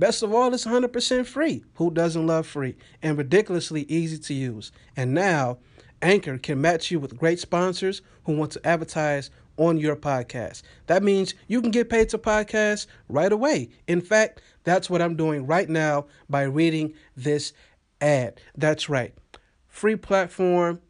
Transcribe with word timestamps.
Best 0.00 0.22
of 0.22 0.32
all, 0.32 0.54
it's 0.54 0.64
100% 0.64 1.26
free. 1.26 1.62
Who 1.74 1.90
doesn't 1.90 2.26
love 2.26 2.46
free? 2.46 2.74
And 3.02 3.18
ridiculously 3.18 3.82
easy 3.82 4.16
to 4.16 4.32
use. 4.32 4.72
And 4.96 5.12
now, 5.12 5.58
Anchor 6.00 6.38
can 6.38 6.58
match 6.58 6.90
you 6.90 6.98
with 6.98 7.18
great 7.18 7.38
sponsors 7.38 8.00
who 8.24 8.34
want 8.34 8.52
to 8.52 8.66
advertise 8.66 9.28
on 9.58 9.76
your 9.76 9.96
podcast. 9.96 10.62
That 10.86 11.02
means 11.02 11.34
you 11.48 11.60
can 11.60 11.70
get 11.70 11.90
paid 11.90 12.08
to 12.08 12.18
podcast 12.18 12.86
right 13.10 13.30
away. 13.30 13.68
In 13.86 14.00
fact, 14.00 14.40
that's 14.64 14.88
what 14.88 15.02
I'm 15.02 15.16
doing 15.16 15.46
right 15.46 15.68
now 15.68 16.06
by 16.30 16.44
reading 16.44 16.94
this 17.14 17.52
ad. 18.00 18.40
That's 18.56 18.88
right. 18.88 19.12
Free 19.68 19.96
platform, 19.96 20.80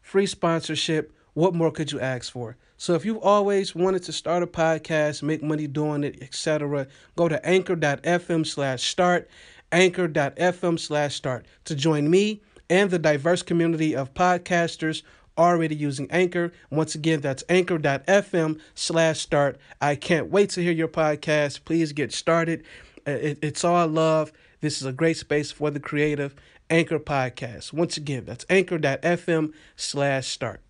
free 0.00 0.24
sponsorship. 0.24 1.12
What 1.34 1.54
more 1.54 1.70
could 1.70 1.92
you 1.92 2.00
ask 2.00 2.32
for? 2.32 2.56
So 2.78 2.94
if 2.94 3.04
you've 3.04 3.18
always 3.18 3.74
wanted 3.74 4.04
to 4.04 4.12
start 4.12 4.44
a 4.44 4.46
podcast, 4.46 5.22
make 5.22 5.42
money 5.42 5.66
doing 5.66 6.04
it, 6.04 6.22
etc., 6.22 6.86
go 7.16 7.28
to 7.28 7.44
anchor.fm 7.44 8.46
slash 8.46 8.84
start, 8.84 9.28
anchor.fm 9.72 10.78
slash 10.78 11.16
start 11.16 11.44
to 11.64 11.74
join 11.74 12.08
me 12.08 12.40
and 12.70 12.88
the 12.90 12.98
diverse 12.98 13.42
community 13.42 13.96
of 13.96 14.14
podcasters 14.14 15.02
already 15.36 15.74
using 15.74 16.08
Anchor. 16.10 16.52
Once 16.70 16.94
again, 16.94 17.20
that's 17.20 17.42
anchor.fm 17.48 18.60
slash 18.74 19.18
start. 19.20 19.58
I 19.80 19.96
can't 19.96 20.30
wait 20.30 20.50
to 20.50 20.62
hear 20.62 20.72
your 20.72 20.88
podcast. 20.88 21.64
Please 21.64 21.92
get 21.92 22.12
started. 22.12 22.62
Uh, 23.06 23.34
it's 23.42 23.64
all 23.64 23.88
love. 23.88 24.32
This 24.60 24.80
is 24.80 24.86
a 24.86 24.92
great 24.92 25.16
space 25.16 25.50
for 25.50 25.70
the 25.70 25.80
creative. 25.80 26.34
Anchor 26.70 26.98
Podcast. 26.98 27.72
Once 27.72 27.96
again, 27.96 28.24
that's 28.24 28.44
anchor.fm 28.50 29.52
slash 29.76 30.28
start. 30.28 30.60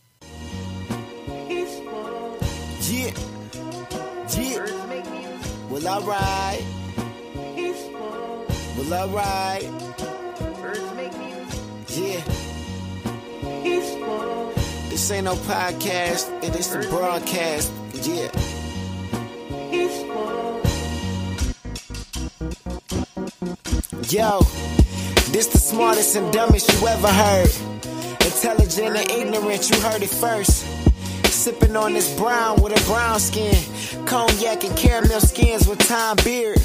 Yeah. 1.49 3.11
Yeah. 4.38 4.67
Well, 5.67 5.88
alright. 5.88 6.63
Well, 8.77 8.93
alright. 8.93 9.63
Yeah. 11.89 12.23
This 14.89 15.11
ain't 15.11 15.25
no 15.25 15.35
podcast, 15.35 16.43
it 16.43 16.55
is 16.55 16.73
a 16.75 16.79
broadcast. 16.89 17.71
Yeah. 18.03 18.29
Yo, 24.09 24.41
this 25.31 25.47
the 25.47 25.57
smartest 25.57 26.15
and 26.15 26.31
dumbest 26.31 26.71
you 26.71 26.87
ever 26.87 27.07
heard. 27.07 27.49
Intelligent 28.23 28.95
and 28.95 29.11
ignorant, 29.11 29.69
you 29.72 29.79
heard 29.81 30.03
it 30.03 30.09
first. 30.09 30.66
Sipping 31.25 31.75
on 31.75 31.94
this 31.94 32.16
brown 32.16 32.61
with 32.61 32.79
a 32.79 32.85
brown 32.85 33.19
skin. 33.19 33.55
Cognac 34.05 34.63
and 34.63 34.78
caramel 34.78 35.19
skins 35.19 35.67
with 35.67 35.79
time 35.79 36.17
beard. 36.23 36.59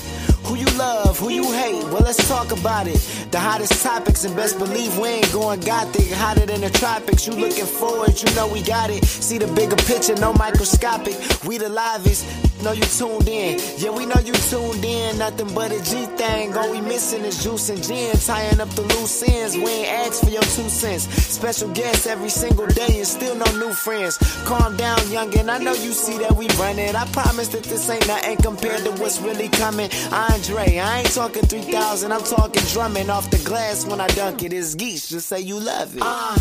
Who 0.44 0.56
you 0.56 0.66
love, 0.78 1.18
who 1.18 1.30
you 1.30 1.50
hate, 1.52 1.82
well 1.84 2.02
let's 2.02 2.28
talk 2.28 2.52
about 2.52 2.86
it. 2.86 3.17
The 3.30 3.38
hottest 3.38 3.82
topics 3.82 4.24
and 4.24 4.34
best 4.34 4.58
believe 4.58 4.96
we 4.96 5.08
ain't 5.08 5.30
going 5.34 5.60
gothic. 5.60 6.10
Hotter 6.12 6.46
than 6.46 6.62
the 6.62 6.70
tropics, 6.70 7.26
you 7.26 7.34
looking 7.34 7.66
forward, 7.66 8.20
you 8.22 8.34
know 8.34 8.48
we 8.48 8.62
got 8.62 8.88
it. 8.88 9.04
See 9.04 9.36
the 9.36 9.46
bigger 9.48 9.76
picture, 9.76 10.14
no 10.14 10.32
microscopic. 10.32 11.14
We 11.44 11.58
the 11.58 11.68
livest, 11.68 12.24
know 12.62 12.72
you 12.72 12.82
tuned 12.82 13.28
in. 13.28 13.60
Yeah, 13.78 13.91
we 13.91 14.06
know 14.06 14.20
you 14.24 14.32
tuned 14.32 14.84
in, 14.84 15.19
nothing 15.19 15.52
but 15.54 15.72
a 15.72 15.82
G 15.82 16.06
thing. 16.16 16.56
All 16.56 16.70
we 16.70 16.80
missing 16.80 17.24
is 17.24 17.42
juice 17.42 17.69
and 17.69 17.82
gin, 17.82 18.14
tying 18.16 18.60
up 18.60 18.69
the 18.70 18.82
loose 18.82 19.22
ends. 19.22 19.56
We 19.56 19.64
ain't 19.66 19.88
asked 20.06 20.24
for 20.24 20.30
your 20.30 20.42
two 20.42 20.69
cents. 20.69 21.04
Special 21.04 21.69
guests 21.70 22.06
every 22.06 22.28
single 22.28 22.66
day 22.66 22.98
and 22.98 23.06
still 23.06 23.34
no 23.36 23.44
new 23.58 23.72
friends. 23.72 24.19
Calm 24.44 24.76
down, 24.76 24.98
youngin', 25.10 25.48
I 25.48 25.58
know 25.58 25.72
you 25.72 25.92
see 25.92 26.19
that 26.19 26.32
we 26.32 26.48
running. 26.58 26.94
I 26.96 27.06
promise 27.06 27.48
that 27.48 27.64
this 27.64 27.88
ain't 27.91 28.06
nothing 28.06 28.36
compared 28.38 28.84
to 28.84 28.90
what's 28.92 29.20
really 29.20 29.48
coming. 29.48 29.90
Andre, 30.12 30.78
I 30.78 31.00
ain't 31.00 31.12
talking 31.14 31.42
3000, 31.42 32.12
I'm 32.12 32.22
talking 32.25 32.62
drumming 32.72 33.10
off 33.10 33.30
the 33.30 33.38
glass 33.38 33.86
when 33.86 34.00
I 34.00 34.06
dunk 34.08 34.42
it. 34.42 34.52
It's 34.52 34.75
geese, 34.75 35.08
just 35.08 35.28
say 35.28 35.40
you 35.40 35.60
love 35.60 35.96
it. 35.96 36.02
Uh, 36.04 36.34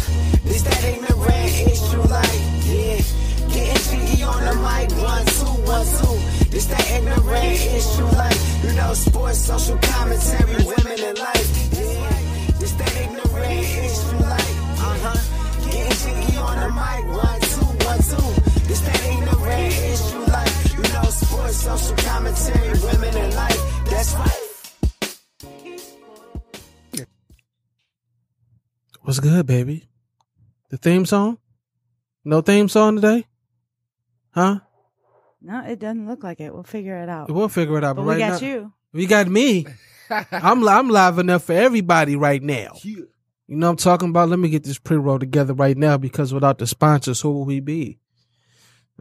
this 0.44 0.62
that 0.64 0.84
ignorant 0.84 1.72
issue 1.72 2.02
like, 2.02 2.42
yeah. 2.66 3.27
Getting 3.58 3.84
jiggy 3.90 4.22
on 4.24 4.42
the 4.46 4.54
mic, 4.62 4.88
one, 5.02 5.26
two, 5.38 5.54
one, 5.66 5.86
two. 5.98 6.16
This 6.54 6.66
that 6.68 6.86
ignorant 6.92 7.58
issue 7.78 8.06
like, 8.22 8.38
you 8.64 8.72
know, 8.78 8.94
sports, 8.94 9.40
social 9.40 9.78
commentary, 9.82 10.62
women 10.64 11.00
in 11.10 11.16
life, 11.16 11.48
yeah. 11.74 12.20
This 12.60 12.74
that 12.74 12.94
ignorant 13.02 13.66
issue 13.88 14.22
like, 14.30 14.54
uh-huh. 14.78 15.18
Getting 15.66 15.98
jiggy 16.02 16.38
on 16.38 16.56
the 16.62 16.70
mic, 16.70 17.02
one, 17.18 17.42
two, 17.50 17.70
one, 17.90 18.02
two. 18.10 18.30
This 18.70 18.82
that 18.86 19.02
ignorant 19.10 19.74
issue 19.74 20.24
like, 20.38 20.54
you 20.78 20.86
know, 20.94 21.10
sports, 21.10 21.58
social 21.58 21.98
commentary, 21.98 22.74
women 22.86 23.14
in 23.18 23.30
life, 23.36 23.62
that's 23.90 24.14
right. 24.14 24.46
What's 29.02 29.20
good, 29.20 29.46
baby? 29.48 29.90
The 30.70 30.78
theme 30.78 31.06
song? 31.06 31.40
No 32.24 32.42
theme 32.42 32.70
song 32.70 32.98
today? 32.98 33.26
Huh? 34.38 34.60
No, 35.42 35.64
it 35.66 35.80
doesn't 35.80 36.08
look 36.08 36.24
like 36.24 36.40
it. 36.40 36.54
We'll 36.54 36.62
figure 36.62 36.96
it 37.02 37.10
out. 37.10 37.32
We'll 37.32 37.50
figure 37.50 37.76
it 37.80 37.84
out. 37.84 37.96
but 37.96 38.04
right 38.04 38.18
we 38.18 38.20
got 38.20 38.40
now, 38.40 38.48
you. 38.48 38.74
We 38.94 39.06
got 39.08 39.28
me. 39.28 39.66
I'm 40.32 40.68
I'm 40.68 40.90
live 40.90 41.18
enough 41.18 41.46
for 41.46 41.54
everybody 41.54 42.16
right 42.16 42.44
now. 42.44 42.74
You 42.84 43.08
know 43.48 43.66
what 43.66 43.72
I'm 43.72 43.78
talking 43.78 44.10
about? 44.10 44.30
Let 44.30 44.38
me 44.38 44.50
get 44.50 44.64
this 44.64 44.78
pre-roll 44.78 45.18
together 45.18 45.56
right 45.56 45.76
now 45.76 45.98
because 45.98 46.36
without 46.36 46.60
the 46.60 46.68
sponsors, 46.68 47.20
who 47.22 47.32
will 47.32 47.46
we 47.46 47.62
be? 47.62 47.98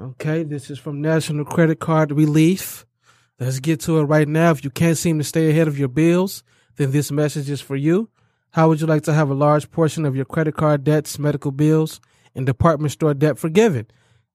Okay, 0.00 0.42
this 0.42 0.70
is 0.70 0.78
from 0.78 1.02
National 1.02 1.44
Credit 1.44 1.78
Card 1.80 2.12
Relief. 2.12 2.86
Let's 3.38 3.60
get 3.60 3.80
to 3.80 3.98
it 3.98 4.04
right 4.04 4.26
now. 4.26 4.53
If 4.53 4.64
you 4.64 4.70
can't 4.70 4.97
seem 4.97 5.18
to 5.18 5.24
stay 5.24 5.50
ahead 5.50 5.68
of 5.68 5.78
your 5.78 5.88
bills, 5.88 6.44
then 6.76 6.92
this 6.92 7.12
message 7.12 7.50
is 7.50 7.60
for 7.60 7.76
you. 7.76 8.08
How 8.53 8.68
would 8.68 8.80
you 8.80 8.86
like 8.86 9.03
to 9.03 9.12
have 9.12 9.28
a 9.28 9.34
large 9.34 9.70
portion 9.70 10.06
of 10.06 10.16
your 10.16 10.24
credit 10.24 10.56
card 10.56 10.82
debts, 10.82 11.18
medical 11.18 11.50
bills, 11.50 12.00
and 12.34 12.47
department 12.47 12.92
store 12.92 13.12
debt 13.12 13.38
forgiven? 13.38 13.86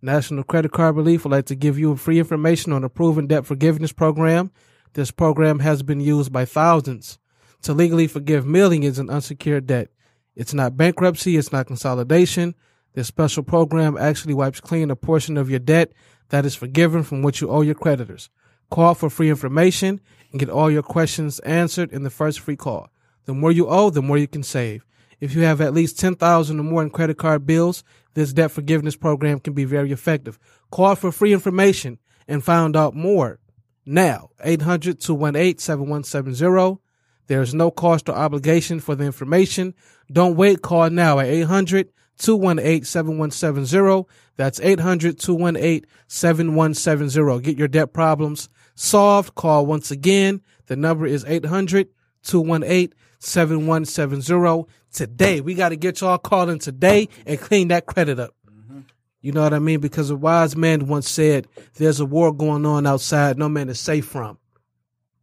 National 0.01 0.43
Credit 0.43 0.71
Card 0.71 0.95
Relief 0.95 1.23
would 1.23 1.31
like 1.31 1.45
to 1.45 1.55
give 1.55 1.77
you 1.77 1.95
free 1.95 2.17
information 2.17 2.73
on 2.73 2.83
a 2.83 2.89
proven 2.89 3.27
debt 3.27 3.45
forgiveness 3.45 3.91
program. 3.91 4.51
This 4.93 5.11
program 5.11 5.59
has 5.59 5.83
been 5.83 5.99
used 5.99 6.33
by 6.33 6.45
thousands 6.45 7.19
to 7.61 7.73
legally 7.73 8.07
forgive 8.07 8.45
millions 8.45 8.97
in 8.97 9.11
unsecured 9.11 9.67
debt. 9.67 9.89
It's 10.35 10.55
not 10.55 10.75
bankruptcy, 10.75 11.37
it's 11.37 11.51
not 11.51 11.67
consolidation. 11.67 12.55
This 12.93 13.07
special 13.07 13.43
program 13.43 13.95
actually 13.95 14.33
wipes 14.33 14.59
clean 14.59 14.89
a 14.89 14.95
portion 14.95 15.37
of 15.37 15.49
your 15.49 15.59
debt 15.59 15.93
that 16.29 16.45
is 16.45 16.55
forgiven 16.55 17.03
from 17.03 17.21
what 17.21 17.39
you 17.39 17.49
owe 17.49 17.61
your 17.61 17.75
creditors. 17.75 18.29
Call 18.71 18.95
for 18.95 19.09
free 19.09 19.29
information 19.29 20.01
and 20.31 20.39
get 20.39 20.49
all 20.49 20.71
your 20.71 20.81
questions 20.81 21.39
answered 21.39 21.91
in 21.91 22.01
the 22.03 22.09
first 22.09 22.39
free 22.39 22.55
call. 22.55 22.89
The 23.25 23.33
more 23.33 23.51
you 23.51 23.67
owe, 23.67 23.91
the 23.91 24.01
more 24.01 24.17
you 24.17 24.27
can 24.27 24.43
save. 24.43 24.83
If 25.21 25.33
you 25.35 25.43
have 25.43 25.61
at 25.61 25.73
least 25.73 25.97
10,000 25.99 26.59
or 26.59 26.63
more 26.63 26.81
in 26.81 26.89
credit 26.89 27.17
card 27.17 27.45
bills, 27.45 27.85
this 28.15 28.33
debt 28.33 28.51
forgiveness 28.51 28.97
program 28.97 29.39
can 29.39 29.53
be 29.53 29.63
very 29.65 29.91
effective. 29.91 30.39
Call 30.71 30.95
for 30.95 31.11
free 31.11 31.31
information 31.31 31.99
and 32.27 32.43
find 32.43 32.75
out 32.75 32.95
more 32.95 33.37
now. 33.85 34.31
800-218-7170. 34.43 36.79
There's 37.27 37.53
no 37.53 37.69
cost 37.69 38.09
or 38.09 38.15
obligation 38.15 38.79
for 38.79 38.95
the 38.95 39.03
information. 39.05 39.75
Don't 40.11 40.35
wait. 40.35 40.63
Call 40.63 40.89
now 40.89 41.19
at 41.19 41.27
800-218-7170. 41.27 44.05
That's 44.35 44.59
800-218-7170. 44.59 47.43
Get 47.43 47.59
your 47.59 47.67
debt 47.67 47.93
problems 47.93 48.49
solved. 48.75 49.35
Call 49.35 49.67
once 49.67 49.91
again. 49.91 50.41
The 50.65 50.75
number 50.75 51.05
is 51.05 51.23
800 51.25 51.89
218 52.23 52.93
7170 53.21 54.65
today. 54.91 55.41
We 55.41 55.53
got 55.53 55.69
to 55.69 55.75
get 55.75 56.01
y'all 56.01 56.17
calling 56.17 56.59
today 56.59 57.07
and 57.25 57.39
clean 57.39 57.69
that 57.69 57.85
credit 57.85 58.19
up. 58.19 58.35
Mm-hmm. 58.49 58.79
You 59.21 59.31
know 59.31 59.43
what 59.43 59.53
I 59.53 59.59
mean? 59.59 59.79
Because 59.79 60.09
a 60.09 60.15
wise 60.15 60.55
man 60.55 60.87
once 60.87 61.09
said, 61.09 61.47
there's 61.75 61.99
a 61.99 62.05
war 62.05 62.33
going 62.33 62.65
on 62.65 62.87
outside 62.87 63.37
no 63.37 63.47
man 63.47 63.69
is 63.69 63.79
safe 63.79 64.05
from. 64.05 64.39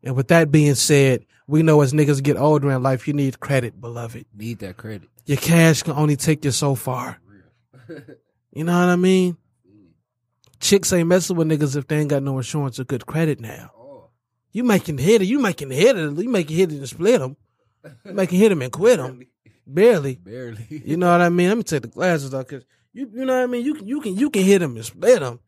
And 0.03 0.15
with 0.15 0.29
that 0.29 0.53
being 0.53 0.77
said, 0.77 1.27
we 1.49 1.63
know 1.63 1.81
as 1.81 1.93
niggas 1.93 2.23
get 2.23 2.37
older 2.37 2.71
in 2.71 2.83
life, 2.83 3.09
you 3.09 3.15
need 3.15 3.41
credit, 3.41 3.81
beloved. 3.81 4.27
Need 4.35 4.61
that 4.61 4.77
credit. 4.77 5.09
Your 5.27 5.39
cash 5.39 5.83
can 5.83 5.95
only 5.95 6.17
take 6.17 6.45
you 6.45 6.53
so 6.53 6.75
far. 6.75 7.21
you 8.53 8.65
know 8.65 8.79
what 8.79 8.89
I 8.89 8.97
mean? 8.97 9.37
Chicks 10.61 10.93
ain't 10.93 11.09
messing 11.09 11.37
with 11.37 11.49
niggas 11.49 11.77
if 11.77 11.89
they 11.89 11.99
ain't 11.99 12.11
got 12.11 12.23
no 12.23 12.37
insurance 12.37 12.79
or 12.79 12.85
good 12.85 13.07
credit 13.07 13.41
now. 13.41 13.71
Oh. 13.77 14.11
You 14.53 14.63
making 14.63 14.99
hit 14.99 15.23
it, 15.23 15.27
you 15.27 15.41
making 15.41 15.71
hit 15.71 15.97
it, 15.97 16.17
you 16.17 16.29
making 16.29 16.57
hit 16.57 16.73
it 16.73 16.79
and 16.79 16.89
split 16.89 17.21
them. 17.21 17.37
You 18.05 18.13
making 18.13 18.39
hit 18.39 18.49
them 18.51 18.63
and 18.63 18.73
quit 18.73 18.99
them. 18.99 19.23
Barely. 19.67 20.17
Barely. 20.17 20.67
You 20.69 20.97
know 20.97 21.11
what 21.11 21.21
I 21.21 21.29
mean? 21.29 21.49
Let 21.49 21.59
me 21.59 21.63
take 21.63 21.83
the 21.83 21.89
glasses 21.89 22.33
off 22.33 22.47
because 22.49 22.65
you, 22.93 23.11
you 23.13 23.25
know 23.25 23.35
what 23.35 23.43
I 23.43 23.47
mean? 23.47 23.65
You 23.65 23.75
can, 23.75 23.87
you 23.87 24.01
can, 24.01 24.17
you 24.17 24.31
can 24.31 24.43
hit 24.43 24.61
them 24.61 24.77
and 24.77 24.85
split 24.85 25.21
them. 25.21 25.41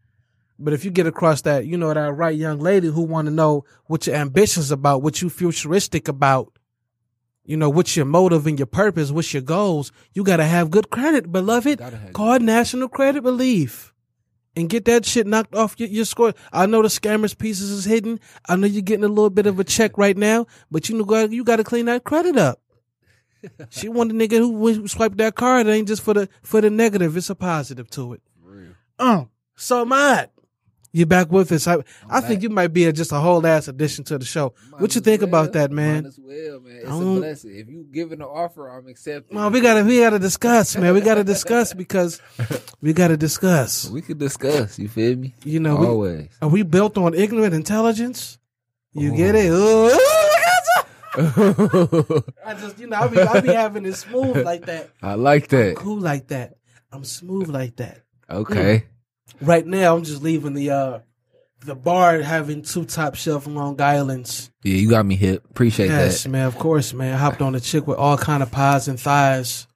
But 0.58 0.74
if 0.74 0.84
you 0.84 0.90
get 0.90 1.06
across 1.06 1.40
that, 1.42 1.64
you 1.64 1.78
know, 1.78 1.92
that 1.92 2.12
right 2.12 2.36
young 2.36 2.58
lady 2.60 2.88
who 2.88 3.02
want 3.02 3.26
to 3.26 3.32
know 3.32 3.64
what 3.86 4.06
your 4.06 4.16
ambitions 4.16 4.70
about, 4.70 5.02
what 5.02 5.22
you 5.22 5.30
futuristic 5.30 6.06
about, 6.06 6.58
you 7.44 7.56
know, 7.56 7.70
what's 7.70 7.96
your 7.96 8.04
motive 8.04 8.46
and 8.46 8.58
your 8.58 8.66
purpose, 8.66 9.10
what's 9.10 9.32
your 9.32 9.42
goals, 9.42 9.90
you 10.12 10.22
got 10.22 10.36
to 10.36 10.44
have 10.44 10.70
good 10.70 10.90
credit, 10.90 11.32
beloved. 11.32 11.80
Call 12.12 12.38
National 12.40 12.88
Credit 12.88 13.24
Relief 13.24 13.94
and 14.56 14.68
get 14.68 14.84
that 14.86 15.04
shit 15.04 15.26
knocked 15.26 15.54
off 15.54 15.78
your, 15.78 15.88
your 15.88 16.04
score. 16.04 16.34
I 16.52 16.66
know 16.66 16.82
the 16.82 16.88
scammers 16.88 17.36
pieces 17.36 17.70
is 17.70 17.84
hidden. 17.84 18.20
I 18.48 18.56
know 18.56 18.66
you're 18.66 18.82
getting 18.82 19.04
a 19.04 19.08
little 19.08 19.30
bit 19.30 19.46
of 19.46 19.58
a 19.58 19.64
check 19.64 19.96
right 19.96 20.16
now, 20.16 20.46
but 20.70 20.88
you 20.88 20.98
know, 20.98 21.24
you 21.26 21.44
got 21.44 21.56
to 21.56 21.64
clean 21.64 21.86
that 21.86 22.04
credit 22.04 22.36
up. 22.36 22.60
she 23.70 23.88
want 23.88 24.10
a 24.10 24.14
nigga 24.14 24.38
who 24.38 24.86
swiped 24.88 25.16
that 25.18 25.34
card. 25.34 25.66
It 25.66 25.70
ain't 25.70 25.88
just 25.88 26.02
for 26.02 26.14
the 26.14 26.28
for 26.42 26.60
the 26.60 26.70
negative. 26.70 27.16
It's 27.16 27.30
a 27.30 27.34
positive 27.34 27.88
to 27.90 28.14
it. 28.14 28.22
Um. 28.98 29.30
So, 29.56 29.84
Matt, 29.84 30.32
you 30.92 31.06
back 31.06 31.30
with 31.30 31.52
us. 31.52 31.66
I, 31.66 31.78
I 32.08 32.20
think 32.20 32.42
you 32.42 32.50
might 32.50 32.72
be 32.72 32.84
a, 32.86 32.92
just 32.92 33.12
a 33.12 33.16
whole 33.16 33.46
ass 33.46 33.68
addition 33.68 34.04
to 34.04 34.18
the 34.18 34.24
show. 34.24 34.54
Might 34.70 34.80
what 34.80 34.94
you 34.94 35.00
think 35.00 35.20
well. 35.22 35.28
about 35.28 35.52
that, 35.52 35.70
man? 35.70 36.06
As 36.06 36.18
well, 36.18 36.60
man. 36.60 36.80
It's 36.82 36.90
a 36.90 36.98
blessing. 36.98 37.56
If 37.56 37.68
you 37.68 37.86
giving 37.90 38.20
an 38.20 38.26
offer, 38.26 38.68
I'm 38.68 38.88
accepting. 38.88 39.36
Well, 39.36 39.50
we 39.50 39.60
gotta 39.60 39.84
we 39.84 40.00
gotta 40.00 40.18
discuss, 40.18 40.76
man. 40.76 40.92
We 40.94 41.00
gotta 41.00 41.24
discuss 41.24 41.72
because 41.74 42.20
we 42.80 42.92
gotta 42.92 43.16
discuss. 43.16 43.88
We 43.88 44.02
could 44.02 44.18
discuss. 44.18 44.78
You 44.78 44.88
feel 44.88 45.16
me? 45.16 45.34
You 45.44 45.60
know, 45.60 45.76
always. 45.76 46.28
We, 46.40 46.46
are 46.46 46.50
we 46.50 46.62
built 46.62 46.98
on 46.98 47.14
ignorant 47.14 47.54
intelligence? 47.54 48.38
You 48.92 49.12
Ooh. 49.12 49.16
get 49.16 49.34
it? 49.36 49.50
Ooh. 49.50 49.96
I 51.16 52.54
just, 52.54 52.78
you 52.78 52.86
know, 52.86 52.96
I 52.96 53.08
be, 53.08 53.20
I 53.20 53.40
be 53.40 53.48
having 53.48 53.84
it 53.84 53.94
smooth 53.94 54.44
like 54.44 54.66
that. 54.66 54.90
I 55.02 55.14
like 55.14 55.48
that. 55.48 55.70
I'm 55.70 55.74
cool 55.74 55.98
like 55.98 56.28
that. 56.28 56.56
I'm 56.92 57.04
smooth 57.04 57.48
like 57.48 57.76
that. 57.76 58.02
Okay. 58.28 58.78
Mm 58.78 58.84
right 59.40 59.66
now 59.66 59.96
I'm 59.96 60.04
just 60.04 60.22
leaving 60.22 60.54
the 60.54 60.70
uh 60.70 60.98
the 61.64 61.74
bar 61.74 62.20
having 62.20 62.62
two 62.62 62.84
top 62.84 63.14
shelf 63.14 63.46
Long 63.46 63.80
Islands. 63.80 64.50
Yeah, 64.62 64.76
you 64.76 64.88
got 64.88 65.04
me 65.04 65.16
hip. 65.16 65.44
Appreciate 65.50 65.88
yes, 65.88 65.96
that. 65.96 66.04
Yes, 66.04 66.26
man. 66.26 66.46
Of 66.46 66.58
course, 66.58 66.92
man. 66.92 67.14
I 67.14 67.18
hopped 67.18 67.42
on 67.42 67.54
a 67.54 67.60
chick 67.60 67.86
with 67.86 67.98
all 67.98 68.16
kind 68.16 68.42
of 68.42 68.50
pies 68.50 68.88
and 68.88 68.98
thighs. 68.98 69.66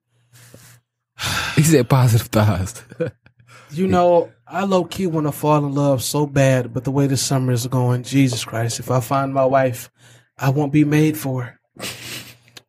he 1.55 1.63
said 1.63 1.89
positive 1.89 2.29
thighs. 2.29 2.83
you 3.71 3.87
know, 3.87 4.33
I 4.47 4.65
low 4.65 4.85
key 4.85 5.07
want 5.07 5.27
to 5.27 5.33
fall 5.33 5.65
in 5.65 5.75
love 5.75 6.03
so 6.03 6.27
bad, 6.27 6.73
but 6.73 6.85
the 6.85 6.91
way 6.91 7.07
the 7.07 7.17
summer 7.17 7.53
is 7.53 7.67
going, 7.67 8.03
Jesus 8.03 8.45
Christ! 8.45 8.81
If 8.81 8.91
I 8.91 9.01
find 9.01 9.35
my 9.35 9.45
wife, 9.45 9.91
I 10.39 10.51
won't 10.51 10.73
be 10.73 10.85
made 10.85 11.17
for 11.17 11.43
her. 11.43 11.61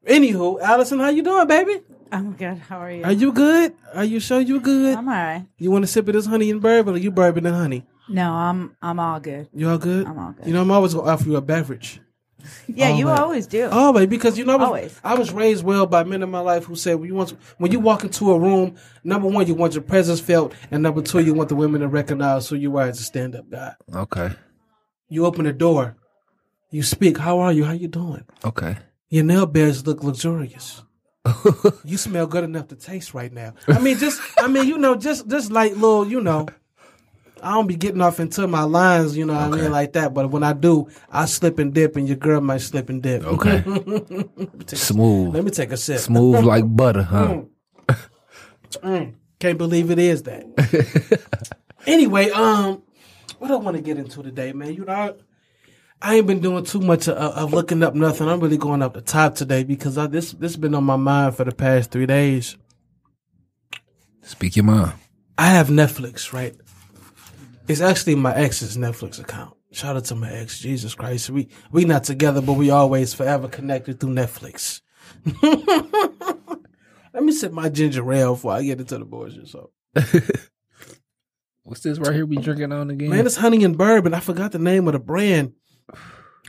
Anywho, 0.06 0.62
Allison, 0.62 1.00
how 1.00 1.10
you 1.10 1.24
doing, 1.24 1.48
baby? 1.48 1.82
I'm 2.12 2.34
good. 2.34 2.58
How 2.58 2.80
are 2.80 2.92
you? 2.92 3.04
Are 3.04 3.12
you 3.12 3.32
good? 3.32 3.74
Are 3.94 4.04
you 4.04 4.20
sure 4.20 4.40
you 4.40 4.60
good? 4.60 4.98
I'm 4.98 5.08
all 5.08 5.14
right. 5.14 5.46
You 5.58 5.72
want 5.72 5.84
to 5.84 5.88
sip 5.88 6.08
of 6.08 6.14
this 6.14 6.26
honey 6.26 6.50
and 6.52 6.62
bourbon, 6.62 6.96
or 6.96 6.98
you 6.98 7.12
bourbon 7.12 7.46
and 7.46 7.56
honey? 7.56 7.86
No, 8.08 8.32
I'm 8.32 8.76
I'm 8.82 9.00
all 9.00 9.20
good. 9.20 9.50
You 9.54 9.70
all 9.70 9.78
good? 9.78 10.06
I'm 10.08 10.18
all 10.20 10.32
good. 10.32 10.46
You 10.48 10.54
know, 10.54 10.62
I'm 10.62 10.72
always 10.72 10.94
gonna 10.94 11.10
offer 11.12 11.26
you 11.28 11.36
a 11.38 11.42
beverage. 11.42 12.00
Yeah, 12.68 12.90
you 12.90 13.10
always 13.10 13.48
do. 13.48 13.68
Always, 13.70 14.06
because 14.08 14.38
you 14.38 14.46
know, 14.46 14.54
I 14.54 14.58
was, 14.58 14.68
always. 14.68 15.02
I 15.04 15.16
was 15.16 15.32
raised 15.32 15.64
well 15.64 15.88
by 15.88 16.04
men 16.04 16.22
in 16.22 16.30
my 16.30 16.42
life 16.42 16.66
who 16.66 16.76
said 16.76 16.96
when 16.96 17.10
you 17.10 17.16
want 17.16 17.30
to, 17.30 17.38
when 17.58 17.72
you 17.72 17.80
walk 17.80 18.04
into 18.04 18.32
a 18.32 18.40
room, 18.40 18.76
number 19.04 19.28
one, 19.28 19.48
you 19.48 19.56
want 19.56 19.74
your 19.74 19.82
presence 19.82 20.20
felt, 20.20 20.54
and 20.70 20.84
number 20.84 21.02
two, 21.02 21.20
you 21.22 21.34
want 21.34 21.50
the 21.50 21.56
women 21.56 21.82
to 21.82 21.88
recognize 21.88 22.48
who 22.48 22.56
you 22.56 22.78
are 22.78 22.84
as 22.88 23.00
a 23.00 23.04
stand 23.04 23.36
up 23.36 23.50
guy. 23.50 23.74
Okay. 23.94 24.30
You 25.10 25.26
open 25.26 25.46
the 25.46 25.54
door, 25.54 25.98
you 26.70 26.84
speak. 26.84 27.18
How 27.18 27.40
are 27.40 27.52
you? 27.52 27.66
How 27.66 27.74
you 27.74 27.88
doing? 27.88 28.26
Okay. 28.44 28.78
Your 29.10 29.24
nail 29.24 29.46
beds 29.48 29.86
look 29.88 30.04
luxurious. 30.04 30.84
you 31.84 31.98
smell 31.98 32.28
good 32.28 32.44
enough 32.44 32.68
to 32.70 32.76
taste 32.76 33.14
right 33.14 33.32
now. 33.32 33.54
I 33.68 33.80
mean, 33.80 33.98
just 33.98 34.22
I 34.40 34.48
mean, 34.48 34.68
you 34.68 34.78
know, 34.78 34.96
just 34.96 35.28
just 35.28 35.52
like 35.52 35.74
little, 35.74 36.08
you 36.08 36.22
know. 36.22 36.48
I 37.44 37.52
don't 37.52 37.68
be 37.68 37.76
getting 37.76 38.02
off 38.02 38.20
into 38.20 38.48
my 38.48 38.64
lines, 38.64 39.16
you 39.16 39.24
know 39.24 39.36
okay. 39.36 39.60
I 39.60 39.64
mean, 39.64 39.72
like 39.72 39.94
that. 39.94 40.16
But 40.16 40.32
when 40.32 40.42
I 40.42 40.54
do, 40.54 40.88
I 41.12 41.26
slip 41.26 41.60
and 41.60 41.74
dip, 41.74 41.96
and 41.96 42.08
your 42.08 42.18
girl 42.18 42.42
might 42.42 42.62
slip 42.62 42.90
and 42.90 43.04
dip. 43.04 43.24
Okay. 43.24 43.62
Smooth. 44.68 45.36
let 45.36 45.44
me 45.44 45.52
take 45.52 45.72
a 45.72 45.78
sip. 45.78 46.00
Smooth 46.00 46.44
like 46.44 46.64
butter, 46.76 47.04
huh? 47.04 47.28
Mm. 47.28 47.50
Mm. 48.82 49.14
Can't 49.40 49.58
believe 49.58 49.92
it 49.92 50.00
is 50.00 50.24
that. 50.24 51.22
anyway, 51.86 52.30
um, 52.32 52.82
what 53.38 53.52
I 53.52 53.56
want 53.58 53.78
to 53.78 53.84
get 53.84 53.98
into 53.98 54.24
today, 54.24 54.54
man. 54.54 54.74
You 54.74 54.86
know, 54.86 55.16
I 56.02 56.16
ain't 56.16 56.28
been 56.28 56.42
doing 56.42 56.66
too 56.66 56.82
much 56.82 57.08
of, 57.08 57.16
of, 57.16 57.54
looking 57.54 57.82
up 57.82 57.96
nothing. 57.96 58.28
I'm 58.28 58.40
really 58.40 58.58
going 58.58 58.82
up 58.82 58.94
the 58.94 59.02
top 59.02 59.36
today 59.36 59.64
because 59.64 59.98
I, 59.98 60.08
this 60.08 60.34
this 60.34 60.56
been 60.56 60.76
on 60.76 60.84
my 60.84 60.98
mind 60.98 61.36
for 61.36 61.44
the 61.44 61.54
past 61.54 61.92
three 61.92 62.06
days. 62.06 62.58
Speak 64.22 64.56
your 64.56 64.66
mind. 64.66 64.94
I 65.38 65.48
have 65.48 65.68
Netflix, 65.68 66.34
right? 66.34 66.56
It's 67.68 67.82
actually 67.82 68.16
my 68.16 68.34
ex's 68.36 68.78
Netflix 68.78 69.20
account. 69.20 69.56
Shout 69.72 69.96
out 69.96 70.06
to 70.06 70.16
my 70.16 70.32
ex. 70.32 70.60
Jesus 70.60 70.96
Christ, 70.96 71.30
we 71.30 71.50
we 71.72 71.86
not 71.86 72.04
together, 72.04 72.42
but 72.42 72.54
we 72.54 72.70
always 72.70 73.14
forever 73.14 73.48
connected 73.48 74.00
through 74.00 74.14
Netflix. 74.14 74.82
Let 77.14 77.24
me 77.24 77.32
sip 77.32 77.52
my 77.52 77.70
ginger 77.70 78.12
ale 78.12 78.36
before 78.36 78.54
I 78.54 78.64
get 78.64 78.80
into 78.80 78.98
the 78.98 79.06
bullshit. 79.06 79.48
So. 79.48 79.72
What's 81.64 81.82
this 81.82 81.98
right 81.98 82.14
here 82.14 82.26
we 82.28 82.38
drinking 82.38 82.72
on 82.72 82.92
again? 82.92 83.10
Man, 83.10 83.26
it's 83.26 83.38
honey 83.38 83.64
and 83.64 83.76
bourbon. 83.78 84.14
I 84.14 84.20
forgot 84.20 84.52
the 84.52 84.60
name 84.60 84.88
of 84.88 84.94
the 84.94 85.00
brand. 85.00 85.54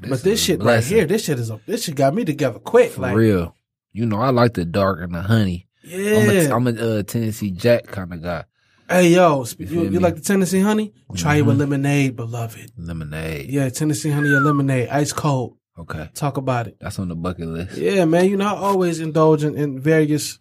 This 0.01 0.11
but 0.11 0.23
this 0.23 0.43
shit 0.43 0.63
right 0.63 0.85
here, 0.85 1.07
this 1.07 1.25
shit 1.25 1.39
is 1.39 1.51
a, 1.51 1.61
this 1.67 1.85
shit 1.85 1.95
got 1.95 2.15
me 2.15 2.25
together 2.25 2.59
quick. 2.59 2.93
For 2.93 3.03
like, 3.03 3.17
real. 3.17 3.55
You 3.93 4.07
know, 4.07 4.21
I 4.21 4.31
like 4.31 4.55
the 4.55 4.65
dark 4.65 5.01
and 5.01 5.15
the 5.15 5.23
honey. 5.23 5.69
Yeah. 5.83 6.19
I'm 6.51 6.67
a, 6.67 6.73
I'm 6.73 6.79
a 6.79 6.99
uh, 6.99 7.03
Tennessee 7.03 7.51
Jack 7.51 7.87
kind 7.87 8.13
of 8.13 8.23
guy. 8.23 8.45
Hey 8.89 9.09
yo, 9.09 9.45
you, 9.59 9.91
you, 9.91 9.99
like 9.99 10.15
the 10.15 10.21
Tennessee 10.21 10.61
honey? 10.61 10.93
Try 11.17 11.33
mm-hmm. 11.33 11.39
it 11.39 11.43
with 11.43 11.55
mm-hmm. 11.55 11.61
lemonade, 11.61 12.17
beloved. 12.17 12.73
Lemonade. 12.77 13.51
Yeah, 13.51 13.69
Tennessee 13.69 14.11
honey 14.11 14.29
or 14.29 14.41
lemonade, 14.41 14.89
ice 14.91 15.13
cold. 15.13 15.57
Okay. 15.79 16.09
Talk 16.15 16.37
about 16.37 16.69
it. 16.69 16.77
That's 16.81 16.99
on 16.99 17.09
the 17.09 17.17
bucket 17.17 17.49
list. 17.49 17.77
Yeah, 17.77 18.05
man. 18.05 18.29
You 18.29 18.37
know, 18.37 18.47
I 18.47 18.57
always 18.57 19.01
indulge 19.01 19.45
in, 19.45 19.57
in 19.57 19.81
various 19.81 20.39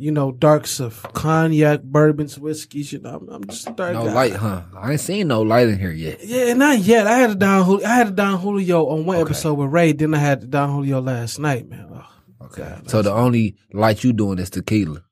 you 0.00 0.12
know, 0.12 0.30
darks 0.30 0.78
of 0.78 1.02
cognac, 1.12 1.82
bourbons, 1.82 2.38
whiskeys. 2.38 2.92
You 2.92 3.00
know, 3.00 3.16
I'm, 3.16 3.28
I'm 3.28 3.44
just 3.48 3.74
dark. 3.74 3.94
No 3.94 4.04
guy. 4.04 4.12
light, 4.12 4.32
huh? 4.34 4.62
I 4.76 4.92
ain't 4.92 5.00
seen 5.00 5.26
no 5.26 5.42
light 5.42 5.68
in 5.68 5.78
here 5.78 5.90
yet. 5.90 6.24
Yeah, 6.24 6.52
not 6.54 6.78
yet. 6.78 7.08
I 7.08 7.18
had 7.18 7.30
a 7.30 7.34
Don, 7.34 7.64
Julio. 7.64 7.86
I 7.86 7.94
had 7.94 8.08
a 8.08 8.12
Don 8.12 8.38
Julio 8.38 8.86
on 8.86 9.04
one 9.04 9.16
okay. 9.16 9.30
episode 9.30 9.54
with 9.54 9.70
Ray. 9.70 9.92
Then 9.92 10.14
I 10.14 10.18
had 10.18 10.42
the 10.42 10.46
Don 10.46 10.70
Julio 10.70 11.00
last 11.00 11.40
night, 11.40 11.68
man. 11.68 11.88
Oh, 11.92 12.46
okay. 12.46 12.62
God, 12.62 12.88
so 12.88 13.02
the 13.02 13.12
only 13.12 13.56
light 13.72 14.04
you 14.04 14.12
doing 14.12 14.38
is 14.38 14.50
tequila. 14.50 15.02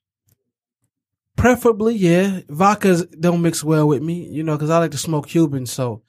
Preferably, 1.34 1.96
yeah. 1.96 2.40
Vodkas 2.48 3.20
don't 3.20 3.42
mix 3.42 3.64
well 3.64 3.88
with 3.88 4.02
me, 4.02 4.28
you 4.28 4.44
know, 4.44 4.54
because 4.56 4.70
I 4.70 4.78
like 4.78 4.92
to 4.92 4.98
smoke 4.98 5.26
Cuban. 5.26 5.66
So 5.66 6.02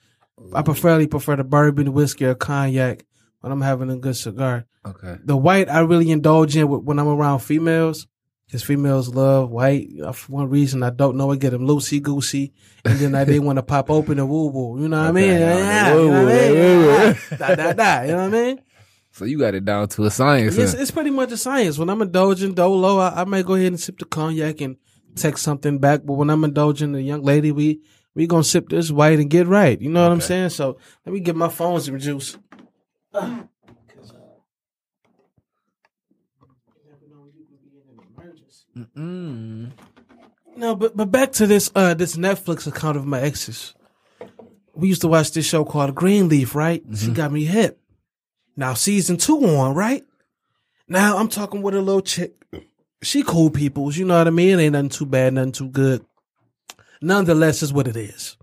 I 0.54 0.62
mm. 0.62 0.66
preferably 0.66 1.08
prefer 1.08 1.36
the 1.36 1.44
bourbon, 1.44 1.94
whiskey, 1.94 2.26
or 2.26 2.36
cognac 2.36 3.06
when 3.42 3.52
I'm 3.52 3.62
having 3.62 3.90
a 3.90 3.98
good 3.98 4.16
cigar. 4.16 4.68
Okay. 4.86 5.18
The 5.24 5.36
white 5.36 5.68
I 5.68 5.80
really 5.80 6.12
indulge 6.12 6.56
in 6.56 6.68
when 6.68 7.00
I'm 7.00 7.08
around 7.08 7.40
females 7.40 8.08
because 8.48 8.64
females 8.64 9.10
love 9.10 9.52
white. 9.52 9.90
Uh, 10.02 10.14
for 10.14 10.32
one 10.32 10.50
reason, 10.50 10.82
I 10.82 10.90
don't 10.90 11.18
know. 11.18 11.32
I 11.32 11.36
get 11.36 11.52
them 11.52 11.68
loosey 11.68 12.02
goosey, 12.02 12.54
and 12.86 12.98
then 12.98 13.14
I 13.14 13.26
they 13.26 13.40
want 13.40 13.58
to 13.58 13.64
pop 13.64 13.90
open 13.92 14.20
and 14.20 14.30
woo 14.30 14.48
woo. 14.48 14.82
You 14.82 14.88
know 14.88 15.02
what 15.02 15.10
I 15.10 15.12
mean? 15.12 15.30
Yeah, 15.30 15.94
you 15.94 16.10
know 16.10 16.24
what 16.24 16.34
I 16.34 16.52
mean? 16.52 17.18
Da, 17.38 17.56
da, 17.56 17.74
da, 17.74 18.02
you 18.02 18.12
know 18.12 18.18
what 18.18 18.24
I 18.24 18.30
mean? 18.30 18.62
So 19.12 19.26
you 19.26 19.38
got 19.38 19.56
it 19.56 19.66
down 19.66 19.88
to 19.90 20.06
a 20.06 20.12
science. 20.12 20.58
It's, 20.58 20.74
it's 20.74 20.92
pretty 20.92 21.10
much 21.10 21.32
a 21.32 21.38
science. 21.38 21.78
When 21.78 21.90
I'm 21.90 22.02
indulging 22.02 22.54
dolo, 22.54 23.00
I, 23.00 23.22
I 23.22 23.26
may 23.26 23.44
go 23.44 23.56
ahead 23.56 23.68
and 23.68 23.80
sip 23.80 23.98
the 23.98 24.06
cognac 24.06 24.62
and 24.62 24.78
text 25.16 25.44
something 25.44 25.80
back. 25.80 26.02
But 26.06 26.14
when 26.14 26.30
I'm 26.30 26.44
indulging 26.44 26.94
the 26.94 27.02
young 27.02 27.24
lady, 27.24 27.52
we 27.52 27.82
we 28.16 28.28
gonna 28.28 28.44
sip 28.44 28.70
this 28.70 28.92
white 28.92 29.20
and 29.20 29.30
get 29.30 29.48
right. 29.48 29.80
You 29.82 29.90
know 29.90 30.02
what 30.04 30.12
okay. 30.12 30.14
I'm 30.14 30.22
saying? 30.22 30.50
So 30.50 30.78
let 31.06 31.14
me 31.14 31.20
get 31.20 31.36
my 31.36 31.50
phone 31.50 31.82
some 31.82 32.00
juice. 32.00 32.38
Uh. 33.14 33.44
Mm-mm. 38.78 39.72
No, 40.56 40.76
but 40.76 40.96
but 40.96 41.12
back 41.12 41.32
to 41.34 41.48
this 41.48 41.72
uh 41.76 41.94
this 41.94 42.16
Netflix 42.16 42.68
account 42.68 42.98
of 42.98 43.06
my 43.06 43.20
exes. 43.20 43.74
We 44.74 44.88
used 44.88 45.02
to 45.02 45.08
watch 45.08 45.32
this 45.32 45.46
show 45.46 45.66
called 45.66 45.96
Greenleaf, 45.96 46.54
right? 46.54 46.84
Mm-hmm. 46.84 46.96
She 46.96 47.12
got 47.12 47.32
me 47.32 47.46
hip. 47.46 47.80
Now 48.56 48.74
season 48.74 49.18
two 49.18 49.44
on, 49.46 49.76
right? 49.76 50.04
Now 50.88 51.18
I'm 51.18 51.28
talking 51.30 51.62
with 51.62 51.76
a 51.76 51.82
little 51.82 52.02
chick. 52.02 52.34
She 53.04 53.24
cool 53.24 53.50
peoples, 53.52 53.98
you 53.98 54.06
know 54.06 54.18
what 54.18 54.28
I 54.28 54.32
mean? 54.32 54.60
It 54.60 54.64
ain't 54.64 54.74
nothing 54.74 54.90
too 54.90 55.06
bad, 55.06 55.34
nothing 55.34 55.52
too 55.52 55.70
good. 55.70 56.04
Nonetheless, 57.02 57.62
is 57.62 57.72
what 57.72 57.88
it 57.88 57.96
is. 57.96 58.38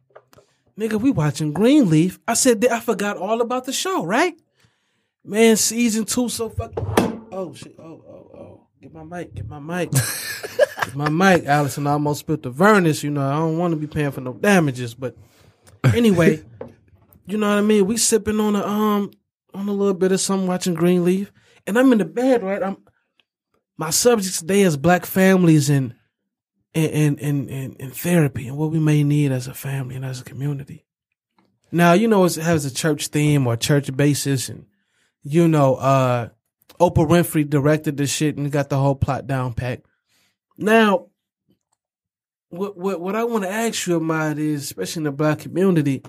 Nigga, 0.79 1.01
we 1.01 1.11
watching 1.11 1.53
Greenleaf. 1.53 2.19
I 2.27 2.35
said 2.35 2.65
I 2.67 2.81
forgot 2.81 3.17
all 3.17 3.41
about 3.41 3.65
the 3.65 3.73
show, 3.73 4.05
right? 4.05 4.35
Man, 5.25 5.57
season 5.57 6.05
two 6.05 6.29
so 6.29 6.49
fucking. 6.51 7.27
Oh 7.33 7.53
shit! 7.55 7.75
Oh 7.79 8.05
oh 8.07 8.14
my 8.95 9.03
mic! 9.03 9.35
Get 9.35 9.49
my 9.49 9.59
mic! 9.59 9.91
get 9.91 10.95
my 10.95 11.09
mic! 11.09 11.47
Allison 11.47 11.87
I 11.87 11.93
almost 11.93 12.21
spilled 12.21 12.43
the 12.43 12.51
Vernors. 12.51 13.03
You 13.03 13.11
know 13.11 13.27
I 13.27 13.37
don't 13.37 13.59
want 13.59 13.73
to 13.73 13.77
be 13.77 13.87
paying 13.87 14.13
for 14.13 14.21
no 14.21 14.33
damages, 14.33 14.95
but 14.95 15.17
anyway, 15.83 16.43
you 17.27 17.37
know 17.37 17.49
what 17.49 17.59
I 17.59 17.63
mean. 17.63 17.87
We 17.87 17.97
sipping 17.97 18.41
on 18.41 18.57
a 18.57 18.65
um 18.65 19.11
on 19.53 19.69
a 19.69 19.73
little 19.73 19.95
bit 19.95 20.13
of 20.13 20.21
something, 20.21 20.47
watching 20.47 20.75
Greenleaf, 20.75 21.33
and 21.67 21.79
I'm 21.79 21.93
in 21.93 21.99
the 21.99 22.05
bed. 22.05 22.43
Right, 22.43 22.63
I'm. 22.63 22.77
My 23.77 23.91
subject 23.91 24.39
today 24.39 24.63
is 24.63 24.77
black 24.77 25.05
families 25.05 25.69
and 25.69 25.95
and 26.75 27.19
and 27.21 27.51
and, 27.51 27.77
and 27.81 27.97
therapy 27.97 28.47
and 28.47 28.57
what 28.57 28.71
we 28.71 28.79
may 28.79 29.03
need 29.03 29.33
as 29.33 29.49
a 29.49 29.55
family 29.55 29.97
and 29.97 30.05
as 30.05 30.21
a 30.21 30.25
community. 30.25 30.85
Now 31.73 31.95
you 31.95 32.07
know 32.07 32.25
it 32.25 32.37
has 32.37 32.65
a 32.65 32.73
church 32.73 33.09
theme 33.09 33.49
or 33.49 33.57
church 33.57 33.95
basis 33.97 34.49
and 34.49 34.67
you 35.25 35.49
know, 35.49 35.77
uh, 35.77 36.29
Oprah 36.81 37.09
Winfrey 37.09 37.49
directed 37.49 37.97
the 37.97 38.07
shit 38.07 38.37
and 38.37 38.51
got 38.51 38.69
the 38.69 38.79
whole 38.79 38.95
plot 38.95 39.27
down 39.27 39.55
pat. 39.55 39.83
Now, 40.59 41.07
what 42.49 42.77
what 42.77 43.01
what 43.01 43.17
I 43.17 43.25
want 43.25 43.45
to 43.45 43.51
ask 43.51 43.87
you 43.87 43.97
about 43.97 44.39
is, 44.39 44.63
especially 44.65 45.01
in 45.01 45.05
the 45.05 45.13
black 45.13 45.41
community, 45.41 46.03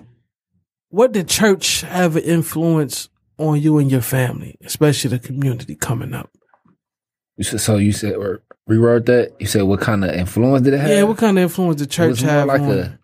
what 0.88 1.12
did 1.12 1.28
church 1.28 1.80
have 1.82 2.16
an 2.16 2.22
influence 2.22 3.08
on 3.38 3.60
you 3.60 3.78
and 3.78 3.90
your 3.90 4.00
family, 4.00 4.56
especially 4.64 5.10
the 5.10 5.18
community 5.18 5.74
coming 5.74 6.14
up? 6.14 6.30
You 7.36 7.44
said, 7.44 7.60
so 7.60 7.76
you 7.76 7.92
said 7.92 8.14
or 8.14 8.42
rewrote 8.66 9.06
that. 9.06 9.34
You 9.38 9.46
said 9.46 9.62
what 9.62 9.80
kind 9.80 10.04
of 10.04 10.14
influence 10.14 10.62
did 10.62 10.74
it 10.74 10.80
have? 10.80 10.88
Yeah, 10.90 11.02
what 11.02 11.18
kind 11.18 11.36
of 11.38 11.42
influence 11.42 11.76
did 11.80 11.90
church 11.90 12.20
have? 12.20 12.46
like 12.48 12.60
on 12.60 12.70
a 12.70 12.98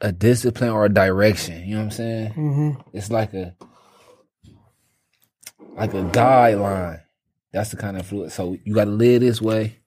a 0.00 0.12
discipline 0.12 0.70
or 0.70 0.84
a 0.84 0.88
direction. 0.92 1.66
You 1.66 1.74
know 1.74 1.80
what 1.80 1.84
I'm 1.84 1.90
saying? 1.90 2.32
hmm 2.32 2.70
It's 2.92 3.10
like 3.10 3.32
a 3.34 3.54
like 5.76 5.94
a 5.94 6.02
guideline. 6.04 7.02
That's 7.52 7.70
the 7.70 7.76
kind 7.76 7.96
of 7.96 8.02
influence. 8.02 8.34
So 8.34 8.56
you 8.64 8.74
got 8.74 8.84
to 8.84 8.90
live 8.90 9.20
this 9.20 9.40
way. 9.40 9.78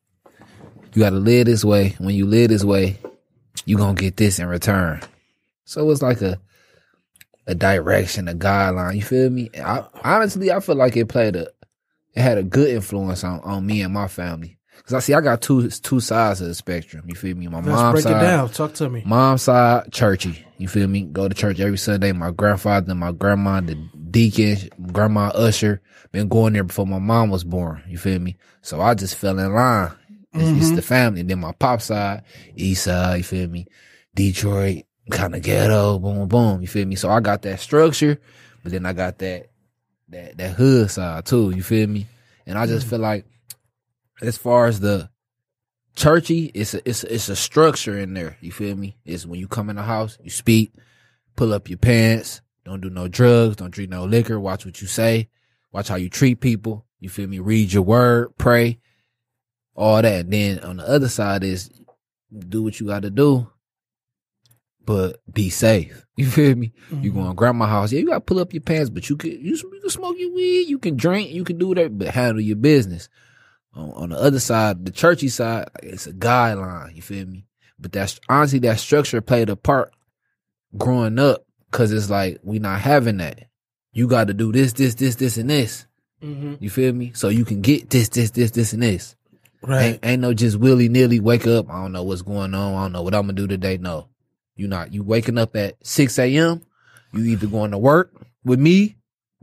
You 0.94 1.04
got 1.04 1.12
to 1.12 1.18
live 1.18 1.46
this 1.46 1.64
way. 1.64 1.96
When 2.00 2.16
you 2.16 2.26
live 2.26 2.50
this 2.50 2.64
way, 2.64 2.98
you 3.66 3.78
gonna 3.78 3.94
get 3.94 4.18
this 4.18 4.40
in 4.40 4.48
return. 4.48 5.02
So 5.66 5.90
it's 5.92 6.02
like 6.02 6.22
a 6.22 6.40
a 7.46 7.56
direction, 7.56 8.28
a 8.28 8.34
guideline. 8.34 8.96
You 8.96 9.02
feel 9.02 9.30
me? 9.30 9.50
I, 9.58 9.86
honestly, 10.04 10.52
I 10.52 10.60
feel 10.60 10.76
like 10.76 10.96
it 10.98 11.08
played 11.08 11.36
a 11.36 11.48
it 12.16 12.22
had 12.22 12.38
a 12.38 12.44
good 12.44 12.70
influence 12.70 13.24
on 13.24 13.40
on 13.42 13.66
me 13.66 13.82
and 13.82 13.94
my 13.94 14.08
family. 14.08 14.58
Cause 14.84 14.94
I 14.94 15.00
see 15.00 15.14
I 15.14 15.22
got 15.22 15.42
two 15.42 15.70
two 15.70 16.00
sides 16.00 16.42
of 16.42 16.48
the 16.48 16.56
spectrum. 16.56 17.04
You 17.08 17.16
feel 17.16 17.36
me? 17.36 17.48
My 17.48 17.58
Let's 17.58 17.68
mom's 17.68 17.94
break 17.94 18.04
side, 18.04 18.24
it 18.24 18.26
down. 18.26 18.50
Talk 18.50 18.74
to 18.76 18.90
me. 18.90 19.04
Mom 19.06 19.38
side, 19.38 19.92
churchy. 19.92 20.46
You 20.58 20.68
feel 20.68 20.88
me? 20.88 21.04
Go 21.04 21.28
to 21.28 21.36
church 21.36 21.60
every 21.60 21.78
Sunday. 21.78 22.12
My 22.12 22.32
grandfather, 22.32 22.96
my 22.96 23.12
grandma, 23.12 23.62
the 23.62 23.76
deacon, 24.12 24.70
grandma 24.92 25.28
usher, 25.30 25.82
been 26.12 26.28
going 26.28 26.54
there 26.54 26.64
before 26.64 26.88
my 26.88 27.00
mom 27.00 27.30
was 27.30 27.44
born. 27.44 27.84
You 27.88 27.98
feel 27.98 28.20
me? 28.20 28.38
So 28.62 28.82
I 28.82 28.94
just 28.94 29.16
fell 29.16 29.40
in 29.40 29.54
line. 29.54 29.92
It's, 30.34 30.44
it's 30.44 30.68
mm-hmm. 30.68 30.76
the 30.76 30.82
family. 30.82 31.24
then 31.24 31.40
my 31.40 31.54
pop 31.54 31.82
side, 31.82 32.24
east 32.56 32.84
side, 32.84 33.18
you 33.18 33.24
feel 33.24 33.48
me? 33.48 33.66
Detroit, 34.14 34.84
kind 35.10 35.36
of 35.36 35.42
ghetto, 35.42 36.00
boom, 36.00 36.28
boom. 36.28 36.62
You 36.62 36.68
feel 36.68 36.86
me? 36.86 36.96
So 36.96 37.10
I 37.10 37.20
got 37.20 37.42
that 37.44 37.60
structure, 37.60 38.20
but 38.64 38.72
then 38.72 38.86
I 38.86 38.94
got 38.94 39.18
that, 39.20 39.48
that, 40.10 40.38
that 40.38 40.52
hood 40.52 40.92
side 40.92 41.26
too. 41.26 41.52
You 41.52 41.64
feel 41.64 41.88
me? 41.88 42.08
And 42.46 42.58
I 42.58 42.66
just 42.66 42.88
mm. 42.88 42.92
feel 42.92 43.00
like 43.00 43.26
as 44.22 44.38
far 44.38 44.68
as 44.68 44.80
the 44.80 45.10
churchy, 45.96 46.46
it's 46.54 46.74
a, 46.74 46.88
it's 46.88 47.04
a, 47.04 47.14
it's 47.14 47.30
a 47.30 47.36
structure 47.36 47.98
in 47.98 48.14
there. 48.14 48.38
You 48.42 48.52
feel 48.52 48.76
me? 48.76 48.98
It's 49.06 49.26
when 49.26 49.40
you 49.40 49.48
come 49.48 49.70
in 49.70 49.76
the 49.76 49.84
house, 49.84 50.18
you 50.24 50.30
speak, 50.30 50.74
pull 51.36 51.54
up 51.54 51.70
your 51.70 51.78
pants, 51.78 52.42
don't 52.70 52.82
do 52.82 52.90
no 52.90 53.08
drugs, 53.08 53.56
don't 53.56 53.72
drink 53.72 53.90
no 53.90 54.06
liquor, 54.06 54.40
watch 54.40 54.66
what 54.66 54.82
you 54.82 54.88
say, 54.88 55.30
watch 55.72 55.88
how 55.88 55.96
you 55.96 56.10
treat 56.10 56.40
people. 56.40 56.86
You 57.00 57.10
feel 57.10 57.28
me? 57.28 57.40
Read 57.40 57.74
your 57.74 57.84
word, 57.84 58.38
pray, 58.38 58.80
all 59.74 60.02
that. 60.02 60.30
Then 60.30 60.60
on 60.60 60.78
the 60.78 60.88
other 60.88 61.10
side 61.10 61.44
is 61.44 61.72
do 62.32 62.62
what 62.62 62.80
you 62.80 62.88
got 62.88 63.02
to 63.02 63.10
do, 63.10 63.50
but 64.86 65.20
be 65.32 65.50
safe. 65.50 66.06
You 66.20 66.26
feel 66.30 66.54
me? 66.54 66.74
You 66.92 67.14
go 67.14 67.20
mm-hmm. 67.20 67.30
to 67.30 67.34
grandma 67.34 67.66
house, 67.66 67.94
yeah, 67.94 68.02
you 68.02 68.08
got 68.08 68.16
to 68.16 68.20
pull 68.20 68.40
up 68.40 68.52
your 68.52 68.60
pants, 68.60 68.90
but 68.90 69.10
you 69.10 69.16
can 69.16 69.32
you, 69.32 69.56
you 69.56 69.80
can 69.80 69.90
smoke 69.90 70.18
your 70.20 70.34
weed, 70.34 70.68
you 70.68 70.78
can 70.78 70.98
drink, 70.98 71.30
you 71.30 71.46
can 71.46 71.58
do 71.58 71.74
that, 71.76 71.98
but 71.98 72.10
handle 72.10 72.42
your 72.42 72.58
business 72.58 73.08
on, 73.74 73.92
on 73.92 74.10
the 74.10 74.18
other 74.18 74.42
side, 74.42 74.86
the 74.86 74.92
churchy 74.92 75.30
side, 75.30 75.70
it's 75.82 76.08
a 76.08 76.12
guideline. 76.12 76.94
You 76.94 77.02
feel 77.02 77.26
me? 77.26 77.46
But 77.80 77.94
that's 77.94 78.20
honestly 78.28 78.60
that 78.60 78.80
structure 78.80 79.22
played 79.22 79.50
a 79.50 79.56
part 79.56 79.94
growing 80.78 81.20
up 81.20 81.46
because 81.72 81.92
it's 81.92 82.10
like 82.10 82.40
we 82.44 82.60
not 82.60 82.82
having 82.82 83.18
that. 83.18 83.46
You 83.92 84.08
got 84.08 84.28
to 84.28 84.34
do 84.34 84.52
this, 84.52 84.74
this, 84.74 84.96
this, 84.96 85.16
this, 85.16 85.38
and 85.38 85.50
this. 85.50 85.86
hmm 86.22 86.56
You 86.60 86.70
feel 86.70 86.94
me? 86.94 87.12
So 87.14 87.30
you 87.30 87.46
can 87.46 87.62
get 87.62 87.90
this, 87.90 88.10
this, 88.10 88.32
this, 88.32 88.52
this, 88.52 88.74
and 88.74 88.84
this. 88.84 89.16
Right. 89.62 89.82
Ain't, 89.84 90.06
ain't 90.06 90.22
no 90.22 90.34
just 90.34 90.58
willy 90.58 90.90
nilly 90.90 91.20
wake 91.20 91.48
up. 91.48 91.70
I 91.70 91.82
don't 91.82 91.92
know 91.92 92.04
what's 92.04 92.22
going 92.22 92.54
on. 92.54 92.76
I 92.76 92.84
don't 92.84 92.92
know 92.94 93.02
what 93.02 93.14
I'm 93.14 93.24
gonna 93.24 93.34
do 93.34 93.48
today. 93.48 93.78
No, 93.78 94.08
you 94.56 94.68
not. 94.68 94.94
You 94.94 95.04
waking 95.04 95.38
up 95.38 95.56
at 95.56 95.76
six 95.86 96.18
a.m. 96.18 96.62
You 97.12 97.24
either 97.24 97.48
going 97.48 97.72
to 97.72 97.78
work 97.78 98.14
with 98.46 98.60
me, 98.60 98.96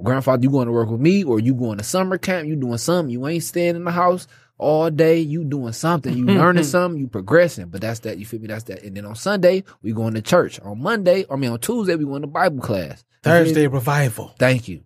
grandfather. 0.03 0.43
You 0.43 0.51
going 0.51 0.67
to 0.67 0.73
work 0.73 0.89
with 0.89 1.01
me, 1.01 1.25
or 1.25 1.41
you 1.41 1.55
going 1.55 1.79
to 1.79 1.85
summer 1.85 2.17
camp. 2.17 2.49
You 2.49 2.57
doing 2.57 2.79
something. 2.79 3.11
You 3.11 3.27
ain't 3.27 3.43
staying 3.43 3.77
in 3.77 3.85
the 3.85 3.91
house 3.91 4.27
all 4.59 4.91
day. 4.91 5.19
You 5.19 5.45
doing 5.45 5.73
something. 5.73 6.17
You 6.17 6.25
learning 6.27 6.65
something. 6.77 7.01
You 7.01 7.09
progressing. 7.09 7.67
But 7.67 7.81
that's 7.83 8.01
that. 8.01 8.19
You 8.19 8.27
feel 8.27 8.41
me? 8.41 8.49
That's 8.49 8.65
that. 8.65 8.83
And 8.83 8.97
then 8.97 9.05
on 9.05 9.15
Sunday 9.15 9.65
we 9.83 9.93
going 9.93 10.15
to 10.15 10.23
church. 10.23 10.61
On 10.61 10.81
Monday, 10.81 11.25
I 11.31 11.37
mean 11.37 11.51
on 11.51 11.59
Tuesday 11.59 11.95
we 11.95 12.05
going 12.05 12.23
to 12.23 12.29
Bible 12.29 12.61
class. 12.61 13.05
You 13.25 13.31
feel 13.31 13.41
me? 13.41 13.45
Thursday 13.47 13.67
revival. 13.67 14.35
Thank 14.39 14.69
you. 14.69 14.83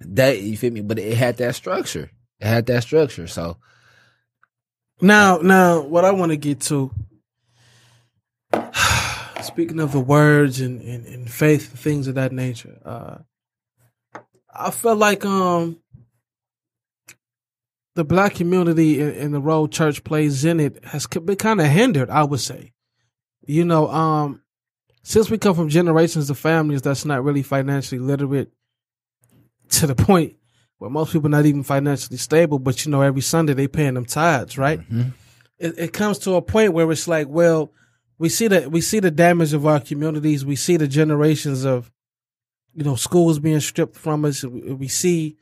That 0.00 0.40
you 0.40 0.56
feel 0.56 0.72
me? 0.72 0.80
But 0.80 0.98
it 0.98 1.16
had 1.16 1.36
that 1.38 1.54
structure. 1.54 2.10
It 2.40 2.46
had 2.46 2.66
that 2.66 2.82
structure. 2.82 3.26
So 3.26 3.56
Now, 5.00 5.38
now, 5.38 5.80
what 5.80 6.04
I 6.04 6.10
want 6.12 6.30
to 6.32 6.36
get 6.36 6.60
to, 6.62 6.90
speaking 9.42 9.80
of 9.80 9.92
the 9.92 10.00
words 10.00 10.60
and, 10.60 10.80
and, 10.82 11.06
and 11.06 11.30
faith 11.30 11.78
things 11.78 12.08
of 12.08 12.16
that 12.16 12.32
nature, 12.32 12.78
uh, 12.84 13.18
I 14.56 14.70
felt 14.70 14.98
like 14.98 15.24
um 15.24 15.78
the 17.94 18.04
black 18.04 18.34
community 18.34 19.00
and, 19.00 19.32
the 19.32 19.40
role 19.40 19.68
church 19.68 20.02
plays 20.04 20.44
in 20.44 20.60
it 20.60 20.84
has 20.84 21.06
been 21.06 21.36
kind 21.36 21.60
of 21.60 21.66
hindered. 21.66 22.10
I 22.10 22.24
would 22.24 22.40
say, 22.40 22.72
you 23.46 23.64
know, 23.64 23.88
um, 23.88 24.42
since 25.02 25.30
we 25.30 25.38
come 25.38 25.54
from 25.54 25.68
generations 25.68 26.28
of 26.30 26.38
families 26.38 26.82
that's 26.82 27.04
not 27.04 27.22
really 27.22 27.42
financially 27.42 28.00
literate 28.00 28.50
to 29.70 29.86
the 29.86 29.94
point 29.94 30.36
where 30.78 30.90
most 30.90 31.12
people 31.12 31.30
not 31.30 31.46
even 31.46 31.62
financially 31.62 32.16
stable, 32.18 32.58
but 32.58 32.84
you 32.84 32.90
know, 32.90 33.00
every 33.02 33.22
Sunday 33.22 33.52
they 33.54 33.68
paying 33.68 33.94
them 33.94 34.04
tithes, 34.04 34.58
right? 34.58 34.80
It, 35.58 35.78
it 35.78 35.92
comes 35.92 36.18
to 36.20 36.34
a 36.34 36.42
point 36.42 36.72
where 36.72 36.90
it's 36.90 37.06
like, 37.06 37.28
well, 37.28 37.72
we 38.18 38.28
see 38.28 38.48
that 38.48 38.70
we 38.70 38.80
see 38.80 39.00
the 39.00 39.10
damage 39.10 39.52
of 39.54 39.66
our 39.66 39.80
communities, 39.80 40.44
we 40.44 40.56
see 40.56 40.76
the 40.76 40.88
generations 40.88 41.64
of, 41.64 41.90
you 42.74 42.82
know, 42.82 42.96
schools 42.96 43.38
being 43.38 43.60
stripped 43.60 43.96
from 43.96 44.24
us, 44.24 44.42
we 44.42 44.88
see 44.88 45.36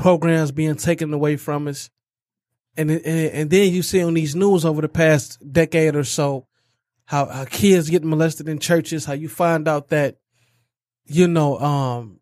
programs 0.00 0.50
being 0.50 0.76
taken 0.76 1.12
away 1.12 1.36
from 1.36 1.68
us, 1.68 1.90
and, 2.76 2.90
and 2.90 3.04
and 3.04 3.50
then 3.50 3.72
you 3.72 3.82
see 3.82 4.02
on 4.02 4.14
these 4.14 4.34
news 4.34 4.64
over 4.64 4.80
the 4.80 4.88
past 4.88 5.38
decade 5.52 5.94
or 5.94 6.04
so, 6.04 6.46
how 7.04 7.26
how 7.26 7.44
kids 7.44 7.90
get 7.90 8.04
molested 8.04 8.48
in 8.48 8.58
churches, 8.58 9.04
how 9.04 9.12
you 9.12 9.28
find 9.28 9.68
out 9.68 9.88
that, 9.88 10.16
you 11.06 11.28
know, 11.28 11.58
um, 11.58 12.20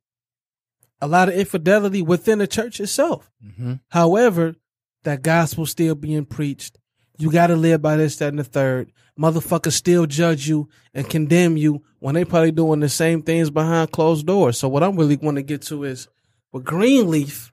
a 1.00 1.06
lot 1.06 1.28
of 1.28 1.34
infidelity 1.34 2.02
within 2.02 2.38
the 2.38 2.46
church 2.46 2.80
itself. 2.80 3.30
mhm. 3.44 3.80
However, 3.88 4.56
that 5.04 5.22
gospel 5.22 5.64
still 5.66 5.94
being 5.94 6.24
preached. 6.24 6.78
You 7.18 7.30
got 7.30 7.48
to 7.48 7.56
live 7.56 7.82
by 7.82 7.96
this, 7.96 8.16
that, 8.16 8.28
and 8.28 8.38
the 8.38 8.44
third. 8.44 8.92
Motherfuckers 9.18 9.72
still 9.72 10.06
judge 10.06 10.48
you 10.48 10.68
and 10.94 11.08
condemn 11.08 11.56
you 11.56 11.82
when 11.98 12.14
they 12.14 12.24
probably 12.24 12.52
doing 12.52 12.80
the 12.80 12.88
same 12.88 13.22
things 13.22 13.50
behind 13.50 13.90
closed 13.90 14.26
doors. 14.26 14.58
So 14.58 14.68
what 14.68 14.82
I'm 14.84 14.96
really 14.96 15.16
want 15.16 15.36
to 15.36 15.42
get 15.42 15.62
to 15.62 15.84
is 15.84 16.08
with 16.52 16.64
Greenleaf, 16.64 17.52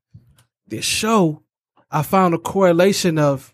this 0.68 0.86
show, 0.86 1.44
I 1.92 2.02
found 2.02 2.34
a 2.34 2.38
correlation 2.38 3.18
of 3.18 3.54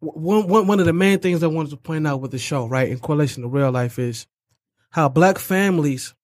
one, 0.00 0.48
one, 0.48 0.66
one 0.66 0.80
of 0.80 0.86
the 0.86 0.92
main 0.92 1.18
things 1.18 1.42
I 1.42 1.46
wanted 1.46 1.70
to 1.70 1.76
point 1.76 2.06
out 2.06 2.20
with 2.20 2.30
the 2.30 2.38
show, 2.38 2.66
right, 2.66 2.88
in 2.88 2.98
correlation 2.98 3.42
to 3.42 3.48
real 3.48 3.70
life 3.70 3.98
is 3.98 4.26
how 4.90 5.08
black 5.08 5.38
families 5.38 6.14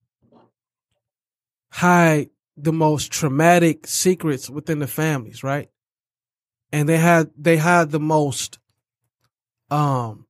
hide 1.71 2.29
the 2.57 2.73
most 2.73 3.11
traumatic 3.11 3.87
secrets 3.87 4.49
within 4.49 4.79
the 4.79 4.87
families, 4.87 5.43
right? 5.43 5.69
And 6.71 6.87
they 6.87 6.97
had 6.97 7.31
they 7.37 7.57
had 7.57 7.91
the 7.91 7.99
most 7.99 8.59
um 9.69 10.27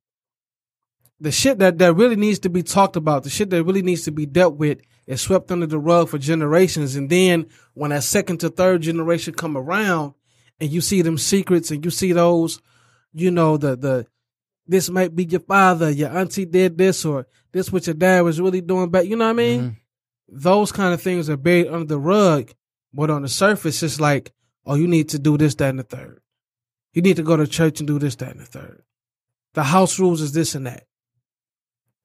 the 1.20 1.30
shit 1.30 1.58
that 1.58 1.78
that 1.78 1.94
really 1.94 2.16
needs 2.16 2.40
to 2.40 2.50
be 2.50 2.62
talked 2.62 2.96
about, 2.96 3.22
the 3.22 3.30
shit 3.30 3.50
that 3.50 3.64
really 3.64 3.82
needs 3.82 4.02
to 4.04 4.10
be 4.12 4.26
dealt 4.26 4.56
with 4.56 4.80
is 5.06 5.20
swept 5.20 5.50
under 5.50 5.66
the 5.66 5.78
rug 5.78 6.08
for 6.08 6.18
generations 6.18 6.96
and 6.96 7.10
then 7.10 7.46
when 7.74 7.90
that 7.90 8.02
second 8.02 8.38
to 8.38 8.48
third 8.48 8.82
generation 8.82 9.34
come 9.34 9.56
around 9.56 10.14
and 10.60 10.70
you 10.70 10.80
see 10.80 11.02
them 11.02 11.18
secrets 11.18 11.70
and 11.70 11.84
you 11.84 11.90
see 11.90 12.12
those 12.12 12.60
you 13.12 13.30
know 13.30 13.56
the 13.56 13.76
the 13.76 14.06
this 14.66 14.88
might 14.90 15.14
be 15.14 15.24
your 15.24 15.40
father, 15.40 15.90
your 15.90 16.16
auntie 16.16 16.44
did 16.44 16.78
this 16.78 17.04
or 17.04 17.26
this 17.52 17.72
what 17.72 17.86
your 17.86 17.94
dad 17.94 18.22
was 18.22 18.40
really 18.40 18.60
doing 18.60 18.90
back, 18.90 19.06
you 19.06 19.16
know 19.16 19.26
what 19.26 19.30
I 19.30 19.34
mean? 19.34 19.60
Mm-hmm. 19.60 20.38
those 20.38 20.72
kind 20.72 20.94
of 20.94 21.02
things 21.02 21.28
are 21.28 21.36
buried 21.36 21.68
under 21.68 21.84
the 21.84 21.98
rug, 21.98 22.52
but 22.92 23.10
on 23.10 23.22
the 23.22 23.28
surface, 23.28 23.82
it's 23.82 24.00
like, 24.00 24.32
oh, 24.64 24.74
you 24.74 24.86
need 24.86 25.08
to 25.10 25.18
do 25.18 25.36
this, 25.36 25.54
that, 25.56 25.70
and 25.70 25.78
the 25.78 25.82
third. 25.84 26.20
You 26.92 27.02
need 27.02 27.16
to 27.16 27.22
go 27.22 27.36
to 27.36 27.46
church 27.46 27.80
and 27.80 27.86
do 27.86 27.98
this, 27.98 28.16
that, 28.16 28.30
and 28.30 28.40
the 28.40 28.46
third. 28.46 28.82
The 29.54 29.64
house 29.64 29.98
rules 29.98 30.20
is 30.20 30.32
this 30.32 30.54
and 30.54 30.66
that. 30.66 30.86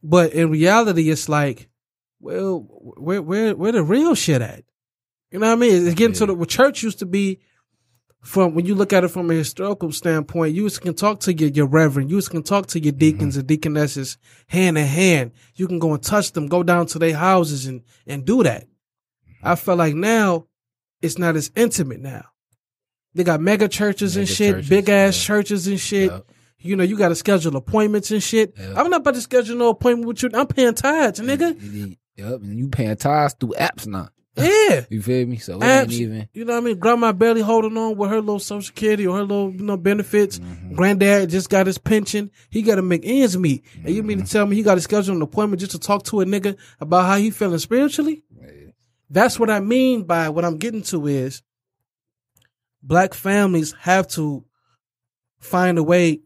But 0.03 0.33
in 0.33 0.49
reality, 0.49 1.09
it's 1.09 1.29
like, 1.29 1.69
well, 2.19 2.59
where 2.97 3.21
where 3.21 3.55
where 3.55 3.71
the 3.71 3.83
real 3.83 4.15
shit 4.15 4.41
at? 4.41 4.63
You 5.31 5.39
know 5.39 5.47
what 5.47 5.53
I 5.53 5.55
mean? 5.55 5.85
It's 5.85 5.95
getting 5.95 6.15
to 6.15 6.25
the 6.25 6.33
what 6.33 6.49
church 6.49 6.83
used 6.83 6.99
to 6.99 7.05
be 7.05 7.39
from 8.27 8.53
when 8.55 8.65
you 8.65 8.75
look 8.75 8.91
at 8.91 9.03
it 9.03 9.07
from 9.07 9.29
a 9.31 9.33
historical 9.33 9.91
standpoint, 9.91 10.53
you 10.53 10.69
can 10.69 10.93
talk 10.93 11.21
to 11.21 11.33
your, 11.33 11.49
your 11.49 11.65
reverend, 11.65 12.11
you 12.11 12.21
can 12.21 12.43
talk 12.43 12.67
to 12.67 12.79
your 12.79 12.91
deacons 12.91 13.37
and 13.37 13.47
deaconesses 13.47 14.17
hand 14.47 14.77
in 14.77 14.85
hand. 14.85 15.31
You 15.55 15.67
can 15.67 15.79
go 15.79 15.93
and 15.93 16.03
touch 16.03 16.33
them, 16.33 16.47
go 16.47 16.61
down 16.61 16.87
to 16.87 16.99
their 16.99 17.15
houses 17.15 17.67
and, 17.67 17.83
and 18.05 18.25
do 18.25 18.43
that. 18.43 18.67
I 19.41 19.55
feel 19.55 19.75
like 19.75 19.95
now 19.95 20.47
it's 21.01 21.17
not 21.17 21.35
as 21.35 21.51
intimate 21.55 22.01
now. 22.01 22.25
They 23.13 23.23
got 23.23 23.39
mega 23.39 23.67
churches 23.67 24.17
and 24.17 24.27
shit, 24.27 24.55
churches, 24.55 24.69
big 24.69 24.89
ass 24.89 25.17
yeah. 25.17 25.27
churches 25.27 25.67
and 25.67 25.79
shit. 25.79 26.11
Yup. 26.11 26.27
You 26.59 26.75
know, 26.75 26.83
you 26.83 26.97
got 26.97 27.09
to 27.09 27.15
schedule 27.15 27.55
appointments 27.55 28.11
and 28.11 28.21
shit. 28.21 28.53
Yeah. 28.57 28.73
I'm 28.75 28.89
not 28.89 29.01
about 29.01 29.13
to 29.13 29.21
schedule 29.21 29.57
no 29.57 29.69
appointment 29.69 30.07
with 30.07 30.23
you. 30.23 30.29
I'm 30.33 30.47
paying 30.47 30.73
tithes, 30.73 31.19
nigga. 31.19 31.97
Yep, 32.17 32.41
and 32.41 32.57
you 32.59 32.69
paying 32.69 32.95
tithes 32.95 33.35
through 33.39 33.53
apps 33.59 33.85
now. 33.87 34.09
Yeah. 34.35 34.85
You 34.91 35.01
feel 35.01 35.25
me? 35.25 35.37
So 35.37 35.57
it 35.57 35.61
Apps, 35.61 35.81
ain't 35.83 35.91
even. 35.93 36.29
You 36.33 36.45
know 36.45 36.53
what 36.53 36.59
I 36.59 36.65
mean? 36.65 36.77
Grandma 36.77 37.11
barely 37.11 37.41
holding 37.41 37.75
on 37.77 37.97
with 37.97 38.09
her 38.11 38.19
little 38.21 38.37
social 38.39 38.61
security 38.61 39.07
or 39.07 39.15
her 39.17 39.23
little, 39.23 39.51
you 39.51 39.63
know, 39.63 39.77
benefits. 39.77 40.37
Mm-hmm. 40.37 40.75
Granddad 40.75 41.29
just 41.31 41.49
got 41.49 41.65
his 41.65 41.77
pension. 41.79 42.29
He 42.51 42.61
got 42.61 42.75
to 42.75 42.83
make 42.83 43.01
ends 43.03 43.35
meet. 43.37 43.63
And 43.83 43.89
you 43.95 44.01
Mm-hmm. 44.01 44.07
mean 44.07 44.23
to 44.23 44.31
tell 44.31 44.45
me 44.45 44.55
he 44.55 44.61
got 44.61 44.75
to 44.75 44.81
schedule 44.81 45.15
an 45.15 45.21
appointment 45.23 45.59
just 45.61 45.71
to 45.71 45.79
talk 45.79 46.03
to 46.05 46.21
a 46.21 46.25
nigga 46.25 46.55
about 46.79 47.05
how 47.07 47.17
he 47.17 47.31
feeling 47.31 47.57
spiritually? 47.57 48.23
That's 49.09 49.39
what 49.39 49.49
I 49.49 49.59
mean 49.61 50.03
by 50.03 50.29
what 50.29 50.45
I'm 50.45 50.57
getting 50.57 50.83
to 50.83 51.07
is 51.07 51.41
black 52.83 53.13
families 53.15 53.73
have 53.79 54.07
to 54.09 54.45
find 55.39 55.77
a 55.77 55.83
way 55.83 56.21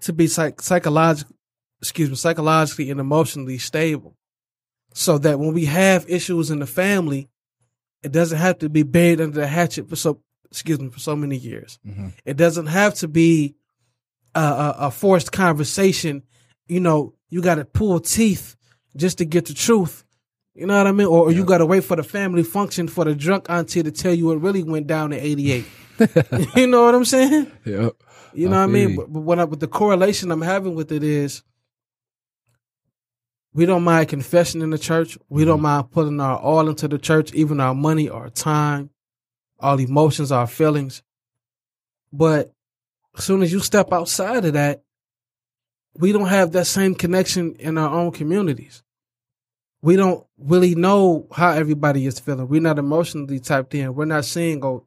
to 0.00 0.12
be 0.12 0.26
psych- 0.26 0.60
psychologically, 0.62 1.36
excuse 1.80 2.08
me, 2.10 2.16
psychologically 2.16 2.90
and 2.90 2.98
emotionally 2.98 3.58
stable 3.58 4.16
so 4.92 5.18
that 5.18 5.38
when 5.38 5.52
we 5.52 5.64
have 5.66 6.08
issues 6.08 6.50
in 6.50 6.58
the 6.58 6.66
family, 6.66 7.28
it 8.02 8.12
doesn't 8.12 8.38
have 8.38 8.58
to 8.58 8.68
be 8.68 8.82
buried 8.82 9.20
under 9.20 9.40
the 9.40 9.46
hatchet 9.46 9.88
for 9.88 9.96
so, 9.96 10.20
excuse 10.50 10.80
me, 10.80 10.90
for 10.90 10.98
so 10.98 11.16
many 11.16 11.36
years. 11.36 11.78
Mm-hmm. 11.86 12.08
It 12.24 12.36
doesn't 12.36 12.66
have 12.66 12.94
to 12.94 13.08
be 13.08 13.54
a, 14.34 14.40
a, 14.40 14.74
a 14.78 14.90
forced 14.90 15.32
conversation. 15.32 16.22
You 16.66 16.80
know, 16.80 17.14
you 17.30 17.42
got 17.42 17.56
to 17.56 17.64
pull 17.64 18.00
teeth 18.00 18.56
just 18.96 19.18
to 19.18 19.24
get 19.24 19.46
the 19.46 19.54
truth. 19.54 20.04
You 20.54 20.66
know 20.66 20.76
what 20.76 20.86
I 20.86 20.92
mean? 20.92 21.06
Or, 21.06 21.28
or 21.28 21.32
you 21.32 21.44
got 21.44 21.58
to 21.58 21.66
wait 21.66 21.84
for 21.84 21.96
the 21.96 22.02
family 22.02 22.42
function 22.42 22.88
for 22.88 23.04
the 23.04 23.14
drunk 23.14 23.46
auntie 23.48 23.82
to 23.82 23.90
tell 23.90 24.12
you 24.12 24.26
what 24.26 24.40
really 24.40 24.62
went 24.62 24.86
down 24.86 25.12
in 25.12 25.20
88. 25.20 25.64
you 26.56 26.66
know 26.66 26.84
what 26.84 26.94
I'm 26.94 27.04
saying? 27.04 27.50
Yep. 27.64 27.92
You 28.34 28.48
know 28.48 28.56
I 28.56 28.60
what 28.60 28.64
I 28.64 28.66
mean? 28.66 28.96
But, 28.96 29.12
but 29.12 29.20
what 29.20 29.38
I, 29.38 29.46
but 29.46 29.60
the 29.60 29.68
correlation 29.68 30.30
I'm 30.30 30.42
having 30.42 30.74
with 30.74 30.92
it 30.92 31.02
is 31.02 31.42
we 33.54 33.66
don't 33.66 33.84
mind 33.84 34.08
confessing 34.08 34.62
in 34.62 34.70
the 34.70 34.78
church. 34.78 35.18
We 35.28 35.42
Mm-hmm. 35.42 35.50
don't 35.50 35.60
mind 35.62 35.90
putting 35.90 36.20
our 36.20 36.38
all 36.38 36.68
into 36.68 36.88
the 36.88 36.98
church, 36.98 37.32
even 37.34 37.60
our 37.60 37.74
money, 37.74 38.08
our 38.08 38.30
time, 38.30 38.90
our 39.60 39.78
emotions, 39.78 40.32
our 40.32 40.46
feelings. 40.46 41.02
But 42.12 42.52
as 43.16 43.24
soon 43.24 43.42
as 43.42 43.52
you 43.52 43.60
step 43.60 43.92
outside 43.92 44.44
of 44.44 44.54
that, 44.54 44.82
we 45.98 46.12
don't 46.12 46.28
have 46.28 46.52
that 46.52 46.66
same 46.66 46.94
connection 46.94 47.54
in 47.56 47.76
our 47.76 47.90
own 47.94 48.12
communities. 48.12 48.82
We 49.82 49.96
don't 49.96 50.24
really 50.38 50.74
know 50.74 51.26
how 51.32 51.50
everybody 51.50 52.06
is 52.06 52.18
feeling. 52.18 52.48
We're 52.48 52.60
not 52.62 52.78
emotionally 52.78 53.40
tapped 53.40 53.74
in. 53.74 53.94
We're 53.94 54.04
not 54.06 54.24
seeing, 54.24 54.64
oh, 54.64 54.86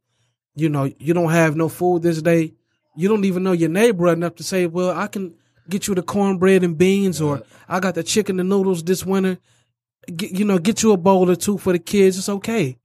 you 0.55 0.69
know, 0.69 0.91
you 0.98 1.13
don't 1.13 1.31
have 1.31 1.56
no 1.56 1.69
food 1.69 2.01
this 2.01 2.21
day. 2.21 2.54
You 2.95 3.10
don't 3.10 3.25
even 3.25 3.43
know 3.43 3.51
your 3.51 3.69
neighbor 3.69 4.08
enough 4.08 4.36
to 4.36 4.43
say, 4.43 4.67
well, 4.67 4.97
I 4.97 5.08
can 5.08 5.36
get 5.69 5.88
you 5.88 5.95
the 5.95 6.04
cornbread 6.04 6.63
and 6.63 6.78
beans, 6.78 7.21
or 7.21 7.43
I 7.67 7.80
got 7.80 7.95
the 7.95 8.04
chicken 8.04 8.39
and 8.39 8.49
noodles 8.49 8.84
this 8.84 9.06
winter. 9.06 9.38
Get, 10.15 10.32
you 10.32 10.45
know, 10.45 10.60
get 10.60 10.84
you 10.84 10.91
a 10.91 10.97
bowl 10.97 11.30
or 11.30 11.36
two 11.36 11.58
for 11.58 11.73
the 11.73 11.80
kids. 11.80 12.17
It's 12.17 12.30
okay. 12.30 12.78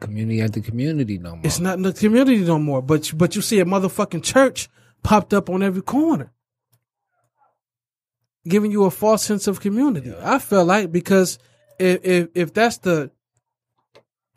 Community 0.00 0.40
at 0.40 0.52
the 0.52 0.60
community 0.60 1.18
no 1.18 1.36
more. 1.36 1.40
It's 1.44 1.60
not 1.60 1.76
in 1.76 1.82
the 1.82 1.92
community 1.92 2.38
no 2.38 2.58
more. 2.58 2.82
But 2.82 3.12
but 3.16 3.36
you 3.36 3.42
see 3.42 3.60
a 3.60 3.64
motherfucking 3.64 4.24
church 4.24 4.68
popped 5.02 5.32
up 5.32 5.48
on 5.48 5.62
every 5.62 5.82
corner, 5.82 6.32
giving 8.46 8.72
you 8.72 8.84
a 8.84 8.90
false 8.90 9.22
sense 9.22 9.46
of 9.46 9.60
community. 9.60 10.12
I 10.20 10.40
feel 10.40 10.64
like 10.64 10.90
because 10.90 11.38
if, 11.78 12.04
if 12.04 12.28
if 12.34 12.52
that's 12.52 12.78
the 12.78 13.12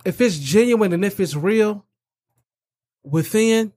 if 0.05 0.21
it's 0.21 0.37
genuine 0.37 0.93
and 0.93 1.03
if 1.03 1.19
it's 1.19 1.35
real 1.35 1.85
within, 3.03 3.73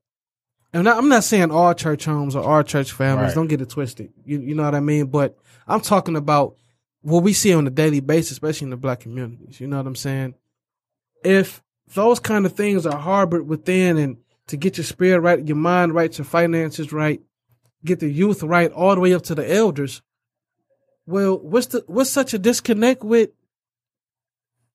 and 0.72 0.88
I'm 0.88 1.09
not 1.09 1.24
saying 1.24 1.50
all 1.50 1.74
church 1.74 2.04
homes 2.04 2.37
or 2.37 2.44
all 2.44 2.62
church 2.62 2.92
families. 2.92 3.28
Right. 3.28 3.35
Don't 3.35 3.48
get 3.48 3.61
it 3.61 3.70
twisted. 3.70 4.12
You 4.24 4.40
you 4.40 4.54
know 4.54 4.64
what 4.64 4.74
I 4.74 4.80
mean? 4.80 5.06
But 5.06 5.37
I'm 5.66 5.80
talking 5.80 6.16
about 6.16 6.56
what 7.02 7.22
we 7.22 7.33
see 7.33 7.52
on 7.54 7.66
a 7.66 7.70
daily 7.70 8.00
basis, 8.00 8.33
especially 8.33 8.66
in 8.66 8.70
the 8.70 8.76
black 8.76 9.00
communities. 9.00 9.61
You 9.61 9.66
know 9.66 9.78
what 9.78 9.87
I'm 9.87 9.96
saying? 9.96 10.35
If 11.24 11.62
those 11.94 12.20
kind 12.20 12.46
of 12.46 12.52
things 12.52 12.87
are 12.87 12.98
harbored 12.98 13.46
within 13.48 13.96
and 13.96 14.18
to 14.46 14.56
get 14.56 14.76
your 14.76 14.85
spirit 14.85 15.20
right, 15.20 15.46
your 15.46 15.56
mind 15.56 15.94
right, 15.94 16.16
your 16.16 16.24
finances 16.24 16.92
right, 16.92 17.20
get 17.85 18.00
the 18.00 18.11
youth 18.11 18.42
right, 18.42 18.70
all 18.72 18.94
the 18.94 19.00
way 19.00 19.14
up 19.14 19.22
to 19.22 19.35
the 19.35 19.52
elders. 19.52 20.02
Well, 21.06 21.38
what's 21.38 21.66
the 21.68 21.85
what's 21.87 22.11
such 22.11 22.35
a 22.35 22.38
disconnect 22.38 23.02
with 23.02 23.30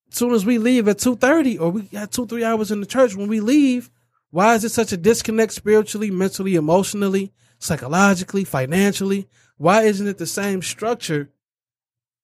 soon 0.09 0.33
as 0.33 0.45
we 0.45 0.57
leave 0.57 0.87
at 0.87 0.99
two 0.99 1.15
thirty 1.15 1.57
or 1.57 1.69
we 1.69 1.83
got 1.83 2.11
two, 2.11 2.25
three 2.25 2.43
hours 2.43 2.71
in 2.71 2.79
the 2.79 2.85
church 2.85 3.15
when 3.15 3.27
we 3.27 3.39
leave, 3.39 3.89
why 4.35 4.55
is 4.55 4.65
it 4.65 4.71
such 4.71 4.91
a 4.91 4.97
disconnect 4.97 5.53
spiritually, 5.53 6.11
mentally, 6.11 6.55
emotionally, 6.55 7.31
psychologically, 7.57 8.43
financially? 8.43 9.29
Why 9.55 9.83
isn't 9.83 10.09
it 10.09 10.17
the 10.17 10.25
same 10.25 10.61
structure 10.61 11.29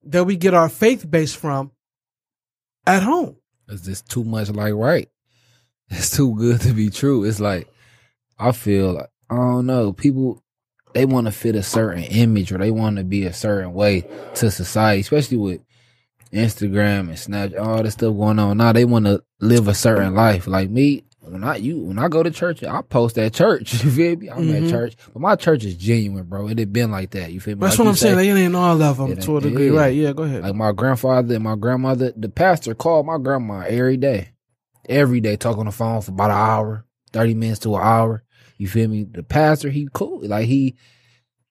that 0.03 0.25
we 0.25 0.35
get 0.35 0.53
our 0.53 0.67
faith 0.67 1.09
base 1.09 1.33
from 1.33 1.71
at 2.85 3.01
home? 3.01 3.37
It's 3.69 3.83
just 3.83 4.09
too 4.09 4.25
much 4.25 4.49
like 4.49 4.73
right. 4.73 5.07
It's 5.89 6.09
too 6.09 6.35
good 6.35 6.59
to 6.61 6.73
be 6.73 6.89
true. 6.89 7.23
It's 7.23 7.39
like 7.39 7.73
I 8.37 8.51
feel 8.51 8.91
like 8.91 9.09
I 9.29 9.35
don't 9.37 9.65
know. 9.65 9.93
People 9.93 10.43
they 10.93 11.05
want 11.05 11.27
to 11.27 11.31
fit 11.31 11.55
a 11.55 11.63
certain 11.63 12.03
image 12.03 12.51
or 12.51 12.57
they 12.57 12.71
want 12.71 12.97
to 12.97 13.05
be 13.05 13.23
a 13.23 13.31
certain 13.31 13.71
way 13.71 14.01
to 14.35 14.51
society, 14.51 14.99
especially 14.99 15.37
with 15.37 15.61
Instagram 16.33 17.07
and 17.07 17.11
Snapchat, 17.11 17.57
all 17.57 17.81
this 17.83 17.93
stuff 17.93 18.17
going 18.17 18.37
on. 18.37 18.57
Now 18.57 18.73
they 18.73 18.83
want 18.83 19.05
to 19.05 19.23
live 19.39 19.69
a 19.69 19.73
certain 19.73 20.13
life. 20.13 20.45
Like 20.45 20.69
me, 20.69 21.05
when 21.21 21.43
I 21.43 21.57
you 21.57 21.79
when 21.79 21.99
I 21.99 22.07
go 22.07 22.23
to 22.23 22.31
church, 22.31 22.63
I 22.63 22.81
post 22.81 23.17
at 23.17 23.33
church. 23.33 23.73
You 23.83 23.91
feel 23.91 24.15
me? 24.17 24.29
I'm 24.29 24.47
Mhm. 24.47 24.63
at 24.65 24.69
church, 24.69 24.95
but 25.13 25.19
my 25.21 25.35
church 25.35 25.63
is 25.65 25.75
genuine, 25.75 26.23
bro. 26.25 26.47
It 26.47 26.57
had 26.59 26.73
been 26.73 26.91
like 26.91 27.11
that. 27.11 27.31
You 27.31 27.39
feel 27.39 27.55
me? 27.55 27.61
That's 27.61 27.77
Like 27.77 27.85
what 27.85 27.89
I'm 27.91 27.95
saying. 27.95 28.17
say, 28.17 28.29
It 28.29 28.37
ain't 28.37 28.55
all 28.55 28.81
of 28.81 28.97
them 28.97 29.15
to 29.15 29.37
a 29.37 29.41
degree, 29.41 29.69
yeah. 29.71 29.79
right? 29.79 29.95
Yeah, 29.95 30.13
go 30.13 30.23
ahead. 30.23 30.43
Like 30.43 30.55
my 30.55 30.71
grandfather 30.71 31.35
and 31.35 31.43
my 31.43 31.55
grandmother, 31.55 32.11
the 32.15 32.29
pastor 32.29 32.73
called 32.73 33.05
my 33.05 33.17
grandma 33.17 33.59
every 33.67 33.97
day. 33.97 34.29
Every 34.89 35.21
day, 35.21 35.35
talk 35.35 35.57
on 35.59 35.67
the 35.67 35.71
phone 35.71 36.01
for 36.01 36.11
about 36.11 36.31
an 36.31 36.37
hour, 36.37 36.85
30 37.13 37.35
minutes 37.35 37.59
to 37.59 37.75
an 37.75 37.81
hour. 37.83 38.23
You 38.57 38.67
feel 38.67 38.87
me? 38.89 39.03
The 39.03 39.23
pastor, 39.23 39.69
he 39.69 39.87
cool. 39.93 40.21
Like 40.27 40.47
he 40.47 40.75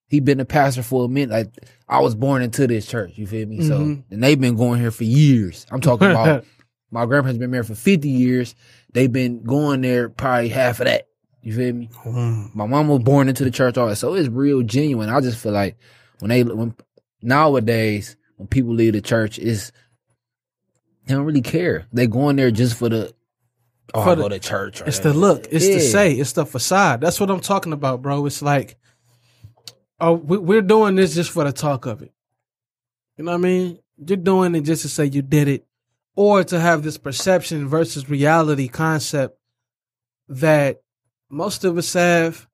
he 0.08 0.18
been 0.18 0.40
a 0.40 0.44
pastor 0.44 0.82
for 0.82 1.04
a 1.04 1.08
minute. 1.08 1.30
Like 1.30 1.54
I 1.88 2.00
was 2.00 2.16
born 2.16 2.42
into 2.42 2.66
this 2.66 2.86
church, 2.86 3.12
you 3.14 3.26
feel 3.28 3.46
me? 3.46 3.60
So 3.62 3.78
Mhm. 3.78 4.02
and 4.10 4.22
they've 4.22 4.40
been 4.40 4.56
going 4.56 4.80
here 4.80 4.90
for 4.90 5.04
years. 5.04 5.64
I'm 5.70 5.80
talking 5.80 6.10
about 6.10 6.44
my 6.90 7.06
grandparents 7.06 7.38
been 7.38 7.52
married 7.52 7.66
for 7.68 7.76
50 7.76 8.08
years. 8.08 8.56
They've 8.92 9.12
been 9.12 9.42
going 9.42 9.82
there 9.82 10.08
probably 10.08 10.48
half 10.48 10.80
of 10.80 10.86
that. 10.86 11.06
You 11.42 11.54
feel 11.54 11.72
me? 11.72 11.88
Mm. 12.04 12.54
My 12.54 12.66
mom 12.66 12.88
was 12.88 13.00
born 13.02 13.28
into 13.28 13.44
the 13.44 13.50
church, 13.50 13.78
all 13.78 13.86
that. 13.88 13.96
So 13.96 14.14
it's 14.14 14.28
real 14.28 14.62
genuine. 14.62 15.08
I 15.08 15.20
just 15.20 15.38
feel 15.38 15.52
like 15.52 15.76
when 16.18 16.28
they 16.28 16.42
when 16.42 16.74
nowadays 17.22 18.16
when 18.36 18.48
people 18.48 18.74
leave 18.74 18.92
the 18.92 19.00
church, 19.00 19.38
it's 19.38 19.72
they 21.06 21.14
don't 21.14 21.24
really 21.24 21.40
care. 21.42 21.86
They 21.92 22.06
going 22.06 22.36
there 22.36 22.50
just 22.50 22.76
for 22.76 22.88
the 22.88 23.14
oh 23.94 24.04
For 24.04 24.16
the- 24.16 24.22
go 24.22 24.28
to 24.28 24.38
church. 24.38 24.82
or 24.82 24.86
It's 24.86 24.98
the 24.98 25.14
look. 25.14 25.46
It's 25.50 25.66
the 25.66 25.80
say. 25.80 26.12
It's 26.12 26.32
the 26.32 26.44
facade. 26.44 27.00
That's 27.00 27.18
what 27.18 27.30
I'm 27.30 27.40
talking 27.40 27.72
about, 27.72 28.02
bro. 28.02 28.26
It's 28.26 28.42
like, 28.42 28.76
oh, 29.98 30.12
we're 30.12 30.62
doing 30.62 30.94
this 30.96 31.14
just 31.14 31.30
for 31.30 31.44
the 31.44 31.52
talk 31.52 31.86
of 31.86 32.02
it. 32.02 32.12
You 33.16 33.24
know 33.24 33.32
what 33.32 33.38
I 33.38 33.40
mean? 33.40 33.78
You're 33.96 34.16
doing 34.16 34.54
it 34.54 34.62
just 34.62 34.82
to 34.82 34.88
say 34.88 35.06
you 35.06 35.20
did 35.22 35.48
it, 35.48 35.66
or 36.16 36.44
to 36.44 36.60
have 36.60 36.82
this 36.82 36.98
perception 36.98 37.68
versus 37.68 38.10
reality 38.10 38.68
concept 38.68 39.38
that 40.28 40.80
most 41.28 41.64
of 41.64 41.78
us 41.78 41.92
have, 41.94 42.48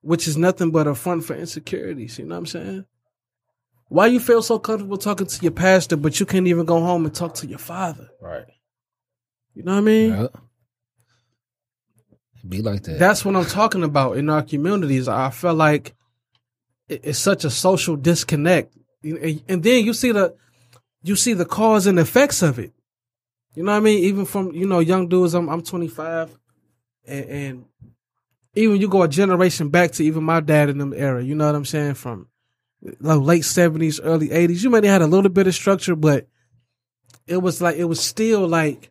which 0.00 0.26
is 0.26 0.36
nothing 0.36 0.70
but 0.70 0.86
a 0.86 0.94
front 0.94 1.24
for 1.24 1.34
insecurities. 1.34 2.18
You 2.18 2.26
know 2.26 2.34
what 2.34 2.40
I'm 2.40 2.46
saying? 2.46 2.84
Why 3.88 4.06
you 4.06 4.20
feel 4.20 4.42
so 4.42 4.58
comfortable 4.58 4.96
talking 4.96 5.26
to 5.26 5.42
your 5.42 5.52
pastor, 5.52 5.96
but 5.96 6.18
you 6.18 6.26
can't 6.26 6.46
even 6.46 6.64
go 6.64 6.80
home 6.80 7.04
and 7.04 7.14
talk 7.14 7.34
to 7.34 7.46
your 7.46 7.58
father? 7.58 8.08
right. 8.20 8.46
You 9.54 9.62
know 9.62 9.72
what 9.72 9.78
I 9.78 9.82
mean? 9.82 10.10
Yeah. 10.10 10.26
Be 12.46 12.60
like 12.60 12.82
that. 12.82 12.98
That's 12.98 13.24
what 13.24 13.36
I'm 13.36 13.46
talking 13.46 13.84
about 13.84 14.16
in 14.16 14.28
our 14.28 14.42
communities. 14.42 15.06
I 15.06 15.30
feel 15.30 15.54
like 15.54 15.94
it's 16.88 17.18
such 17.18 17.44
a 17.44 17.50
social 17.50 17.96
disconnect, 17.96 18.76
and 19.02 19.42
and 19.48 19.62
then 19.62 19.84
you 19.84 19.94
see 19.94 20.12
the 20.12 20.34
you 21.02 21.16
see 21.16 21.32
the 21.32 21.46
cause 21.46 21.86
and 21.86 21.98
effects 21.98 22.42
of 22.42 22.58
it. 22.58 22.72
You 23.54 23.62
know 23.62 23.72
what 23.72 23.78
I 23.78 23.80
mean? 23.80 24.04
Even 24.04 24.24
from 24.24 24.52
you 24.52 24.66
know 24.66 24.80
young 24.80 25.08
dudes, 25.08 25.34
I'm 25.34 25.48
I'm 25.48 25.62
25, 25.62 26.36
and, 27.06 27.24
and 27.24 27.64
even 28.54 28.80
you 28.80 28.88
go 28.88 29.02
a 29.02 29.08
generation 29.08 29.68
back 29.68 29.92
to 29.92 30.04
even 30.04 30.24
my 30.24 30.40
dad 30.40 30.70
in 30.70 30.78
them 30.78 30.92
era. 30.94 31.22
You 31.22 31.34
know 31.34 31.46
what 31.46 31.54
I'm 31.54 31.64
saying? 31.64 31.94
From 31.94 32.28
like 33.00 33.20
late 33.20 33.42
70s, 33.42 34.00
early 34.02 34.28
80s, 34.28 34.62
you 34.62 34.72
have 34.72 34.84
had 34.84 35.02
a 35.02 35.06
little 35.06 35.30
bit 35.30 35.46
of 35.46 35.54
structure, 35.54 35.96
but 35.96 36.26
it 37.26 37.38
was 37.38 37.62
like 37.62 37.76
it 37.76 37.84
was 37.84 38.00
still 38.00 38.46
like 38.46 38.90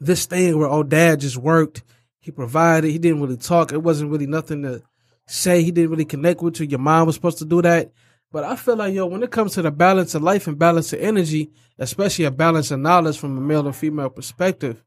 this 0.00 0.26
thing 0.26 0.58
where 0.58 0.68
oh 0.68 0.82
dad 0.82 1.20
just 1.20 1.36
worked, 1.36 1.82
he 2.20 2.30
provided, 2.30 2.90
he 2.90 2.98
didn't 2.98 3.20
really 3.20 3.36
talk. 3.36 3.72
It 3.72 3.82
wasn't 3.82 4.10
really 4.10 4.26
nothing 4.26 4.62
to 4.62 4.82
say. 5.26 5.62
He 5.62 5.70
didn't 5.70 5.90
really 5.90 6.04
connect 6.04 6.40
with 6.40 6.60
you. 6.60 6.66
Your 6.66 6.78
mom 6.78 7.06
was 7.06 7.16
supposed 7.16 7.38
to 7.38 7.44
do 7.44 7.62
that. 7.62 7.92
But 8.32 8.44
I 8.44 8.56
feel 8.56 8.76
like 8.76 8.94
yo, 8.94 9.06
when 9.06 9.22
it 9.22 9.30
comes 9.30 9.52
to 9.52 9.62
the 9.62 9.70
balance 9.70 10.14
of 10.14 10.22
life 10.22 10.46
and 10.46 10.58
balance 10.58 10.92
of 10.94 11.00
energy, 11.00 11.52
especially 11.78 12.24
a 12.24 12.30
balance 12.30 12.70
of 12.70 12.80
knowledge 12.80 13.18
from 13.18 13.36
a 13.36 13.40
male 13.40 13.66
and 13.66 13.76
female 13.76 14.08
perspective, 14.08 14.82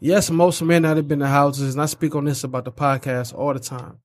yes, 0.00 0.30
most 0.30 0.60
men 0.62 0.82
that 0.82 0.96
have 0.96 1.06
been 1.06 1.22
in 1.22 1.28
houses, 1.28 1.74
and 1.74 1.82
I 1.82 1.86
speak 1.86 2.16
on 2.16 2.24
this 2.24 2.42
about 2.42 2.64
the 2.64 2.72
podcast 2.72 3.32
all 3.32 3.54
the 3.54 3.60
time. 3.60 4.00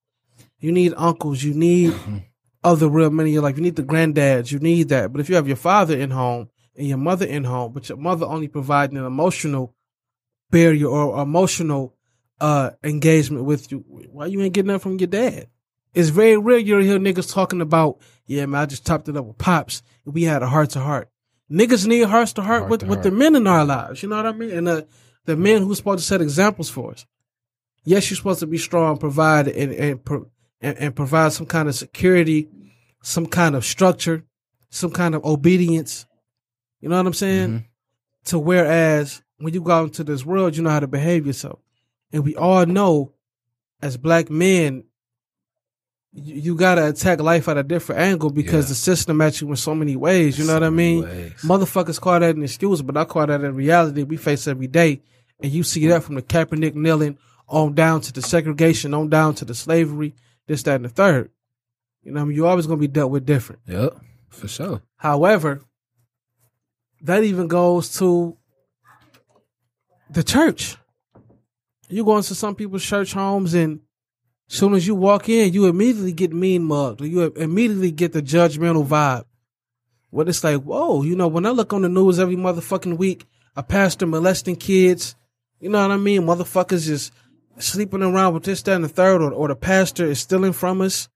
You 0.59 0.71
need 0.71 0.93
uncles, 0.95 1.43
you 1.43 1.55
need 1.55 1.95
other 2.63 2.87
real 2.87 3.09
men 3.09 3.25
in 3.25 3.33
your 3.33 3.41
life. 3.41 3.57
You 3.57 3.63
need 3.63 3.75
the 3.75 3.83
granddads, 3.83 4.51
you 4.51 4.59
need 4.59 4.89
that. 4.89 5.11
But 5.11 5.21
if 5.21 5.29
you 5.29 5.35
have 5.35 5.47
your 5.47 5.57
father 5.57 5.97
in 5.97 6.11
home 6.11 6.49
and 6.75 6.87
your 6.87 6.99
mother 6.99 7.25
in 7.25 7.43
home, 7.43 7.73
but 7.73 7.89
your 7.89 7.97
mother 7.97 8.27
only 8.27 8.47
providing 8.47 8.97
an 8.97 9.05
emotional 9.05 9.73
barrier 10.51 10.87
or 10.87 11.21
emotional 11.21 11.95
uh 12.39 12.71
engagement 12.83 13.45
with 13.45 13.71
you, 13.71 13.79
why 14.11 14.27
you 14.27 14.39
ain't 14.41 14.53
getting 14.53 14.71
that 14.71 14.81
from 14.81 14.99
your 14.99 15.07
dad? 15.07 15.47
It's 15.93 16.09
very 16.09 16.37
rare 16.37 16.57
you 16.57 16.77
hear 16.79 16.99
niggas 16.99 17.31
talking 17.33 17.61
about, 17.61 17.99
yeah, 18.25 18.45
man, 18.45 18.61
I 18.61 18.65
just 18.65 18.85
topped 18.85 19.09
it 19.09 19.17
up 19.17 19.25
with 19.25 19.37
pops 19.37 19.83
we 20.05 20.23
had 20.23 20.43
a 20.43 20.47
heart 20.47 20.71
to 20.71 20.79
heart. 20.79 21.09
Niggas 21.51 21.85
need 21.85 22.03
hearts 22.03 22.33
to 22.33 22.41
heart 22.41 22.61
Heart 22.61 22.71
with, 22.71 22.79
to 22.81 22.85
with 22.87 23.03
the 23.03 23.11
men 23.11 23.35
in 23.35 23.45
our 23.47 23.65
lives. 23.65 24.01
You 24.01 24.09
know 24.09 24.17
what 24.17 24.25
I 24.25 24.31
mean? 24.31 24.51
And 24.51 24.67
uh, 24.67 24.81
the 25.25 25.35
men 25.35 25.63
who's 25.63 25.77
supposed 25.77 25.99
to 25.99 26.05
set 26.05 26.21
examples 26.21 26.69
for 26.69 26.91
us. 26.91 27.05
Yes, 27.83 28.09
you're 28.09 28.17
supposed 28.17 28.39
to 28.39 28.47
be 28.47 28.57
strong, 28.57 28.97
provide 28.97 29.47
and 29.47 29.71
and, 29.73 29.99
and 30.61 30.77
and 30.77 30.95
provide 30.95 31.33
some 31.33 31.47
kind 31.47 31.67
of 31.67 31.75
security, 31.75 32.47
some 33.01 33.25
kind 33.25 33.55
of 33.55 33.65
structure, 33.65 34.23
some 34.69 34.91
kind 34.91 35.15
of 35.15 35.25
obedience. 35.25 36.05
You 36.79 36.89
know 36.89 36.97
what 36.97 37.07
I'm 37.07 37.13
saying? 37.13 37.49
Mhm. 37.49 37.65
To 38.25 38.39
whereas 38.39 39.23
when 39.39 39.53
you 39.53 39.61
go 39.61 39.71
out 39.71 39.85
into 39.85 40.03
this 40.03 40.23
world, 40.23 40.55
you 40.55 40.63
know 40.63 40.69
how 40.69 40.79
to 40.79 40.87
behave 40.87 41.25
yourself, 41.25 41.59
and 42.13 42.23
we 42.23 42.35
all 42.35 42.65
know, 42.67 43.13
as 43.81 43.97
black 43.97 44.29
men, 44.29 44.83
you, 46.13 46.35
you 46.35 46.55
gotta 46.55 46.87
attack 46.89 47.19
life 47.21 47.47
at 47.47 47.57
a 47.57 47.63
different 47.63 48.01
angle 48.01 48.29
because 48.29 48.65
Yeah. 48.65 48.69
the 48.69 48.75
system 48.75 49.21
at 49.21 49.39
you 49.41 49.49
in 49.49 49.55
so 49.55 49.73
many 49.75 49.95
ways. 49.95 50.37
You 50.37 50.45
know 50.45 50.53
what 50.53 50.63
I 50.63 50.69
mean? 50.69 51.03
ways. 51.03 51.33
Motherfuckers 51.43 51.99
call 52.01 52.19
that 52.19 52.35
an 52.35 52.43
excuse, 52.43 52.81
but 52.81 52.97
I 52.97 53.05
call 53.05 53.27
that 53.27 53.43
a 53.43 53.51
reality 53.51 54.03
we 54.03 54.17
face 54.17 54.47
every 54.47 54.67
day. 54.67 55.01
And 55.41 55.51
you 55.51 55.63
see 55.63 55.87
that 55.87 56.03
from 56.03 56.15
the 56.15 56.21
Kaepernick 56.21 56.75
kneeling 56.75 57.17
on 57.47 57.73
down 57.73 58.01
to 58.01 58.13
the 58.13 58.21
segregation, 58.21 58.93
on 58.93 59.09
down 59.09 59.35
to 59.35 59.45
the 59.45 59.55
slavery, 59.55 60.13
this, 60.47 60.63
that, 60.63 60.75
and 60.75 60.85
the 60.85 60.89
third. 60.89 61.31
You 62.03 62.11
know, 62.11 62.21
I 62.21 62.23
mean, 62.25 62.35
you're 62.35 62.47
always 62.47 62.67
gonna 62.67 62.79
be 62.79 62.87
dealt 62.87 63.11
with 63.11 63.25
different. 63.25 63.61
Yep, 63.67 63.95
for 64.29 64.47
sure. 64.47 64.81
However, 64.97 65.61
that 67.01 67.23
even 67.23 67.47
goes 67.47 67.97
to 67.99 68.37
the 70.09 70.23
church. 70.23 70.77
You 71.89 72.03
go 72.05 72.17
into 72.17 72.35
some 72.35 72.55
people's 72.55 72.83
church 72.83 73.13
homes, 73.13 73.53
and 73.53 73.79
soon 74.55 74.73
as 74.73 74.85
you 74.85 74.95
walk 74.95 75.29
in, 75.29 75.53
you 75.53 75.65
immediately 75.65 76.11
get 76.13 76.33
mean 76.33 76.63
mugged, 76.63 77.01
or 77.01 77.07
you 77.07 77.23
immediately 77.35 77.91
get 77.91 78.13
the 78.13 78.21
judgmental 78.21 78.85
vibe. 78.85 79.23
What 80.09 80.27
it's 80.27 80.43
like, 80.43 80.61
whoa, 80.63 81.03
you 81.03 81.15
know, 81.15 81.27
when 81.27 81.45
I 81.45 81.51
look 81.51 81.71
on 81.73 81.83
the 81.83 81.89
news 81.89 82.19
every 82.19 82.35
motherfucking 82.35 82.97
week, 82.97 83.25
a 83.55 83.63
pastor 83.63 84.05
molesting 84.05 84.57
kids, 84.57 85.15
you 85.59 85.69
know 85.69 85.81
what 85.81 85.91
I 85.93 85.97
mean? 85.97 86.23
Motherfuckers 86.23 86.85
just 86.85 87.13
sleeping 87.59 88.01
around 88.03 88.33
with 88.33 88.43
this, 88.43 88.61
that, 88.63 88.75
and 88.75 88.83
the 88.83 88.89
third, 88.89 89.21
or, 89.21 89.31
or 89.31 89.47
the 89.47 89.55
pastor 89.55 90.05
is 90.05 90.19
stealing 90.19 90.51
from 90.53 90.81
us, 90.81 91.07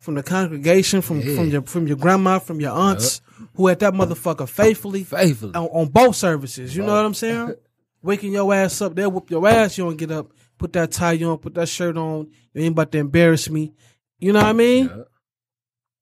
from 0.00 0.14
the 0.14 0.22
congregation, 0.22 1.02
from 1.02 1.20
Yeah. 1.20 1.34
from 1.36 1.48
your 1.50 1.62
from 1.62 1.86
your 1.88 1.96
grandma, 1.96 2.38
from 2.38 2.60
your 2.60 2.72
aunts, 2.72 3.20
who 3.54 3.66
had 3.66 3.80
that 3.80 3.92
motherfucker 3.94 4.48
faithfully 4.48 5.02
Faithfully. 5.04 5.52
on, 5.54 5.66
on 5.66 5.88
both 5.88 6.14
services. 6.16 6.74
You 6.76 6.82
know 6.84 6.94
what 6.94 7.04
I'm 7.04 7.14
saying? 7.14 7.54
Waking 8.02 8.32
your 8.32 8.54
ass 8.54 8.80
up, 8.80 8.94
they'll 8.94 9.10
whoop 9.10 9.28
your 9.30 9.46
ass. 9.48 9.76
You 9.76 9.84
don't 9.84 9.96
get 9.96 10.12
up, 10.12 10.30
put 10.58 10.72
that 10.74 10.90
tie 10.92 11.22
on, 11.22 11.38
put 11.38 11.54
that 11.54 11.68
shirt 11.68 11.96
on. 11.96 12.28
You 12.52 12.62
ain't 12.64 12.72
about 12.72 12.92
to 12.92 12.98
embarrass 12.98 13.48
me. 13.48 13.72
You 14.18 14.32
know 14.32 14.40
what 14.40 14.48
I 14.48 14.52
mean? 14.52 14.86
Yeah. 14.86 15.02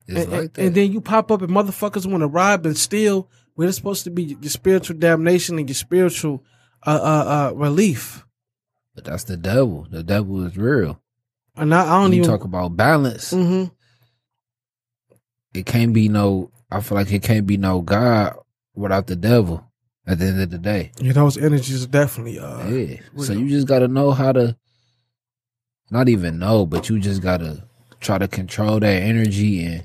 It's 0.08 0.20
and, 0.24 0.32
like 0.32 0.40
and- 0.40 0.54
that. 0.54 0.62
and 0.66 0.74
then 0.74 0.92
you 0.92 1.00
pop 1.00 1.30
up 1.30 1.42
and 1.42 1.50
motherfuckers 1.52 2.10
want 2.10 2.22
to 2.22 2.28
rob 2.28 2.64
and 2.66 2.76
steal 2.76 3.28
when 3.54 3.68
it's 3.68 3.76
supposed 3.76 4.04
to 4.04 4.10
be 4.10 4.24
your 4.40 4.50
spiritual 4.50 4.96
damnation 4.98 5.58
and 5.58 5.68
your 5.68 5.74
spiritual 5.74 6.44
uh, 6.86 6.90
uh, 6.90 7.50
uh, 7.50 7.54
relief. 7.54 8.24
but 8.94 9.04
that's 9.04 9.24
the 9.24 9.36
devil. 9.36 9.86
The 9.90 10.02
devil 10.02 10.44
is 10.46 10.56
real. 10.56 11.00
And 11.56 11.74
I, 11.74 11.82
I 11.82 12.02
don't 12.02 12.12
you 12.12 12.18
even. 12.20 12.30
talk 12.30 12.44
about 12.44 12.76
balance, 12.76 13.30
hmm 13.30 13.64
it 15.54 15.64
can't 15.64 15.94
be 15.94 16.08
no. 16.10 16.50
I 16.70 16.80
feel 16.80 16.96
like 16.96 17.10
it 17.10 17.22
can't 17.22 17.46
be 17.46 17.56
no 17.56 17.80
God 17.80 18.36
without 18.74 19.06
the 19.06 19.16
devil. 19.16 19.65
At 20.08 20.20
the 20.20 20.26
end 20.26 20.40
of 20.40 20.50
the 20.50 20.58
day, 20.58 20.92
Yeah, 21.00 21.12
those 21.12 21.36
energies 21.36 21.84
are 21.84 21.88
definitely. 21.88 22.38
Uh, 22.38 22.68
yeah. 22.68 22.96
So 23.18 23.32
you 23.32 23.48
just 23.48 23.66
gotta 23.66 23.88
know 23.88 24.12
how 24.12 24.32
to, 24.32 24.56
not 25.90 26.08
even 26.08 26.38
know, 26.38 26.64
but 26.64 26.88
you 26.88 27.00
just 27.00 27.22
gotta 27.22 27.64
try 28.00 28.18
to 28.18 28.28
control 28.28 28.78
that 28.78 29.02
energy 29.02 29.64
and 29.64 29.82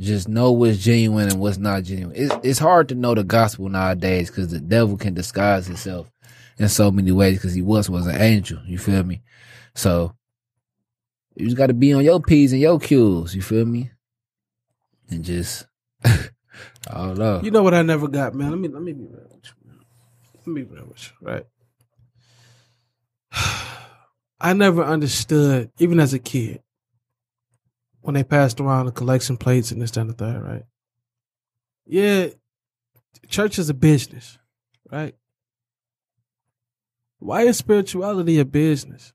just 0.00 0.28
know 0.28 0.52
what's 0.52 0.78
genuine 0.78 1.28
and 1.28 1.40
what's 1.40 1.58
not 1.58 1.82
genuine. 1.82 2.14
It's 2.16 2.34
it's 2.42 2.58
hard 2.58 2.88
to 2.88 2.94
know 2.94 3.14
the 3.14 3.24
gospel 3.24 3.68
nowadays 3.68 4.30
because 4.30 4.48
the 4.50 4.60
devil 4.60 4.96
can 4.96 5.12
disguise 5.12 5.66
himself 5.66 6.10
in 6.58 6.68
so 6.68 6.90
many 6.90 7.12
ways 7.12 7.36
because 7.38 7.52
he 7.54 7.62
once 7.62 7.90
was 7.90 8.06
an 8.06 8.20
angel. 8.20 8.60
You 8.64 8.78
feel 8.78 9.02
me? 9.04 9.22
So 9.74 10.14
you 11.36 11.46
just 11.46 11.56
got 11.56 11.66
to 11.66 11.74
be 11.74 11.92
on 11.92 12.04
your 12.04 12.20
p's 12.20 12.52
and 12.52 12.60
your 12.60 12.78
q's. 12.78 13.34
You 13.34 13.42
feel 13.42 13.64
me? 13.64 13.90
And 15.10 15.24
just 15.24 15.66
I 16.04 16.28
don't 16.94 17.18
know. 17.18 17.40
You 17.42 17.50
know 17.50 17.62
what 17.62 17.74
I 17.74 17.82
never 17.82 18.08
got, 18.08 18.34
man. 18.34 18.50
Let 18.50 18.58
me 18.58 18.68
let 18.68 18.82
me 18.82 18.92
be 18.92 19.04
real 19.04 19.26
with 19.30 19.44
you. 19.44 19.52
Man. 19.68 19.78
Let 20.34 20.34
me 20.34 20.37
be 20.54 20.62
real 20.62 20.86
with 20.86 21.10
you, 21.10 21.28
right? 21.28 21.46
I 24.40 24.52
never 24.52 24.84
understood, 24.84 25.70
even 25.78 26.00
as 26.00 26.14
a 26.14 26.18
kid, 26.18 26.62
when 28.00 28.14
they 28.14 28.24
passed 28.24 28.60
around 28.60 28.86
the 28.86 28.92
collection 28.92 29.36
plates 29.36 29.70
and 29.70 29.82
this, 29.82 29.90
that, 29.92 30.00
and 30.00 30.10
the 30.10 30.14
third, 30.14 30.42
right? 30.42 30.62
Yeah, 31.86 32.28
church 33.28 33.58
is 33.58 33.68
a 33.68 33.74
business, 33.74 34.38
right? 34.90 35.14
Why 37.18 37.42
is 37.42 37.58
spirituality 37.58 38.38
a 38.38 38.44
business? 38.44 39.12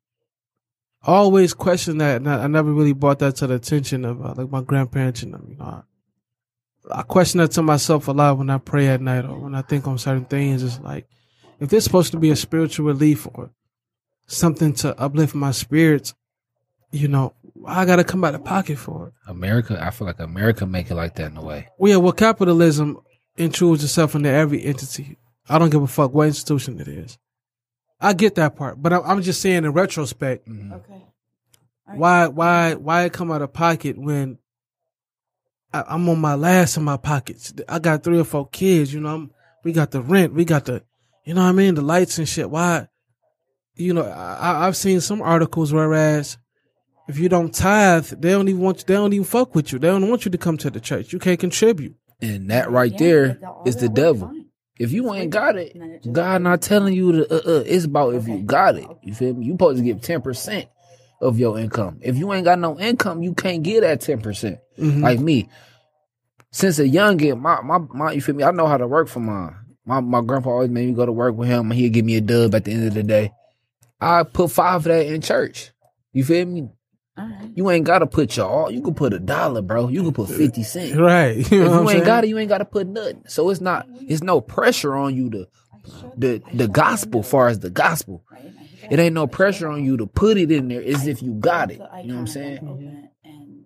I 1.01 1.11
always 1.11 1.53
question 1.53 1.97
that, 1.97 2.17
and 2.17 2.29
I, 2.29 2.43
I 2.43 2.47
never 2.47 2.71
really 2.71 2.93
brought 2.93 3.19
that 3.19 3.35
to 3.37 3.47
the 3.47 3.55
attention 3.55 4.05
of 4.05 4.25
uh, 4.25 4.33
like 4.37 4.49
my 4.49 4.61
grandparents 4.61 5.23
and 5.23 5.33
them. 5.33 5.47
You 5.49 5.57
know, 5.57 5.83
I, 6.91 6.99
I 6.99 7.01
question 7.03 7.39
that 7.39 7.51
to 7.51 7.61
myself 7.61 8.07
a 8.07 8.11
lot 8.11 8.37
when 8.37 8.49
I 8.49 8.57
pray 8.57 8.87
at 8.87 9.01
night 9.01 9.25
or 9.25 9.39
when 9.39 9.55
I 9.55 9.61
think 9.61 9.87
on 9.87 9.97
certain 9.97 10.25
things. 10.25 10.63
It's 10.63 10.79
like, 10.79 11.07
if 11.59 11.69
this 11.69 11.79
is 11.79 11.83
supposed 11.85 12.11
to 12.11 12.19
be 12.19 12.31
a 12.31 12.35
spiritual 12.35 12.85
relief 12.85 13.27
or 13.33 13.51
something 14.25 14.73
to 14.73 14.99
uplift 14.99 15.35
my 15.35 15.51
spirits, 15.51 16.13
you 16.91 17.07
know, 17.07 17.33
I 17.65 17.85
got 17.85 17.97
to 17.97 18.03
come 18.03 18.23
out 18.23 18.35
of 18.35 18.43
pocket 18.43 18.77
for 18.77 19.07
it. 19.07 19.13
America, 19.27 19.77
I 19.81 19.89
feel 19.89 20.07
like 20.07 20.19
America 20.19 20.65
make 20.65 20.91
it 20.91 20.95
like 20.95 21.15
that 21.15 21.31
in 21.31 21.37
a 21.37 21.43
way. 21.43 21.69
Well, 21.77 21.91
yeah, 21.91 21.97
well, 21.97 22.11
capitalism 22.11 22.99
intrudes 23.37 23.83
itself 23.83 24.15
into 24.15 24.29
every 24.29 24.63
entity. 24.63 25.17
I 25.49 25.57
don't 25.59 25.69
give 25.69 25.81
a 25.81 25.87
fuck 25.87 26.13
what 26.13 26.27
institution 26.27 26.79
it 26.79 26.87
is. 26.87 27.17
I 27.99 28.13
get 28.13 28.35
that 28.35 28.55
part, 28.55 28.81
but 28.81 28.93
I'm, 28.93 29.01
I'm 29.05 29.21
just 29.21 29.41
saying 29.41 29.63
in 29.63 29.71
retrospect, 29.71 30.47
mm-hmm. 30.47 30.73
Okay. 30.73 31.05
why, 31.85 32.27
why, 32.27 32.75
why 32.75 33.09
come 33.09 33.31
out 33.31 33.41
of 33.41 33.53
pocket 33.53 33.97
when 33.97 34.37
I, 35.73 35.83
I'm 35.87 36.07
on 36.09 36.19
my 36.19 36.35
last 36.35 36.77
in 36.77 36.83
my 36.83 36.97
pockets? 36.97 37.53
I 37.67 37.79
got 37.79 38.03
three 38.03 38.19
or 38.19 38.25
four 38.25 38.47
kids, 38.47 38.93
you 38.93 38.99
know. 38.99 39.15
I'm, 39.15 39.31
we 39.63 39.71
got 39.71 39.91
the 39.91 40.01
rent, 40.01 40.33
we 40.33 40.43
got 40.43 40.65
the, 40.65 40.83
you 41.25 41.33
know 41.33 41.43
what 41.43 41.49
I 41.49 41.53
mean, 41.53 41.75
the 41.75 41.81
lights 41.81 42.17
and 42.17 42.27
shit. 42.27 42.49
Why, 42.49 42.87
you 43.75 43.93
know, 43.93 44.03
I, 44.05 44.67
I've 44.67 44.77
seen 44.77 45.01
some 45.01 45.21
articles 45.21 45.71
whereas 45.73 46.37
if 47.07 47.17
you 47.19 47.29
don't 47.29 47.53
tithe, 47.53 48.05
they 48.07 48.31
don't 48.31 48.47
even 48.47 48.61
want 48.61 48.79
you, 48.79 48.83
they 48.87 48.93
don't 48.95 49.13
even 49.13 49.25
fuck 49.25 49.55
with 49.55 49.71
you. 49.71 49.79
They 49.79 49.87
don't 49.89 50.09
want 50.09 50.25
you 50.25 50.31
to 50.31 50.37
come 50.37 50.57
to 50.57 50.69
the 50.69 50.79
church. 50.79 51.11
You 51.13 51.19
can't 51.19 51.39
contribute. 51.39 51.95
And 52.21 52.49
that 52.51 52.71
right 52.71 52.91
Yeah, 52.91 52.97
there 52.99 53.39
but 53.41 53.67
is 53.67 53.75
the 53.77 53.89
devil. 53.89 54.27
fine. 54.27 54.45
If 54.79 54.91
you 54.91 55.13
ain't 55.13 55.29
got 55.29 55.55
it, 55.55 55.73
And 55.75 55.83
then 55.83 55.89
it 55.91 56.03
just- 56.03 56.13
God 56.13 56.41
not 56.41 56.61
telling 56.61 56.93
you 56.93 57.11
to. 57.11 57.33
Uh, 57.33 57.57
uh, 57.59 57.63
it's 57.65 57.85
about 57.85 58.15
if 58.15 58.27
you 58.27 58.39
got 58.39 58.75
it. 58.75 58.87
You 59.03 59.13
feel 59.13 59.33
me? 59.33 59.45
You 59.45 59.53
supposed 59.53 59.77
to 59.77 59.83
give 59.83 60.01
ten 60.01 60.21
percent 60.21 60.67
of 61.21 61.37
your 61.39 61.59
income. 61.59 61.99
If 62.01 62.17
you 62.17 62.33
ain't 62.33 62.45
got 62.45 62.59
no 62.59 62.79
income, 62.79 63.21
you 63.21 63.33
can't 63.33 63.61
get 63.63 63.81
that 63.81 64.01
ten 64.01 64.19
percent. 64.21 64.59
Mhm. 64.79 65.01
Like 65.01 65.19
me, 65.19 65.47
since 66.51 66.79
a 66.79 66.85
youngin, 66.85 67.39
my 67.39 67.61
my 67.61 67.77
my, 67.93 68.11
you 68.13 68.21
feel 68.21 68.35
me? 68.35 68.43
I 68.43 68.51
know 68.51 68.67
how 68.67 68.77
to 68.77 68.87
work 68.87 69.07
for 69.07 69.19
mine. 69.19 69.55
My 69.85 69.99
my 69.99 70.21
grandpa 70.21 70.49
always 70.51 70.69
made 70.69 70.87
me 70.87 70.93
go 70.93 71.05
to 71.05 71.11
work 71.11 71.35
with 71.35 71.49
him, 71.49 71.71
and 71.71 71.79
he'd 71.79 71.89
give 71.93 72.05
me 72.05 72.15
a 72.15 72.21
dub 72.21 72.55
at 72.55 72.65
the 72.65 72.71
end 72.71 72.87
of 72.87 72.93
the 72.93 73.03
day. 73.03 73.31
I 73.99 74.23
put 74.23 74.51
five 74.51 74.77
of 74.77 74.83
that 74.85 75.05
in 75.05 75.21
church. 75.21 75.71
You 76.13 76.23
feel 76.23 76.45
me? 76.45 76.69
All 77.17 77.25
right. 77.25 77.51
You 77.55 77.69
ain't 77.69 77.85
gotta 77.85 78.07
put 78.07 78.35
your 78.37 78.47
all. 78.47 78.71
You 78.71 78.81
can 78.81 78.93
put 78.95 79.13
a 79.13 79.19
dollar, 79.19 79.61
bro. 79.61 79.89
You 79.89 80.03
can 80.03 80.13
put 80.13 80.29
fifty 80.29 80.63
cents. 80.63 80.95
Right. 80.95 81.35
You 81.51 81.59
know 81.59 81.65
If 81.65 81.71
you 81.71 81.79
ain't 81.81 81.89
saying? 81.89 82.03
got 82.05 82.23
it, 82.23 82.27
you 82.29 82.37
ain't 82.39 82.49
got 82.49 82.59
to 82.59 82.65
put 82.65 82.87
nothing. 82.87 83.23
So 83.27 83.49
it's 83.49 83.61
not, 83.61 83.87
it's 84.01 84.23
no 84.23 84.41
pressure 84.41 84.95
on 84.95 85.15
you 85.15 85.29
to 85.31 85.47
the 86.17 86.41
the 86.53 86.67
gospel, 86.67 87.21
far 87.23 87.49
as 87.49 87.59
the 87.59 87.69
gospel, 87.69 88.23
it 88.89 88.99
ain't 88.99 89.13
no 89.13 89.27
pressure 89.27 89.67
on 89.67 89.83
you 89.83 89.97
to 89.97 90.07
put 90.07 90.37
it 90.37 90.51
in 90.51 90.69
there. 90.69 90.81
As 90.81 91.07
if 91.07 91.21
you 91.21 91.33
got 91.33 91.71
it. 91.71 91.81
You 92.01 92.07
know 92.07 92.15
what 92.15 92.19
I'm 92.21 92.27
saying? 92.27 93.09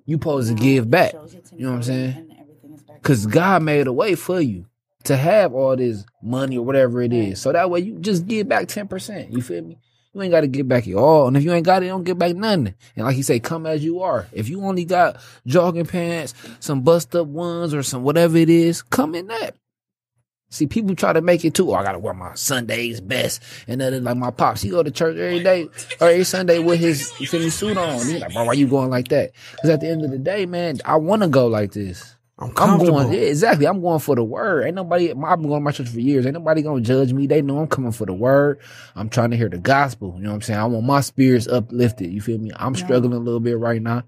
You 0.06 0.16
supposed 0.16 0.50
to 0.50 0.56
give 0.56 0.90
back. 0.90 1.14
You 1.14 1.66
know 1.66 1.70
what 1.70 1.76
I'm 1.78 1.84
saying? 1.84 2.36
Cause 3.04 3.26
God 3.26 3.62
made 3.64 3.88
a 3.88 3.94
way 3.94 4.16
for 4.16 4.42
you 4.42 4.66
to 5.08 5.18
have 5.18 5.54
all 5.54 5.76
this 5.76 6.06
money 6.22 6.58
or 6.58 6.66
whatever 6.66 7.02
it 7.02 7.12
is. 7.12 7.42
So 7.42 7.52
that 7.52 7.70
way 7.70 7.80
you 7.80 8.00
just 8.00 8.28
give 8.28 8.48
back 8.48 8.68
10%. 8.68 9.34
You 9.34 9.42
feel 9.42 9.64
me? 9.64 9.78
You 10.14 10.22
ain't 10.22 10.32
got 10.32 10.42
to 10.42 10.48
give 10.48 10.68
back 10.68 10.88
at 10.88 10.96
all. 10.96 11.28
And 11.28 11.38
if 11.38 11.44
you 11.44 11.52
ain't 11.52 11.66
got 11.66 11.84
it, 11.84 11.88
don't 11.88 12.04
give 12.04 12.18
back 12.18 12.36
nothing. 12.36 12.74
And 12.96 13.06
like 13.06 13.16
he 13.16 13.22
say, 13.22 13.40
come 13.40 13.66
as 13.66 13.84
you 13.84 14.02
are. 14.02 14.28
If 14.32 14.50
you 14.50 14.64
only 14.64 14.86
got 14.86 15.18
jogging 15.46 15.86
pants, 15.86 16.34
some 16.60 16.82
bust 16.82 17.16
up 17.16 17.28
ones 17.28 17.74
or 17.74 17.84
some 17.84 18.04
whatever 18.04 18.38
it 18.38 18.50
is, 18.50 18.82
come 18.82 19.16
in 19.16 19.28
that. 19.28 19.56
See, 20.50 20.66
people 20.66 20.96
try 20.96 21.12
to 21.12 21.22
make 21.22 21.44
it 21.44 21.54
too. 21.54 21.72
Oh, 21.72 21.74
I 21.74 21.84
gotta 21.84 22.00
wear 22.00 22.14
my 22.14 22.34
Sundays 22.36 23.02
best, 23.02 23.44
and 23.68 23.82
then 23.82 24.02
like 24.06 24.16
my 24.16 24.32
pops, 24.32 24.62
he 24.62 24.70
go 24.70 24.82
to 24.82 24.92
church 24.92 25.18
every 25.18 25.44
day 25.44 25.68
or 26.00 26.08
every 26.08 26.24
Sunday 26.24 26.60
with 26.60 26.80
his 26.80 27.14
me 27.20 27.50
suit 27.50 27.78
on. 27.78 27.96
He's 27.96 28.22
like, 28.22 28.32
bro, 28.32 28.46
why 28.46 28.54
you 28.54 28.66
going 28.66 28.90
like 28.90 29.10
that? 29.10 29.34
Because 29.52 29.72
at 29.72 29.82
the 29.82 29.90
end 29.90 30.06
of 30.06 30.12
the 30.12 30.18
day, 30.18 30.46
man, 30.46 30.80
I 30.86 30.96
want 30.96 31.22
to 31.24 31.28
go 31.28 31.48
like 31.48 31.74
this. 31.74 32.16
I'm 32.40 32.52
I'm 32.56 32.78
going, 32.78 33.12
yeah, 33.14 33.20
exactly. 33.22 33.66
I'm 33.66 33.82
going 33.82 33.98
for 34.00 34.16
the 34.16 34.24
word. 34.24 34.66
Ain't 34.66 34.76
nobody, 34.76 35.10
I've 35.10 35.16
been 35.16 35.48
going 35.48 35.60
to 35.60 35.60
my 35.60 35.72
church 35.72 35.90
for 35.90 36.00
years. 36.00 36.24
Ain't 36.26 36.36
nobody 36.36 36.62
going 36.62 36.84
to 36.84 36.88
judge 36.88 37.12
me. 37.12 37.26
They 37.26 37.42
know 37.42 37.58
I'm 37.60 37.68
coming 37.68 37.92
for 37.92 38.06
the 38.06 38.14
word. 38.14 38.60
I'm 38.96 39.10
trying 39.10 39.32
to 39.32 39.38
hear 39.38 39.50
the 39.50 39.58
gospel. 39.58 40.14
You 40.18 40.24
know 40.26 40.30
what 40.30 40.36
I'm 40.36 40.42
saying? 40.44 40.60
I 40.60 40.66
want 40.66 40.86
my 40.86 41.02
spirits 41.02 41.48
uplifted. 41.48 42.12
You 42.12 42.22
feel 42.22 42.38
me? 42.38 42.52
I'm 42.56 42.76
struggling 42.76 43.14
a 43.14 43.18
little 43.20 43.40
bit 43.40 43.58
right 43.58 43.82
now, 43.82 44.04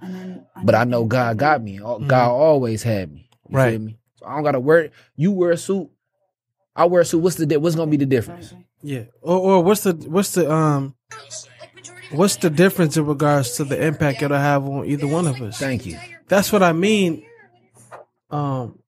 but 0.63 0.75
I 0.75 0.83
know 0.83 1.05
God 1.05 1.37
got 1.37 1.63
me. 1.63 1.79
Al- 1.79 1.99
God 2.01 2.29
always 2.29 2.83
had 2.83 3.11
me. 3.11 3.19
You 3.21 3.25
Mm-hmm. 3.47 3.55
Right. 3.55 3.71
feel 3.71 3.79
me? 3.81 3.97
So 4.17 4.25
I 4.27 4.35
don't 4.35 4.43
got 4.43 4.51
to 4.51 4.59
wear, 4.59 4.91
you 5.15 5.31
wear 5.31 5.51
a 5.51 5.57
suit. 5.57 5.89
I 6.75 6.85
wear 6.85 7.01
a 7.01 7.05
suit. 7.05 7.19
What's 7.19 7.37
the, 7.37 7.47
di- 7.47 7.57
what's 7.57 7.75
going 7.75 7.87
to 7.87 7.91
be 7.91 7.97
the 7.97 8.05
difference? 8.09 8.53
Yeah. 8.83 9.05
Or, 9.21 9.37
or 9.39 9.63
what's 9.63 9.81
the 9.83 9.93
what's 10.07 10.33
the 10.33 10.49
um 10.51 10.93
what's 12.11 12.35
the 12.37 12.49
difference 12.49 12.95
in 12.95 13.05
regards 13.05 13.55
to 13.57 13.63
the 13.63 13.83
impact 13.83 14.21
it'll 14.21 14.37
have 14.37 14.63
on 14.65 14.85
either 14.85 15.07
one 15.07 15.27
of 15.27 15.41
us? 15.41 15.57
Thank 15.57 15.85
you. 15.85 15.97
That's 16.27 16.51
what 16.51 16.63
I 16.63 16.73
mean. 16.73 17.23
Um, 18.29 18.79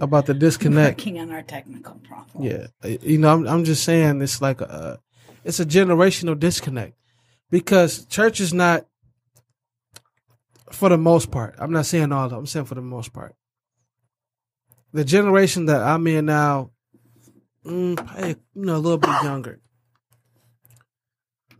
about 0.00 0.26
the 0.26 0.34
disconnect. 0.34 1.00
Working 1.00 1.20
on 1.20 1.30
our 1.32 1.42
technical 1.42 1.94
problem. 1.96 2.44
Yeah, 2.44 2.66
you 2.82 3.18
know, 3.18 3.32
I'm 3.32 3.46
I'm 3.46 3.64
just 3.64 3.84
saying 3.84 4.20
it's 4.22 4.40
like 4.40 4.60
a 4.60 5.00
it's 5.44 5.60
a 5.60 5.66
generational 5.66 6.38
disconnect 6.38 6.94
because 7.50 8.04
church 8.06 8.40
is 8.40 8.52
not 8.52 8.86
for 10.72 10.88
the 10.88 10.98
most 10.98 11.30
part. 11.30 11.54
I'm 11.58 11.72
not 11.72 11.86
saying 11.86 12.12
all 12.12 12.24
of 12.24 12.30
them. 12.30 12.40
I'm 12.40 12.46
saying 12.46 12.66
for 12.66 12.74
the 12.74 12.82
most 12.82 13.12
part. 13.12 13.34
The 14.92 15.04
generation 15.04 15.66
that 15.66 15.82
I'm 15.82 16.06
in 16.06 16.26
now, 16.26 16.70
mm, 17.64 17.96
probably, 17.96 18.28
you 18.54 18.64
know, 18.64 18.76
a 18.76 18.78
little 18.78 18.98
bit 18.98 19.10
younger. 19.22 19.60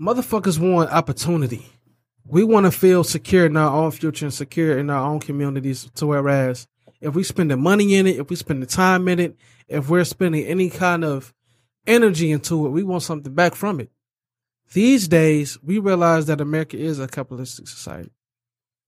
Motherfuckers 0.01 0.59
want 0.59 0.91
opportunity. 0.91 1.67
We 2.25 2.45
want 2.45 2.67
to 2.67 2.73
feel 2.73 3.05
secure 3.05 3.47
in 3.47 3.57
our 3.57 3.73
own 3.73 3.91
future 3.93 4.27
and 4.27 4.35
secure 4.35 4.79
in 4.79 4.91
our 4.91 5.09
own 5.09 5.21
communities. 5.21 5.89
To 5.95 6.07
whereas 6.07 6.67
if 7.01 7.15
we 7.15 7.23
spend 7.23 7.51
the 7.51 7.57
money 7.57 7.95
in 7.95 8.07
it, 8.07 8.19
if 8.19 8.31
we 8.31 8.37
spend 8.37 8.63
the 8.63 8.67
time 8.67 9.09
in 9.09 9.19
it, 9.19 9.37
if 9.69 9.89
we're 9.89 10.05
spending 10.05 10.45
any 10.45 10.71
kind 10.71 11.05
of 11.05 11.35
energy 11.87 12.33
into 12.33 12.67
it, 12.67 12.71
we 12.71 12.83
want 12.83 13.03
something 13.03 13.35
back 13.35 13.55
from 13.55 13.81
it. 13.81 13.91
These 14.73 15.09
days, 15.09 15.59
we 15.63 15.79
realize 15.79 16.27
that 16.27 16.41
America 16.41 16.77
is 16.77 16.99
a 16.99 17.07
capitalistic 17.07 17.69
society. 17.69 18.11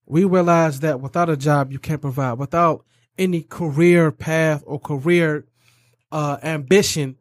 We 0.05 0.25
realize 0.25 0.81
that 0.81 0.99
without 0.99 1.29
a 1.29 1.37
job, 1.37 1.71
you 1.71 1.79
can't 1.79 2.01
provide. 2.01 2.33
Without 2.33 2.85
any 3.17 3.43
career 3.43 4.11
path 4.11 4.63
or 4.65 4.79
career 4.79 5.45
uh, 6.11 6.37
ambition 6.41 7.17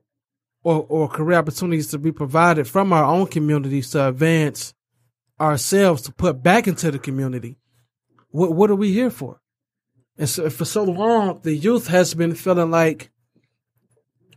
or, 0.64 0.86
or 0.88 1.08
career 1.08 1.38
opportunities 1.38 1.88
to 1.88 1.98
be 1.98 2.12
provided 2.12 2.66
from 2.66 2.92
our 2.92 3.04
own 3.04 3.26
communities 3.26 3.90
to 3.90 4.08
advance 4.08 4.74
ourselves 5.40 6.02
to 6.02 6.12
put 6.12 6.42
back 6.42 6.66
into 6.66 6.90
the 6.90 6.98
community, 6.98 7.58
what, 8.30 8.52
what 8.52 8.70
are 8.70 8.76
we 8.76 8.92
here 8.92 9.10
for? 9.10 9.40
And 10.18 10.28
so 10.28 10.50
for 10.50 10.64
so 10.64 10.82
long, 10.82 11.40
the 11.42 11.54
youth 11.54 11.86
has 11.86 12.12
been 12.12 12.34
feeling 12.34 12.70
like, 12.70 13.10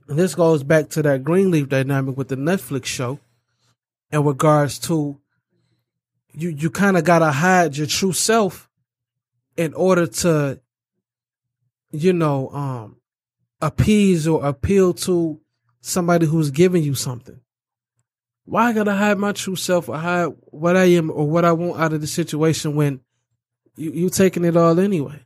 this 0.07 0.35
goes 0.35 0.63
back 0.63 0.89
to 0.89 1.01
that 1.01 1.23
Greenleaf 1.23 1.69
dynamic 1.69 2.15
with 2.15 2.27
the 2.27 2.35
Netflix 2.35 2.85
show, 2.85 3.19
in 4.11 4.23
regards 4.23 4.77
to 4.79 5.19
you, 6.33 6.49
you 6.49 6.69
kind 6.69 6.97
of 6.97 7.03
gotta 7.03 7.31
hide 7.31 7.77
your 7.77 7.87
true 7.87 8.13
self 8.13 8.69
in 9.57 9.73
order 9.73 10.05
to, 10.07 10.59
you 11.91 12.13
know, 12.13 12.49
um, 12.49 12.97
appease 13.61 14.27
or 14.27 14.45
appeal 14.45 14.93
to 14.93 15.39
somebody 15.81 16.25
who's 16.25 16.51
giving 16.51 16.83
you 16.83 16.93
something. 16.93 17.39
Why 18.45 18.69
I 18.69 18.73
gotta 18.73 18.93
hide 18.93 19.17
my 19.17 19.31
true 19.31 19.55
self 19.55 19.89
or 19.89 19.97
hide 19.97 20.33
what 20.45 20.75
I 20.75 20.85
am 20.85 21.09
or 21.09 21.27
what 21.27 21.45
I 21.45 21.53
want 21.53 21.81
out 21.81 21.93
of 21.93 22.01
the 22.01 22.07
situation 22.07 22.75
when 22.75 23.01
you 23.77 23.91
you 23.91 24.09
taking 24.09 24.45
it 24.45 24.57
all 24.57 24.79
anyway? 24.79 25.21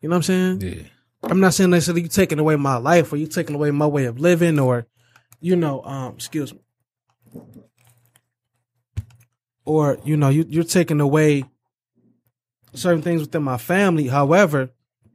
You 0.00 0.08
know 0.08 0.14
what 0.14 0.16
I'm 0.16 0.58
saying? 0.58 0.60
Yeah. 0.60 0.82
I'm 1.22 1.40
not 1.40 1.54
saying 1.54 1.70
necessarily 1.70 2.02
you 2.02 2.08
taking 2.08 2.38
away 2.38 2.56
my 2.56 2.76
life 2.76 3.12
or 3.12 3.16
you 3.16 3.26
taking 3.26 3.56
away 3.56 3.70
my 3.70 3.86
way 3.86 4.04
of 4.04 4.20
living 4.20 4.58
or, 4.58 4.86
you 5.40 5.56
know, 5.56 5.82
um, 5.84 6.14
excuse 6.14 6.54
me, 6.54 6.60
or 9.64 9.98
you 10.04 10.16
know, 10.16 10.28
you 10.28 10.44
you're 10.48 10.64
taking 10.64 11.00
away 11.00 11.44
certain 12.74 13.02
things 13.02 13.20
within 13.20 13.42
my 13.42 13.58
family. 13.58 14.06
However, 14.06 14.70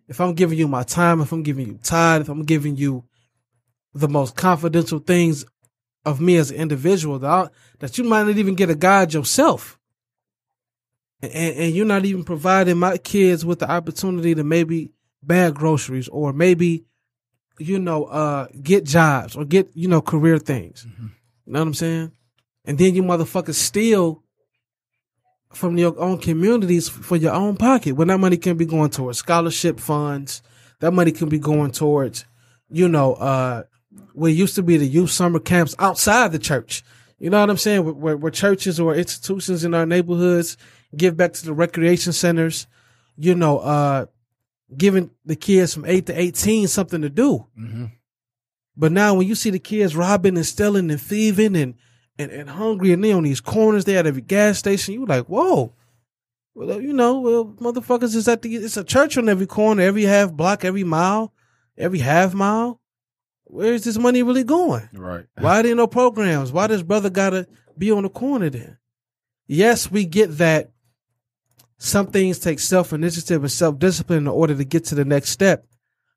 if 0.07 0.19
I'm 0.19 0.33
giving 0.33 0.57
you 0.57 0.67
my 0.67 0.83
time, 0.83 1.21
if 1.21 1.31
I'm 1.31 1.43
giving 1.43 1.67
you 1.67 1.79
time, 1.81 2.21
if 2.21 2.29
I'm 2.29 2.43
giving 2.43 2.75
you 2.75 3.05
the 3.93 4.09
most 4.09 4.35
confidential 4.35 4.99
things 4.99 5.45
of 6.05 6.19
me 6.19 6.35
as 6.35 6.51
an 6.51 6.57
individual 6.57 7.19
that 7.19 7.29
I, 7.29 7.49
that 7.79 7.97
you 7.97 8.03
might 8.03 8.23
not 8.23 8.37
even 8.37 8.55
get 8.55 8.69
a 8.69 8.75
guide 8.75 9.13
yourself. 9.13 9.79
And, 11.23 11.55
and 11.57 11.75
you're 11.75 11.85
not 11.85 12.03
even 12.03 12.23
providing 12.23 12.77
my 12.77 12.97
kids 12.97 13.45
with 13.45 13.59
the 13.59 13.71
opportunity 13.71 14.35
to 14.35 14.43
maybe 14.43 14.91
bag 15.21 15.55
groceries 15.55 16.09
or 16.09 16.33
maybe, 16.33 16.85
you 17.57 17.79
know, 17.79 18.05
uh, 18.05 18.47
get 18.61 18.83
jobs 18.83 19.35
or 19.35 19.45
get, 19.45 19.69
you 19.73 19.87
know, 19.87 20.01
career 20.01 20.37
things. 20.37 20.85
You 21.45 21.53
know 21.53 21.59
what 21.59 21.67
I'm 21.67 21.73
saying? 21.73 22.11
And 22.65 22.77
then 22.77 22.93
you 22.95 23.03
motherfuckers 23.03 23.55
steal 23.55 24.23
from 25.53 25.77
your 25.77 25.97
own 25.97 26.17
communities 26.17 26.89
for 26.89 27.15
your 27.15 27.33
own 27.33 27.55
pocket 27.55 27.93
when 27.95 28.09
that 28.09 28.17
money 28.17 28.37
can 28.37 28.57
be 28.57 28.65
going 28.65 28.89
towards 28.89 29.19
scholarship 29.19 29.79
funds. 29.79 30.41
That 30.79 30.91
money 30.91 31.13
can 31.13 31.29
be 31.29 31.39
going 31.39 31.71
towards, 31.71 32.25
you 32.69 32.89
know, 32.89 33.13
uh, 33.13 33.63
where 34.13 34.31
used 34.31 34.55
to 34.55 34.63
be 34.63 34.75
the 34.75 34.87
youth 34.87 35.11
summer 35.11 35.39
camps 35.39 35.73
outside 35.79 36.33
the 36.33 36.39
church. 36.39 36.83
You 37.17 37.29
know 37.29 37.39
what 37.39 37.49
I'm 37.49 37.57
saying? 37.57 37.85
Where, 37.85 37.93
where, 37.93 38.17
where 38.17 38.31
churches 38.31 38.77
or 38.79 38.93
institutions 38.93 39.63
in 39.63 39.73
our 39.73 39.85
neighborhoods 39.85 40.57
give 40.95 41.17
back 41.17 41.33
to 41.33 41.45
the 41.45 41.53
recreation 41.53 42.13
centers, 42.13 42.67
you 43.17 43.35
know, 43.35 43.59
uh, 43.59 44.05
giving 44.75 45.11
the 45.25 45.35
kids 45.35 45.73
from 45.73 45.85
eight 45.85 46.05
to 46.07 46.19
18 46.19 46.67
something 46.67 47.01
to 47.01 47.09
do. 47.09 47.47
But 48.75 48.91
now 48.91 49.13
when 49.13 49.27
you 49.27 49.35
see 49.35 49.49
the 49.49 49.59
kids 49.59 49.95
robbing 49.95 50.35
and 50.35 50.45
stealing 50.45 50.89
and 50.89 50.99
thieving 50.99 51.55
and, 51.55 51.75
and, 52.17 52.31
and 52.31 52.49
hungry 52.49 52.91
and 52.91 53.03
they 53.03 53.11
on 53.11 53.23
these 53.23 53.41
corners, 53.41 53.85
they 53.85 53.97
at 53.97 54.07
every 54.07 54.21
gas 54.21 54.57
station, 54.57 54.95
You're 54.95 55.05
like, 55.05 55.25
whoa. 55.27 55.73
Well, 56.55 56.81
you 56.81 56.93
know, 56.93 57.19
well, 57.19 57.45
motherfuckers 57.45 58.15
is 58.15 58.27
at 58.27 58.43
the, 58.43 58.55
it's 58.55 58.77
a 58.77 58.83
church 58.83 59.17
on 59.17 59.27
every 59.27 59.47
corner, 59.47 59.81
every 59.81 60.03
half 60.03 60.31
block, 60.31 60.63
every 60.63 60.83
mile, 60.83 61.33
every 61.77 61.99
half 61.99 62.33
mile. 62.33 62.79
Where's 63.45 63.83
this 63.83 63.97
money 63.97 64.23
really 64.23 64.43
going? 64.43 64.89
Right. 64.93 65.25
Why 65.39 65.61
there 65.61 65.75
no 65.75 65.87
programs? 65.87 66.51
Why 66.51 66.67
does 66.67 66.83
brother 66.83 67.09
gotta 67.09 67.47
be 67.77 67.91
on 67.91 68.03
the 68.03 68.09
corner 68.09 68.49
then? 68.49 68.77
Yes, 69.47 69.91
we 69.91 70.05
get 70.05 70.37
that 70.37 70.72
some 71.83 72.07
things 72.07 72.39
take 72.39 72.59
self 72.59 72.93
initiative 72.93 73.43
and 73.43 73.51
self 73.51 73.77
discipline 73.77 74.19
in 74.19 74.27
order 74.29 74.55
to 74.55 74.63
get 74.63 74.85
to 74.85 74.95
the 74.95 75.03
next 75.03 75.31
step. 75.31 75.67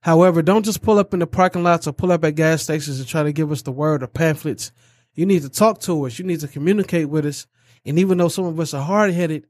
However, 0.00 0.40
don't 0.40 0.64
just 0.64 0.80
pull 0.80 0.96
up 0.96 1.12
in 1.12 1.18
the 1.18 1.26
parking 1.26 1.64
lots 1.64 1.88
or 1.88 1.92
pull 1.92 2.12
up 2.12 2.24
at 2.24 2.36
gas 2.36 2.62
stations 2.62 3.00
and 3.00 3.08
try 3.08 3.24
to 3.24 3.32
give 3.32 3.50
us 3.50 3.62
the 3.62 3.72
word 3.72 4.04
or 4.04 4.06
pamphlets. 4.06 4.70
You 5.14 5.26
need 5.26 5.42
to 5.42 5.48
talk 5.48 5.80
to 5.80 6.06
us. 6.06 6.20
You 6.20 6.24
need 6.24 6.38
to 6.40 6.48
communicate 6.48 7.08
with 7.08 7.26
us. 7.26 7.48
And 7.84 7.98
even 7.98 8.16
though 8.16 8.28
some 8.28 8.44
of 8.44 8.60
us 8.60 8.74
are 8.74 8.84
hard 8.84 9.12
headed, 9.12 9.44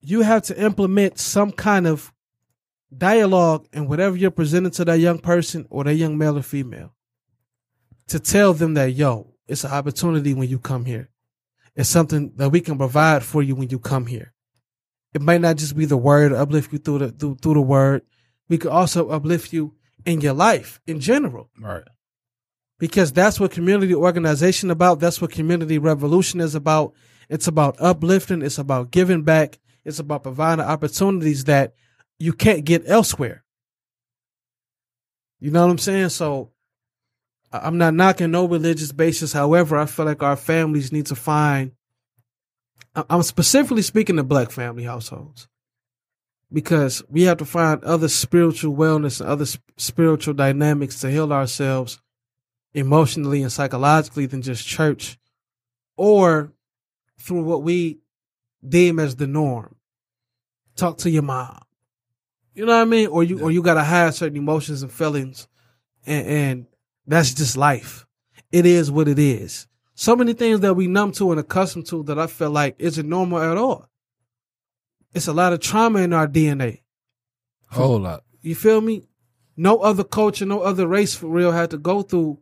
you 0.00 0.22
have 0.22 0.42
to 0.42 0.60
implement 0.60 1.20
some 1.20 1.52
kind 1.52 1.86
of 1.86 2.12
dialogue 2.96 3.68
and 3.72 3.88
whatever 3.88 4.16
you're 4.16 4.32
presenting 4.32 4.72
to 4.72 4.84
that 4.86 4.98
young 4.98 5.20
person 5.20 5.68
or 5.70 5.84
that 5.84 5.94
young 5.94 6.18
male 6.18 6.36
or 6.36 6.42
female 6.42 6.96
to 8.08 8.18
tell 8.18 8.54
them 8.54 8.74
that, 8.74 8.90
yo, 8.90 9.34
it's 9.46 9.62
an 9.62 9.70
opportunity 9.70 10.34
when 10.34 10.48
you 10.48 10.58
come 10.58 10.84
here. 10.84 11.10
It's 11.76 11.88
something 11.88 12.32
that 12.36 12.50
we 12.50 12.60
can 12.60 12.76
provide 12.76 13.22
for 13.22 13.40
you 13.40 13.54
when 13.54 13.68
you 13.68 13.78
come 13.78 14.06
here. 14.06 14.32
It 15.14 15.22
might 15.22 15.40
not 15.40 15.56
just 15.56 15.76
be 15.76 15.86
the 15.86 15.96
word, 15.96 16.32
uplift 16.32 16.72
you 16.72 16.78
through 16.78 16.98
the 16.98 17.08
through, 17.10 17.36
through 17.36 17.54
the 17.54 17.60
word. 17.62 18.02
We 18.48 18.58
could 18.58 18.70
also 18.70 19.08
uplift 19.08 19.52
you 19.52 19.74
in 20.04 20.20
your 20.20 20.34
life 20.34 20.80
in 20.86 21.00
general 21.00 21.50
Right. 21.58 21.82
because 22.78 23.12
that's 23.12 23.40
what 23.40 23.50
community 23.50 23.94
organization 23.94 24.70
about. 24.70 25.00
That's 25.00 25.20
what 25.20 25.32
community 25.32 25.78
revolution 25.78 26.40
is 26.40 26.54
about. 26.54 26.92
It's 27.28 27.48
about 27.48 27.76
uplifting. 27.80 28.42
It's 28.42 28.58
about 28.58 28.90
giving 28.92 29.22
back. 29.22 29.58
It's 29.84 29.98
about 29.98 30.22
providing 30.22 30.64
opportunities 30.64 31.44
that 31.44 31.74
you 32.18 32.32
can't 32.32 32.64
get 32.64 32.82
elsewhere. 32.86 33.42
You 35.40 35.50
know 35.50 35.64
what 35.64 35.72
I'm 35.72 35.78
saying? 35.78 36.10
So 36.10 36.50
I'm 37.52 37.78
not 37.78 37.94
knocking 37.94 38.30
no 38.30 38.46
religious 38.46 38.92
basis. 38.92 39.32
However, 39.32 39.76
I 39.76 39.86
feel 39.86 40.06
like 40.06 40.22
our 40.22 40.36
families 40.36 40.92
need 40.92 41.06
to 41.06 41.14
find. 41.16 41.72
I'm 43.10 43.22
specifically 43.22 43.82
speaking 43.82 44.16
to 44.16 44.22
black 44.22 44.50
family 44.50 44.84
households 44.84 45.48
because 46.52 47.02
we 47.08 47.22
have 47.22 47.38
to 47.38 47.44
find 47.44 47.82
other 47.84 48.08
spiritual 48.08 48.74
wellness 48.74 49.20
and 49.20 49.28
other 49.28 49.44
sp- 49.44 49.60
spiritual 49.76 50.34
dynamics 50.34 51.00
to 51.00 51.10
heal 51.10 51.32
ourselves 51.32 52.00
emotionally 52.72 53.42
and 53.42 53.52
psychologically 53.52 54.26
than 54.26 54.42
just 54.42 54.66
church 54.66 55.18
or 55.96 56.52
through 57.18 57.42
what 57.42 57.62
we 57.62 57.98
deem 58.66 58.98
as 58.98 59.16
the 59.16 59.26
norm. 59.26 59.74
Talk 60.76 60.98
to 60.98 61.10
your 61.10 61.22
mom. 61.22 61.60
You 62.54 62.64
know 62.64 62.76
what 62.76 62.82
I 62.82 62.86
mean? 62.86 63.08
Or 63.08 63.22
you 63.22 63.40
or 63.40 63.50
you 63.50 63.62
gotta 63.62 63.84
hide 63.84 64.14
certain 64.14 64.38
emotions 64.38 64.82
and 64.82 64.92
feelings 64.92 65.48
and, 66.06 66.26
and 66.26 66.66
that's 67.06 67.34
just 67.34 67.56
life. 67.56 68.06
It 68.52 68.64
is 68.64 68.90
what 68.90 69.08
it 69.08 69.18
is. 69.18 69.66
So 69.98 70.14
many 70.14 70.34
things 70.34 70.60
that 70.60 70.74
we 70.74 70.88
numb 70.88 71.12
to 71.12 71.30
and 71.30 71.40
accustomed 71.40 71.86
to 71.86 72.02
that 72.02 72.18
I 72.18 72.26
feel 72.26 72.50
like 72.50 72.76
isn't 72.78 73.08
normal 73.08 73.38
at 73.38 73.56
all. 73.56 73.88
It's 75.14 75.26
a 75.26 75.32
lot 75.32 75.54
of 75.54 75.60
trauma 75.60 76.00
in 76.00 76.12
our 76.12 76.28
DNA. 76.28 76.82
Whole 77.70 78.00
lot. 78.00 78.22
You 78.42 78.54
feel 78.54 78.82
me? 78.82 79.08
No 79.56 79.78
other 79.78 80.04
culture, 80.04 80.44
no 80.44 80.60
other 80.60 80.86
race 80.86 81.14
for 81.14 81.28
real 81.28 81.50
had 81.50 81.70
to 81.70 81.78
go 81.78 82.02
through 82.02 82.38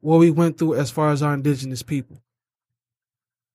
what 0.00 0.18
we 0.18 0.30
went 0.30 0.58
through 0.58 0.74
as 0.74 0.90
far 0.90 1.10
as 1.10 1.22
our 1.22 1.32
indigenous 1.32 1.82
people. 1.82 2.22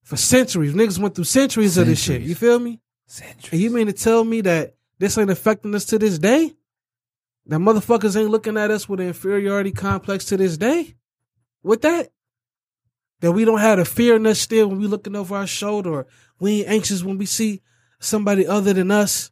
For 0.01 0.17
centuries. 0.17 0.73
Niggas 0.73 0.97
went 0.97 1.13
through 1.13 1.25
centuries, 1.25 1.77
of 1.77 1.85
this 1.85 2.01
shit. 2.01 2.23
You 2.23 2.33
feel 2.33 2.57
me? 2.57 2.81
Centuries. 3.05 3.53
And 3.53 3.61
you 3.61 3.69
mean 3.69 3.85
to 3.85 3.93
tell 3.93 4.23
me 4.23 4.41
that 4.41 4.73
this 4.97 5.15
ain't 5.19 5.29
affecting 5.29 5.75
us 5.75 5.85
to 5.85 5.99
this 5.99 6.17
day? 6.17 6.55
That 7.45 7.59
motherfuckers 7.59 8.19
ain't 8.19 8.31
looking 8.31 8.57
at 8.57 8.71
us 8.71 8.89
with 8.89 8.99
an 8.99 9.07
inferiority 9.07 9.71
complex 9.71 10.25
to 10.25 10.37
this 10.37 10.57
day? 10.57 10.95
With 11.61 11.83
that? 11.83 12.09
That 13.23 13.31
we 13.31 13.45
don't 13.45 13.59
have 13.59 13.77
the 13.77 13.86
fear 13.86 14.17
in 14.17 14.27
us 14.27 14.38
still 14.38 14.67
when 14.67 14.79
we 14.79 14.86
looking 14.86 15.15
over 15.15 15.33
our 15.33 15.47
shoulder 15.47 15.93
or 15.93 16.07
we 16.41 16.59
ain't 16.59 16.67
anxious 16.67 17.03
when 17.03 17.17
we 17.17 17.25
see 17.25 17.62
somebody 18.01 18.45
other 18.45 18.73
than 18.73 18.91
us? 18.91 19.31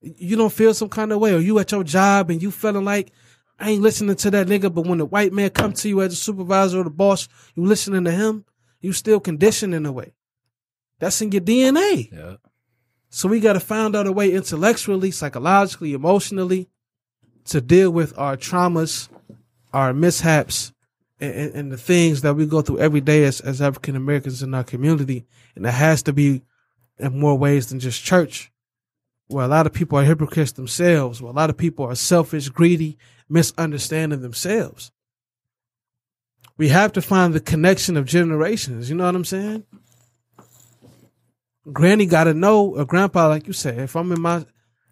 You 0.00 0.34
don't 0.34 0.52
feel 0.52 0.74
some 0.74 0.88
kind 0.88 1.12
of 1.12 1.20
way 1.20 1.32
or 1.32 1.38
you 1.38 1.56
at 1.60 1.70
your 1.70 1.84
job 1.84 2.30
and 2.30 2.42
you 2.42 2.50
feeling 2.50 2.84
like 2.84 3.12
I 3.60 3.70
ain't 3.70 3.80
listening 3.80 4.16
to 4.16 4.30
that 4.32 4.48
nigga, 4.48 4.74
but 4.74 4.88
when 4.88 4.98
the 4.98 5.04
white 5.04 5.32
man 5.32 5.50
come 5.50 5.72
to 5.72 5.88
you 5.88 6.02
as 6.02 6.14
a 6.14 6.16
supervisor 6.16 6.80
or 6.80 6.82
the 6.82 6.90
boss, 6.90 7.28
you 7.54 7.64
listening 7.64 8.02
to 8.06 8.10
him, 8.10 8.44
you 8.80 8.92
still 8.92 9.20
conditioned 9.20 9.72
in 9.72 9.86
a 9.86 9.92
way. 9.92 10.14
That's 10.98 11.22
in 11.22 11.30
your 11.30 11.42
DNA. 11.42 12.10
Yeah. 12.10 12.36
So 13.08 13.28
we 13.28 13.38
got 13.38 13.52
to 13.52 13.60
find 13.60 13.94
out 13.94 14.08
a 14.08 14.12
way 14.12 14.32
intellectually, 14.32 15.12
psychologically, 15.12 15.92
emotionally 15.92 16.70
to 17.44 17.60
deal 17.60 17.92
with 17.92 18.18
our 18.18 18.36
traumas, 18.36 19.08
our 19.72 19.94
mishaps, 19.94 20.71
and, 21.22 21.54
and, 21.54 21.72
the 21.72 21.76
things 21.76 22.22
that 22.22 22.34
we 22.34 22.46
go 22.46 22.62
through 22.62 22.80
every 22.80 23.00
day 23.00 23.24
as, 23.24 23.40
as 23.40 23.62
African 23.62 23.94
Americans 23.94 24.42
in 24.42 24.54
our 24.54 24.64
community. 24.64 25.24
And 25.54 25.64
it 25.64 25.70
has 25.70 26.02
to 26.04 26.12
be 26.12 26.42
in 26.98 27.18
more 27.18 27.38
ways 27.38 27.68
than 27.68 27.78
just 27.78 28.02
church, 28.02 28.50
where 29.28 29.44
a 29.44 29.48
lot 29.48 29.66
of 29.66 29.72
people 29.72 29.98
are 29.98 30.04
hypocrites 30.04 30.52
themselves, 30.52 31.22
where 31.22 31.30
a 31.30 31.34
lot 31.34 31.50
of 31.50 31.56
people 31.56 31.86
are 31.86 31.94
selfish, 31.94 32.48
greedy, 32.48 32.98
misunderstanding 33.28 34.20
themselves. 34.20 34.90
We 36.56 36.68
have 36.68 36.92
to 36.92 37.02
find 37.02 37.32
the 37.32 37.40
connection 37.40 37.96
of 37.96 38.04
generations. 38.04 38.90
You 38.90 38.96
know 38.96 39.04
what 39.04 39.14
I'm 39.14 39.24
saying? 39.24 39.64
Granny 41.72 42.06
got 42.06 42.24
to 42.24 42.34
know, 42.34 42.76
or 42.76 42.84
grandpa, 42.84 43.28
like 43.28 43.46
you 43.46 43.52
said, 43.52 43.78
if 43.78 43.94
I'm 43.94 44.10
in 44.12 44.20
my 44.20 44.44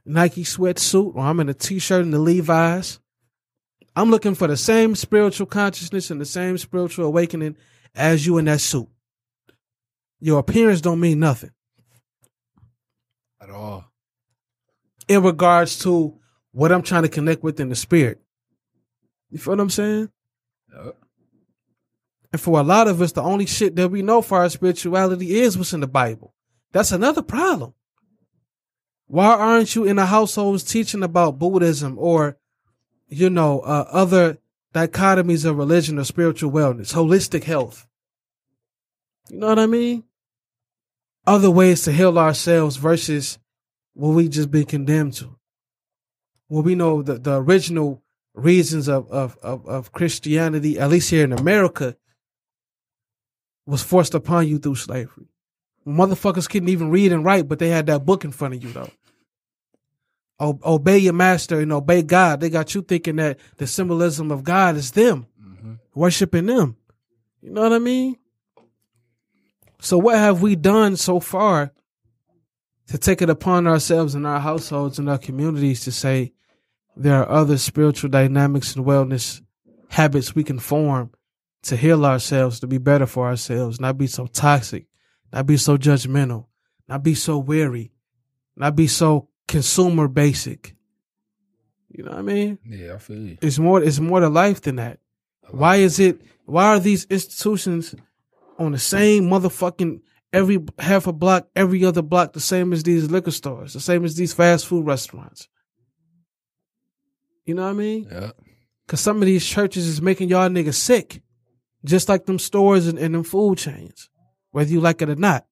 Nike 0.05 0.45
sweatsuit 0.45 1.15
or 1.15 1.21
I'm 1.21 1.41
in 1.41 1.49
a 1.49 1.55
t-shirt 1.55 2.03
and 2.03 2.15
the 2.15 2.19
Levi's, 2.19 3.01
I'm 3.97 4.11
looking 4.11 4.35
for 4.35 4.47
the 4.47 4.57
same 4.57 4.95
spiritual 4.95 5.47
consciousness 5.47 6.11
and 6.11 6.21
the 6.21 6.25
same 6.25 6.57
spiritual 6.59 7.07
awakening 7.07 7.57
as 7.95 8.25
you 8.25 8.39
in 8.39 8.45
that 8.47 8.61
suit. 8.61 8.89
Your 10.21 10.39
appearance 10.39 10.81
don't 10.81 11.01
mean 11.01 11.19
nothing 11.19 11.51
At 13.41 13.51
all. 13.51 13.85
in 15.09 15.23
regards 15.23 15.79
to 15.81 16.19
what 16.53 16.73
I'm 16.73 16.83
trying 16.83 17.03
to 17.03 17.09
connect 17.09 17.43
with 17.43 17.59
in 17.61 17.69
the 17.69 17.75
spirit. 17.77 18.21
You 19.31 19.39
feel 19.39 19.53
what 19.53 19.61
I'm 19.61 19.71
saying? 19.71 20.11
Yeah. 20.73 20.91
And 22.33 22.41
for 22.41 22.61
a 22.61 22.63
lot 22.63 22.87
of 22.87 23.01
us, 23.01 23.13
the 23.13 23.23
only 23.23 23.47
shit 23.47 23.75
that 23.77 23.91
we 23.91 24.03
know 24.03 24.23
for 24.23 24.39
our 24.39 24.49
spirituality 24.49 25.41
is 25.41 25.57
what's 25.59 25.73
in 25.73 25.81
the 25.81 25.89
Bible. 25.89 26.35
That's 26.73 26.93
another 26.93 27.23
problem. 27.23 27.75
Why 29.07 29.35
aren't 29.35 29.75
you 29.75 29.85
in 29.85 29.97
the 29.97 30.07
households 30.07 30.63
teaching 30.63 31.03
about 31.03 31.39
Buddhism 31.41 31.97
or, 31.99 32.37
you 33.11 33.29
know, 33.29 33.61
uh, 33.61 33.87
other 33.91 34.39
dichotomies 34.73 35.45
of 35.45 35.59
religion 35.59 35.99
or 35.99 36.05
spiritual 36.05 36.51
wellness, 36.51 36.95
holistic 36.95 37.45
health? 37.45 37.87
You 39.29 39.39
know 39.39 39.49
what 39.49 39.59
I 39.59 39.67
mean? 39.67 40.05
Other 41.27 41.51
ways 41.51 41.83
to 41.83 41.93
heal 41.93 42.19
ourselves 42.19 42.77
versus 42.77 43.39
what 43.95 44.11
we 44.11 44.29
just 44.29 44.51
been 44.51 44.65
condemned 44.65 45.15
to. 45.15 45.37
Well, 46.49 46.63
we 46.63 46.75
know 46.75 47.03
the, 47.03 47.19
the 47.19 47.41
original 47.41 48.03
reasons 48.35 48.89
of, 48.89 49.11
of, 49.11 49.37
of, 49.43 49.67
of 49.67 49.93
Christianity, 49.93 50.79
at 50.79 50.91
least 50.91 51.11
here 51.11 51.25
in 51.25 51.33
America, 51.33 51.97
was 53.67 53.83
forced 53.83 54.15
upon 54.15 54.49
you 54.49 54.59
through 54.59 54.77
slavery. 54.77 55.27
Motherfuckers 55.87 56.49
couldn't 56.49 56.69
even 56.69 56.91
read 56.91 57.13
and 57.13 57.25
write, 57.25 57.49
but 57.49 57.59
they 57.59 57.69
had 57.69 57.87
that 57.87 58.05
book 58.05 58.25
in 58.25 58.33
front 58.33 58.55
of 58.55 58.63
you 58.63 58.73
though. 58.73 58.91
Obey 60.41 60.99
your 60.99 61.13
master 61.13 61.61
and 61.61 61.73
obey 61.73 62.03
God. 62.03 62.41
They 62.41 62.49
got 62.49 62.75
you 62.75 62.81
thinking 62.81 63.17
that 63.17 63.39
the 63.59 63.67
symbolism 63.67 64.31
of 64.31 64.43
God 64.43 64.77
is 64.77 64.93
them, 64.93 65.27
mm-hmm. 65.41 65.75
worshiping 65.95 66.47
them. 66.47 66.77
You 67.43 67.51
know 67.51 67.63
what 67.63 67.75
I 67.75 67.79
mean? 67.79 68.17
So 69.81 69.99
what 69.99 70.17
have 70.17 70.43
we 70.43 70.57
done 70.57 70.97
so 70.97 71.21
far 71.21 71.73
to 72.89 72.99
take 72.99 73.23
it 73.23 73.31
upon 73.31 73.67
ourselves 73.67 74.15
in 74.15 74.27
our 74.27 74.41
households 74.41 74.99
and 74.99 75.09
our 75.09 75.19
communities 75.19 75.85
to 75.85 75.93
say 75.93 76.33
there 76.97 77.23
are 77.23 77.31
other 77.31 77.57
spiritual 77.57 78.11
dynamics 78.11 78.77
and 78.77 78.85
wellness 78.85 79.41
habits 79.89 80.35
we 80.35 80.45
can 80.45 80.59
form 80.59 81.11
to 81.63 81.77
heal 81.77 82.05
ourselves, 82.05 82.61
to 82.61 82.67
be 82.67 82.79
better 82.79 83.07
for 83.07 83.27
ourselves, 83.27 83.81
not 83.81 83.99
be 83.99 84.07
so 84.07 84.27
toxic, 84.27 84.87
not 85.33 85.47
be 85.47 85.57
so 85.57 85.77
judgmental, 85.77 86.47
not 86.89 87.03
be 87.03 87.15
so 87.15 87.39
weary, 87.39 87.93
not 88.57 88.77
be 88.77 88.87
so 88.87 89.30
consumer 89.51 90.07
basic. 90.07 90.77
You 91.89 92.05
know 92.05 92.13
what 92.13 92.21
I 92.21 92.23
mean? 92.23 92.59
Yeah, 92.65 92.95
I 92.95 92.99
feel 92.99 93.19
you. 93.19 93.39
It's 93.43 93.59
more 93.59 93.83
it's 93.83 93.99
more 93.99 94.21
to 94.21 94.29
life 94.29 94.61
than 94.61 94.77
that. 94.77 95.01
Why 95.51 95.77
is 95.77 95.99
it 95.99 96.23
why 96.47 96.67
are 96.67 96.79
these 96.79 97.05
institutions 97.07 97.97
on 98.59 98.73
the 98.73 98.79
same 98.79 99.25
motherfucking 99.25 100.03
every 100.33 100.61
half 100.79 101.09
a 101.09 101.13
block, 101.13 101.49
every 101.57 101.85
other 101.85 102.01
block, 102.01 102.33
the 102.33 102.41
same 102.41 102.73
as 102.73 102.85
these 102.85 103.11
liquor 103.11 103.33
stores, 103.33 103.73
the 103.73 103.81
same 103.81 104.05
as 104.05 104.15
these 104.15 104.33
fast 104.33 104.67
food 104.67 104.87
restaurants? 104.87 105.49
You 107.45 107.55
know 107.55 107.65
what 107.65 107.71
I 107.71 107.75
mean? 107.75 108.07
Yeah. 108.11 108.31
Cause 108.87 109.01
some 109.01 109.17
of 109.17 109.27
these 109.27 109.45
churches 109.45 109.87
is 109.87 110.01
making 110.01 110.29
y'all 110.29 110.49
niggas 110.49 110.75
sick. 110.75 111.23
Just 111.85 112.09
like 112.09 112.27
them 112.27 112.39
stores 112.39 112.87
and, 112.87 112.99
and 112.99 113.15
them 113.15 113.25
food 113.25 113.59
chains. 113.59 114.11
Whether 114.53 114.71
you 114.71 114.81
like 114.81 115.03
it 115.03 115.11
or 115.11 115.17
not. 115.17 115.47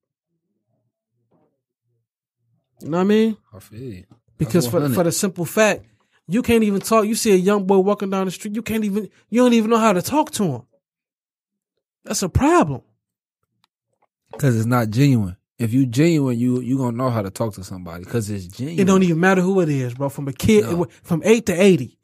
You 2.80 2.88
know 2.90 2.98
what 2.98 3.02
I 3.02 3.06
mean? 3.06 3.36
I 3.54 3.58
feel 3.58 3.80
you. 3.80 4.04
Because 4.36 4.66
for, 4.68 4.88
for 4.90 5.02
the 5.04 5.12
simple 5.12 5.44
fact, 5.44 5.84
you 6.28 6.42
can't 6.42 6.62
even 6.62 6.80
talk. 6.80 7.06
You 7.06 7.14
see 7.14 7.32
a 7.32 7.36
young 7.36 7.64
boy 7.66 7.78
walking 7.78 8.10
down 8.10 8.26
the 8.26 8.30
street, 8.30 8.54
you 8.54 8.62
can't 8.62 8.84
even, 8.84 9.08
you 9.30 9.42
don't 9.42 9.52
even 9.54 9.70
know 9.70 9.78
how 9.78 9.92
to 9.92 10.02
talk 10.02 10.30
to 10.32 10.44
him. 10.44 10.62
That's 12.04 12.22
a 12.22 12.28
problem. 12.28 12.82
Cause 14.38 14.56
it's 14.56 14.66
not 14.66 14.90
genuine. 14.90 15.36
If 15.58 15.72
you 15.72 15.86
genuine, 15.86 16.38
you 16.38 16.60
you 16.60 16.76
gonna 16.78 16.96
know 16.96 17.10
how 17.10 17.22
to 17.22 17.30
talk 17.30 17.54
to 17.54 17.64
somebody. 17.64 18.04
Cause 18.04 18.30
it's 18.30 18.46
genuine. 18.46 18.78
It 18.78 18.84
don't 18.84 19.02
even 19.02 19.18
matter 19.18 19.40
who 19.40 19.60
it 19.60 19.68
is, 19.68 19.94
bro. 19.94 20.08
From 20.08 20.28
a 20.28 20.32
kid, 20.32 20.64
No. 20.64 20.86
from 21.03 21.22
eight 21.24 21.46
to 21.46 21.53
eighty. 21.61 21.98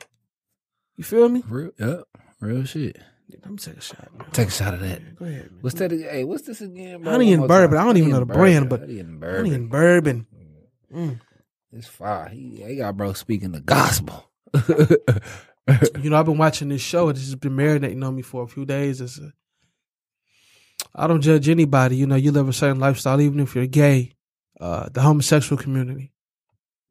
You 0.97 1.05
feel 1.05 1.29
me? 1.29 1.45
real. 1.49 1.71
Yeah. 1.79 1.99
Real 2.41 2.65
shit. 2.65 2.99
Let 3.31 3.51
me 3.51 3.57
take 3.59 3.77
a 3.77 3.81
shot, 3.81 4.09
man. 4.19 4.29
Take 4.33 4.49
a 4.49 4.51
shot 4.51 4.75
of 4.75 4.81
that. 4.81 5.17
Go 5.17 5.25
ahead, 5.27 5.51
man. 5.53 5.59
What's 5.61 5.77
that? 5.79 5.91
Hey, 5.93 6.25
what's 6.25 6.43
this 6.45 6.61
again? 6.63 7.03
Bro? 7.03 7.13
Honey 7.13 7.31
One 7.33 7.41
and 7.41 7.49
bourbon. 7.49 7.79
I 7.79 7.85
don't 7.85 7.97
even 7.99 8.11
Honey 8.11 8.21
know 8.21 8.25
the 8.27 8.33
and 8.33 8.39
brand, 8.41 8.69
bourbon. 8.69 8.81
but 8.81 8.89
honey 8.89 9.01
and 9.01 9.25
honey 9.25 9.55
and 9.55 9.71
bourbon. 9.71 10.27
Mm. 10.93 11.21
It's 11.73 11.87
fire. 11.87 12.29
He, 12.29 12.63
he 12.67 12.77
got 12.77 12.97
bro 12.97 13.13
speaking 13.13 13.53
the 13.53 13.61
gospel. 13.61 14.31
You 15.99 16.11
know, 16.11 16.17
I've 16.17 16.27
been 16.27 16.37
watching 16.37 16.69
this 16.69 16.83
show. 16.83 17.09
It's 17.09 17.21
just 17.21 17.41
been 17.41 17.57
marinating 17.57 18.05
on 18.07 18.15
me 18.15 18.23
for 18.23 18.43
a 18.43 18.47
few 18.47 18.67
days. 18.67 19.01
It's 19.01 19.19
a, 19.19 19.33
I 20.95 21.07
don't 21.07 21.23
judge 21.23 21.49
anybody. 21.49 21.97
You 21.97 22.07
know, 22.07 22.17
you 22.17 22.33
live 22.33 22.49
a 22.49 22.53
certain 22.53 22.81
lifestyle, 22.81 23.21
even 23.21 23.41
if 23.41 23.55
you're 23.55 23.67
gay, 23.67 24.13
uh, 24.61 24.91
the 24.91 25.01
homosexual 25.01 25.61
community. 25.61 26.13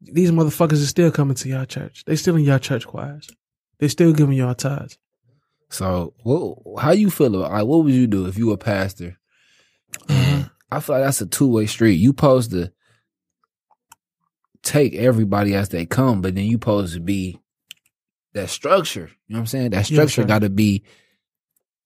These 0.00 0.32
motherfuckers 0.32 0.82
are 0.82 0.86
still 0.86 1.12
coming 1.12 1.36
to 1.36 1.48
your 1.48 1.64
church. 1.66 2.04
They 2.04 2.16
still 2.16 2.36
in 2.36 2.42
your 2.42 2.58
church 2.58 2.86
choirs. 2.86 3.30
They 3.78 3.88
still 3.88 4.12
giving 4.12 4.36
y'all 4.36 4.54
tithes. 4.54 4.98
So, 5.70 6.14
what, 6.24 6.82
how 6.82 6.90
you 6.90 7.10
feel 7.10 7.34
about 7.34 7.52
like 7.52 7.64
what 7.64 7.84
would 7.84 7.94
you 7.94 8.06
do 8.06 8.26
if 8.26 8.36
you 8.36 8.48
were 8.48 8.54
a 8.54 8.58
pastor? 8.58 9.18
And 10.08 10.50
I 10.70 10.80
feel 10.80 10.96
like 10.96 11.04
that's 11.04 11.20
a 11.20 11.26
two 11.26 11.48
way 11.48 11.66
street. 11.66 11.94
You 11.94 12.08
supposed 12.10 12.50
to 12.50 12.72
take 14.64 14.94
everybody 14.94 15.54
as 15.54 15.68
they 15.68 15.86
come, 15.86 16.22
but 16.22 16.34
then 16.34 16.44
you 16.46 16.54
supposed 16.54 16.94
to 16.94 17.00
be 17.00 17.38
that 18.32 18.50
structure. 18.50 19.10
You 19.28 19.34
know 19.34 19.38
what 19.38 19.40
I'm 19.40 19.46
saying? 19.46 19.70
That 19.70 19.86
structure 19.86 20.24
got 20.24 20.40
to 20.40 20.50
be 20.50 20.82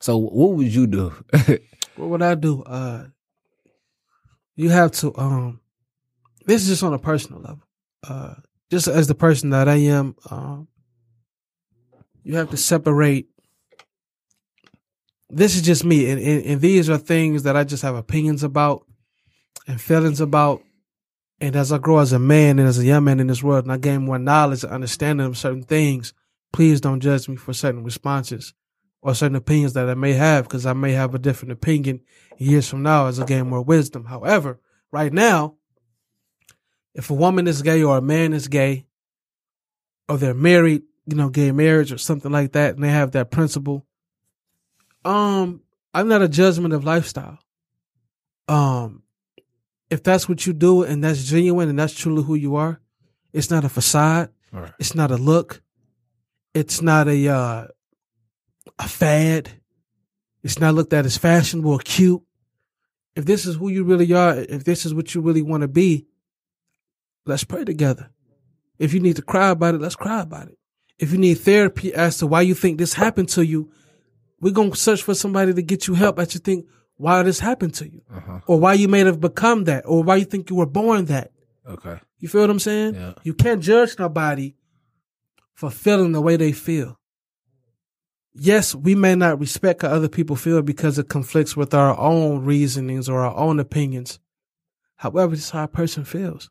So 0.01 0.17
what 0.19 0.53
would 0.53 0.73
you 0.75 0.87
do? 0.87 1.13
What 1.97 2.11
would 2.11 2.23
I 2.23 2.37
do? 2.37 2.63
Uh, 2.63 3.07
you 4.55 4.71
have 4.71 4.93
to. 4.93 5.13
Um, 5.17 5.61
this 6.47 6.63
is 6.63 6.69
just 6.69 6.83
on 6.85 6.95
a 6.95 6.99
personal 6.99 7.41
level. 7.41 7.65
Uh, 8.07 8.35
just 8.71 8.87
as 8.87 9.09
the 9.09 9.17
person 9.17 9.51
that 9.51 9.69
I 9.69 9.75
am, 9.77 10.15
um, 10.31 10.69
you 12.23 12.37
have 12.37 12.51
to 12.51 12.57
separate. 12.57 13.29
This 15.29 15.57
is 15.57 15.63
just 15.63 15.85
me, 15.85 16.09
and, 16.09 16.21
and 16.21 16.45
and 16.45 16.61
these 16.61 16.89
are 16.89 16.99
things 16.99 17.43
that 17.43 17.57
I 17.57 17.65
just 17.65 17.83
have 17.83 17.97
opinions 17.97 18.45
about 18.45 18.87
and 19.67 19.81
feelings 19.81 20.21
about. 20.21 20.63
And 21.41 21.55
as 21.55 21.73
I 21.73 21.79
grow 21.79 21.99
as 21.99 22.13
a 22.13 22.19
man 22.19 22.59
and 22.59 22.67
as 22.67 22.79
a 22.79 22.85
young 22.85 23.05
man 23.05 23.21
in 23.21 23.29
this 23.29 23.43
world, 23.43 23.65
and 23.65 23.73
I 23.73 23.77
gain 23.77 24.05
more 24.05 24.19
knowledge 24.19 24.65
and 24.65 24.73
understanding 24.73 25.27
of 25.27 25.39
certain 25.39 25.63
things, 25.63 26.13
please 26.53 26.81
don't 26.81 27.01
judge 27.01 27.29
me 27.29 27.37
for 27.37 27.53
certain 27.53 27.85
responses 27.85 28.55
or 29.01 29.15
certain 29.15 29.37
opinions 29.37 29.75
that 29.75 29.89
I 29.89 29.95
may 29.95 30.15
have, 30.15 30.45
because 30.45 30.67
I 30.67 30.73
may 30.73 30.93
have 30.93 31.15
a 31.15 31.19
different 31.19 31.53
opinion 31.53 32.01
years 32.39 32.69
from 32.69 32.83
now 32.83 33.07
as 33.07 33.21
I 33.21 33.27
gain 33.27 33.49
more 33.49 33.63
wisdom. 33.63 34.07
However, 34.07 34.59
right 34.91 35.13
now, 35.13 35.55
if 36.95 37.11
a 37.11 37.15
woman 37.15 37.47
is 37.47 37.63
gay 37.63 37.83
or 37.85 37.99
a 37.99 38.03
man 38.03 38.33
is 38.33 38.49
gay, 38.49 38.87
or 40.09 40.17
they're 40.17 40.35
married, 40.35 40.83
you 41.07 41.15
know, 41.17 41.29
gay 41.29 41.53
marriage 41.53 41.93
or 41.93 41.99
something 41.99 42.33
like 42.33 42.53
that, 42.53 42.75
and 42.75 42.83
they 42.83 42.91
have 42.91 43.13
that 43.13 43.31
principle, 43.31 43.87
um, 45.05 45.63
I'm 45.95 46.09
not 46.09 46.23
a 46.23 46.29
judgment 46.29 46.75
of 46.75 46.85
lifestyle. 46.85 47.39
Um, 48.49 49.05
if 49.91 50.03
that's 50.03 50.29
what 50.29 50.47
you 50.47 50.53
do 50.53 50.83
and 50.83 51.03
that's 51.03 51.25
genuine 51.25 51.69
and 51.69 51.79
that's 51.79 51.95
truly 51.95 52.23
who 52.23 52.35
you 52.35 52.57
are, 52.57 52.81
it's 53.33 53.51
not 53.51 53.65
a 53.65 53.69
facade. 53.69 54.31
Right. 54.53 54.73
It's 54.79 54.95
not 54.95 55.11
a 55.11 55.17
look. 55.17 55.63
It's 56.55 56.81
not 56.83 57.09
a 57.09 57.29
uh, 57.29 57.67
a 58.79 58.89
fad. 58.89 59.51
It's 60.43 60.59
not 60.59 60.75
looked 60.75 60.93
at 60.93 61.07
as 61.07 61.17
fashionable 61.17 61.73
or 61.73 61.79
cute. 61.79 62.23
If 63.17 63.25
this 63.25 63.47
is 63.47 63.57
who 63.57 63.69
you 63.69 63.85
really 63.85 64.13
are, 64.13 64.37
if 64.37 64.65
this 64.65 64.87
is 64.87 64.95
what 64.95 65.15
you 65.15 65.21
really 65.21 65.43
want 65.43 65.63
to 65.63 65.69
be, 65.69 66.07
let's 67.27 67.45
pray 67.45 67.65
together. 67.65 68.11
If 68.79 68.95
you 68.95 69.01
need 69.01 69.17
to 69.17 69.23
cry 69.23 69.51
about 69.51 69.75
it, 69.75 69.81
let's 69.81 69.97
cry 69.97 70.21
about 70.21 70.49
it. 70.49 70.59
If 70.99 71.13
you 71.13 71.19
need 71.19 71.35
therapy 71.35 71.93
as 71.93 72.19
to 72.19 72.27
why 72.27 72.43
you 72.43 72.55
think 72.55 72.79
this 72.79 72.95
happened 72.95 73.29
to 73.31 73.45
you, 73.45 73.71
we're 74.41 74.53
going 74.53 74.71
to 74.71 74.77
search 74.77 75.03
for 75.03 75.15
somebody 75.15 75.53
to 75.53 75.63
get 75.63 75.89
you 75.89 75.95
help 75.95 76.19
as 76.19 76.35
you 76.35 76.41
think 76.41 76.67
why 76.99 77.23
this 77.23 77.41
happened 77.41 77.73
to 77.75 77.91
you 77.91 78.03
Uh-huh. 78.15 78.41
or 78.47 78.61
why 78.61 78.75
you 78.75 78.89
may 78.89 79.01
have 79.01 79.21
become 79.21 79.65
that 79.65 79.85
or 79.87 80.03
why 80.03 80.17
you 80.17 80.25
think 80.27 80.51
you 80.51 80.57
were 80.57 80.67
born 80.67 81.07
that. 81.07 81.33
Okay. 81.67 81.99
You 82.19 82.29
feel 82.29 82.43
what 82.43 82.51
I'm 82.51 82.59
saying? 82.59 82.95
Yeah. 82.95 83.15
You 83.23 83.33
can't 83.35 83.63
judge 83.63 83.99
nobody 83.99 84.55
for 85.55 85.71
feeling 85.71 86.13
the 86.13 86.21
way 86.21 86.37
they 86.37 86.53
feel. 86.53 86.99
Yes, 88.35 88.75
we 88.75 88.95
may 88.95 89.15
not 89.15 89.41
respect 89.41 89.83
how 89.83 89.89
other 89.89 90.09
people 90.09 90.37
feel 90.37 90.63
because 90.63 90.99
it 90.99 91.09
conflicts 91.09 91.57
with 91.57 91.73
our 91.75 91.99
own 91.99 92.45
reasonings 92.45 93.09
or 93.09 93.21
our 93.25 93.37
own 93.37 93.59
opinions. 93.59 94.21
However, 94.97 95.35
this 95.35 95.45
is 95.47 95.51
how 95.51 95.65
a 95.65 95.69
person 95.69 96.05
feels. 96.05 96.51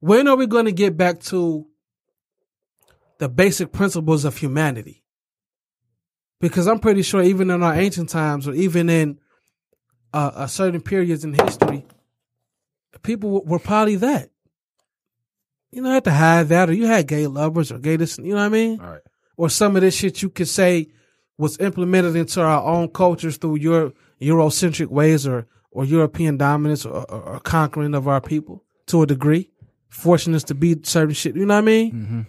When 0.00 0.26
are 0.28 0.36
we 0.36 0.46
going 0.46 0.64
to 0.64 0.72
get 0.72 0.96
back 0.96 1.20
to 1.24 1.66
the 3.18 3.28
basic 3.28 3.70
principles 3.72 4.24
of 4.24 4.36
humanity? 4.38 5.04
Because 6.40 6.66
I'm 6.66 6.78
pretty 6.78 7.02
sure 7.02 7.22
even 7.22 7.50
in 7.50 7.62
our 7.62 7.74
ancient 7.74 8.08
times 8.08 8.48
or 8.48 8.54
even 8.54 8.88
in 8.88 9.18
uh, 10.12 10.30
uh, 10.34 10.46
certain 10.46 10.80
periods 10.80 11.24
in 11.24 11.34
history, 11.34 11.84
people 13.02 13.34
w- 13.34 13.50
were 13.50 13.58
probably 13.58 13.96
that. 13.96 14.30
You 15.70 15.82
don't 15.82 15.92
have 15.92 16.02
to 16.04 16.12
hide 16.12 16.48
that, 16.48 16.68
or 16.68 16.72
you 16.72 16.86
had 16.86 17.06
gay 17.06 17.26
lovers 17.26 17.70
or 17.70 17.78
gay 17.78 17.96
this, 17.96 18.18
you 18.18 18.30
know 18.30 18.36
what 18.36 18.42
I 18.42 18.48
mean? 18.48 18.78
Right. 18.78 19.00
Or 19.36 19.48
some 19.48 19.76
of 19.76 19.82
this 19.82 19.94
shit 19.94 20.20
you 20.22 20.28
could 20.28 20.48
say 20.48 20.88
was 21.38 21.58
implemented 21.58 22.16
into 22.16 22.42
our 22.42 22.62
own 22.62 22.88
cultures 22.88 23.36
through 23.36 23.56
your 23.56 23.92
Eurocentric 24.20 24.88
ways 24.88 25.26
or 25.26 25.46
or 25.72 25.84
European 25.84 26.36
dominance 26.36 26.84
or, 26.84 27.04
or, 27.10 27.22
or 27.22 27.40
conquering 27.40 27.94
of 27.94 28.08
our 28.08 28.20
people 28.20 28.64
to 28.86 29.02
a 29.02 29.06
degree, 29.06 29.50
forcing 29.88 30.34
us 30.34 30.44
to 30.44 30.54
be 30.54 30.76
certain 30.82 31.14
shit. 31.14 31.36
You 31.36 31.46
know 31.46 31.54
what 31.54 31.58
I 31.58 31.64
mean? 31.64 31.92
Mm-hmm. 31.92 32.20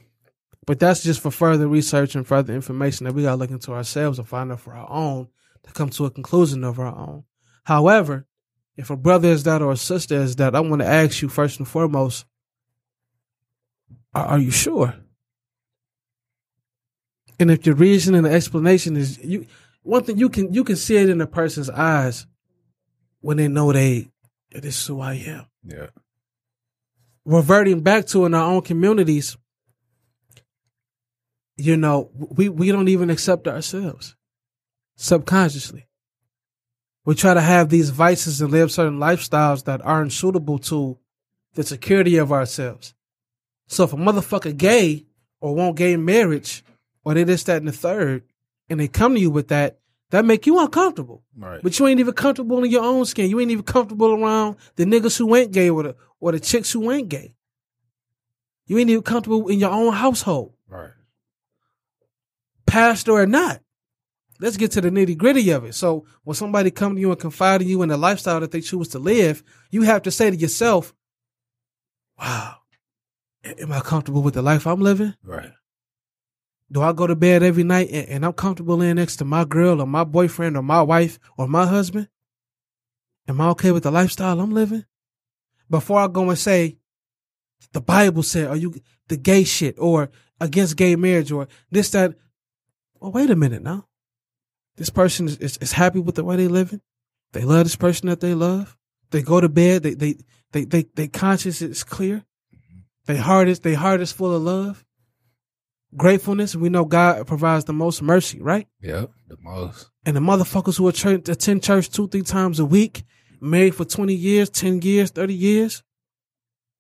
But 0.68 0.80
that's 0.80 1.02
just 1.04 1.22
for 1.22 1.32
further 1.32 1.68
research 1.68 2.16
and 2.16 2.26
further 2.26 2.54
information 2.54 3.06
that 3.06 3.14
we 3.14 3.24
gotta 3.24 3.38
look 3.38 3.50
into 3.50 3.74
ourselves 3.74 4.20
and 4.20 4.28
find 4.28 4.52
out 4.52 4.60
for 4.60 4.74
our 4.74 4.90
own 4.90 5.28
to 5.64 5.74
come 5.74 5.90
to 5.90 6.06
a 6.06 6.12
conclusion 6.12 6.64
of 6.64 6.80
our 6.80 6.96
own. 6.96 7.24
However, 7.64 8.26
if 8.78 8.90
a 8.90 8.98
brother 8.98 9.30
is 9.30 9.44
that 9.44 9.62
or 9.62 9.72
a 9.72 9.78
sister 9.78 10.16
is 10.16 10.36
that, 10.38 10.56
I 10.56 10.60
want 10.62 10.82
to 10.82 10.88
ask 10.88 11.22
you 11.22 11.30
first 11.30 11.60
and 11.60 11.68
foremost, 11.68 12.26
are, 14.14 14.26
are 14.26 14.40
you 14.40 14.52
sure? 14.52 14.96
And 17.40 17.50
if 17.52 17.66
your 17.66 17.76
reason 17.76 18.16
and 18.16 18.26
the 18.26 18.32
explanation 18.32 18.96
is 18.98 19.18
you 19.24 19.48
one 19.84 20.04
thing 20.04 20.18
you 20.18 20.30
can 20.30 20.54
you 20.54 20.64
can 20.64 20.76
see 20.76 20.98
it 20.98 21.10
in 21.10 21.22
a 21.22 21.28
person's 21.28 21.70
eyes 21.72 22.28
when 23.22 23.38
they 23.38 23.48
know 23.48 23.72
they 23.72 24.10
this 24.52 24.80
is 24.80 24.86
who 24.88 25.00
I 25.02 25.16
am 25.16 25.46
Yeah. 25.64 25.88
reverting 27.26 27.82
back 27.82 28.06
to 28.08 28.26
in 28.26 28.34
our 28.36 28.52
own 28.52 28.62
communities, 28.62 29.38
you 31.58 31.78
know, 31.78 32.12
we, 32.14 32.48
we 32.50 32.72
don't 32.72 32.90
even 32.90 33.10
accept 33.10 33.48
ourselves 33.48 34.16
subconsciously. 34.96 35.88
We 37.06 37.16
try 37.16 37.34
to 37.34 37.42
have 37.42 37.70
these 37.70 37.90
vices 37.90 38.42
and 38.42 38.52
live 38.52 38.72
certain 38.72 39.00
lifestyles 39.00 39.64
that 39.66 39.84
aren't 39.84 40.14
suitable 40.14 40.60
to 40.60 40.98
the 41.54 41.64
security 41.64 42.18
of 42.18 42.32
ourselves. 42.32 42.94
So 43.68 43.86
if 43.86 43.94
a 43.94 43.98
motherfucker 43.98 44.56
gay 44.56 45.06
or 45.40 45.56
want 45.56 45.78
gay 45.78 45.98
marriage 45.98 46.64
or 47.04 47.14
they 47.14 47.24
this, 47.24 47.44
that, 47.46 47.58
and 47.58 47.68
the 47.68 47.72
third, 47.72 48.24
and 48.70 48.80
they 48.80 48.88
come 48.88 49.16
to 49.16 49.20
you 49.20 49.32
with 49.32 49.48
that, 49.48 49.80
that 50.12 50.26
make 50.26 50.46
you 50.46 50.60
uncomfortable. 50.60 51.24
Right. 51.36 51.62
But 51.64 51.80
you 51.80 51.88
ain't 51.88 52.00
even 52.00 52.14
comfortable 52.14 52.64
in 52.64 52.70
your 52.70 52.84
own 52.84 53.06
skin. 53.06 53.30
You 53.30 53.40
ain't 53.40 53.52
even 53.52 53.64
comfortable 53.64 54.14
around 54.14 54.58
the 54.76 54.86
niggas 54.86 55.18
who 55.18 55.36
ain't 55.36 55.52
gay 55.52 55.70
or 55.70 55.84
the, 55.84 55.96
or 56.20 56.34
the 56.34 56.40
chicks 56.40 56.72
who 56.72 56.92
ain't 56.92 57.10
gay. 57.10 57.34
You 58.68 58.78
ain't 58.78 58.90
even 58.90 59.04
comfortable 59.04 59.48
in 59.48 59.60
your 59.60 59.72
own 59.72 59.94
household, 59.94 60.54
right. 60.70 60.92
pastor 62.66 63.14
or 63.14 63.26
not. 63.26 63.62
Let's 64.42 64.58
get 64.58 64.72
to 64.72 64.82
the 64.82 64.90
nitty 64.90 65.18
gritty 65.18 65.52
of 65.52 65.66
it. 65.66 65.76
So 65.76 66.06
when 66.24 66.34
somebody 66.34 66.72
come 66.72 66.96
to 66.96 67.00
you 67.00 67.12
and 67.12 67.20
confide 67.20 67.62
in 67.62 67.68
you 67.68 67.84
in 67.84 67.90
the 67.90 67.98
lifestyle 67.98 68.40
that 68.40 68.50
they 68.50 68.62
choose 68.62 68.88
to 68.90 69.00
live, 69.00 69.44
you 69.70 69.84
have 69.84 70.02
to 70.02 70.12
say 70.12 70.32
to 70.32 70.36
yourself, 70.36 70.96
wow, 72.18 72.56
am 73.44 73.72
I 73.72 73.82
comfortable 73.82 74.24
with 74.24 74.34
the 74.34 74.42
life 74.42 74.66
I'm 74.66 74.82
living? 74.82 75.14
Right. 75.24 75.52
Do 76.72 76.82
I 76.82 76.92
go 76.92 77.06
to 77.06 77.16
bed 77.16 77.44
every 77.44 77.64
night 77.64 77.90
and, 77.92 78.08
and 78.08 78.26
I'm 78.26 78.34
comfortable 78.34 78.78
laying 78.78 78.96
next 78.96 79.18
to 79.18 79.26
my 79.26 79.46
girl 79.46 79.80
or 79.80 79.86
my 79.86 80.04
boyfriend 80.04 80.58
or 80.58 80.64
my 80.64 80.82
wife 80.82 81.20
or 81.38 81.48
my 81.48 81.68
husband? 81.68 82.08
Am 83.28 83.40
I 83.40 83.50
okay 83.50 83.72
with 83.72 83.84
the 83.84 83.92
lifestyle 83.92 84.40
I'm 84.40 84.52
living? 84.52 84.86
Before 85.70 86.00
I 86.00 86.08
go 86.08 86.28
and 86.28 86.40
say, 86.40 86.80
the 87.74 87.82
Bible 87.82 88.24
said, 88.24 88.48
are 88.48 88.56
you 88.56 88.74
the 89.08 89.18
gay 89.18 89.44
shit 89.44 89.76
or 89.78 90.10
against 90.40 90.78
gay 90.78 90.96
marriage 90.96 91.32
or 91.32 91.48
this, 91.70 91.92
that? 91.92 92.16
Well, 93.00 93.12
wait 93.12 93.30
a 93.30 93.36
minute 93.36 93.62
now. 93.62 93.86
This 94.78 94.90
person 94.90 95.28
is, 95.28 95.38
is, 95.38 95.58
is 95.58 95.72
happy 95.74 96.00
with 96.00 96.16
the 96.16 96.24
way 96.24 96.36
they 96.36 96.48
living. 96.48 96.82
They 97.34 97.44
love 97.44 97.66
this 97.66 97.76
person 97.76 98.10
that 98.10 98.20
they 98.20 98.34
love. 98.34 98.78
They 99.12 99.22
go 99.22 99.42
to 99.42 99.50
bed. 99.50 99.84
They, 99.84 99.94
they, 99.94 100.16
they, 100.52 100.66
they, 100.66 100.86
they 100.96 101.08
conscience 101.08 101.62
is 101.62 101.84
clear. 101.84 102.24
They 103.06 103.18
heart 103.18 103.48
is, 103.48 103.60
they 103.60 103.74
heart 103.74 104.02
is 104.02 104.12
full 104.12 104.36
of 104.36 104.42
love 104.42 104.86
gratefulness. 105.96 106.56
We 106.56 106.70
know 106.70 106.86
God 106.86 107.28
provides 107.28 107.66
the 107.66 107.74
most 107.74 108.02
mercy, 108.02 108.42
right? 108.42 108.68
Yep. 108.82 109.12
The 109.28 109.38
most. 109.40 109.90
And 110.06 110.16
the 110.16 110.22
motherfuckers 110.22 110.78
who 110.78 110.88
attend 110.88 111.64
church 111.64 111.90
two, 111.90 112.08
three 112.08 112.22
times 112.22 112.60
a 112.60 112.66
week, 112.66 113.04
married 113.40 113.76
for 113.76 113.86
20 113.86 114.14
years, 114.14 114.50
10 114.50 114.82
years, 114.82 115.12
30 115.12 115.34
years. 115.34 115.84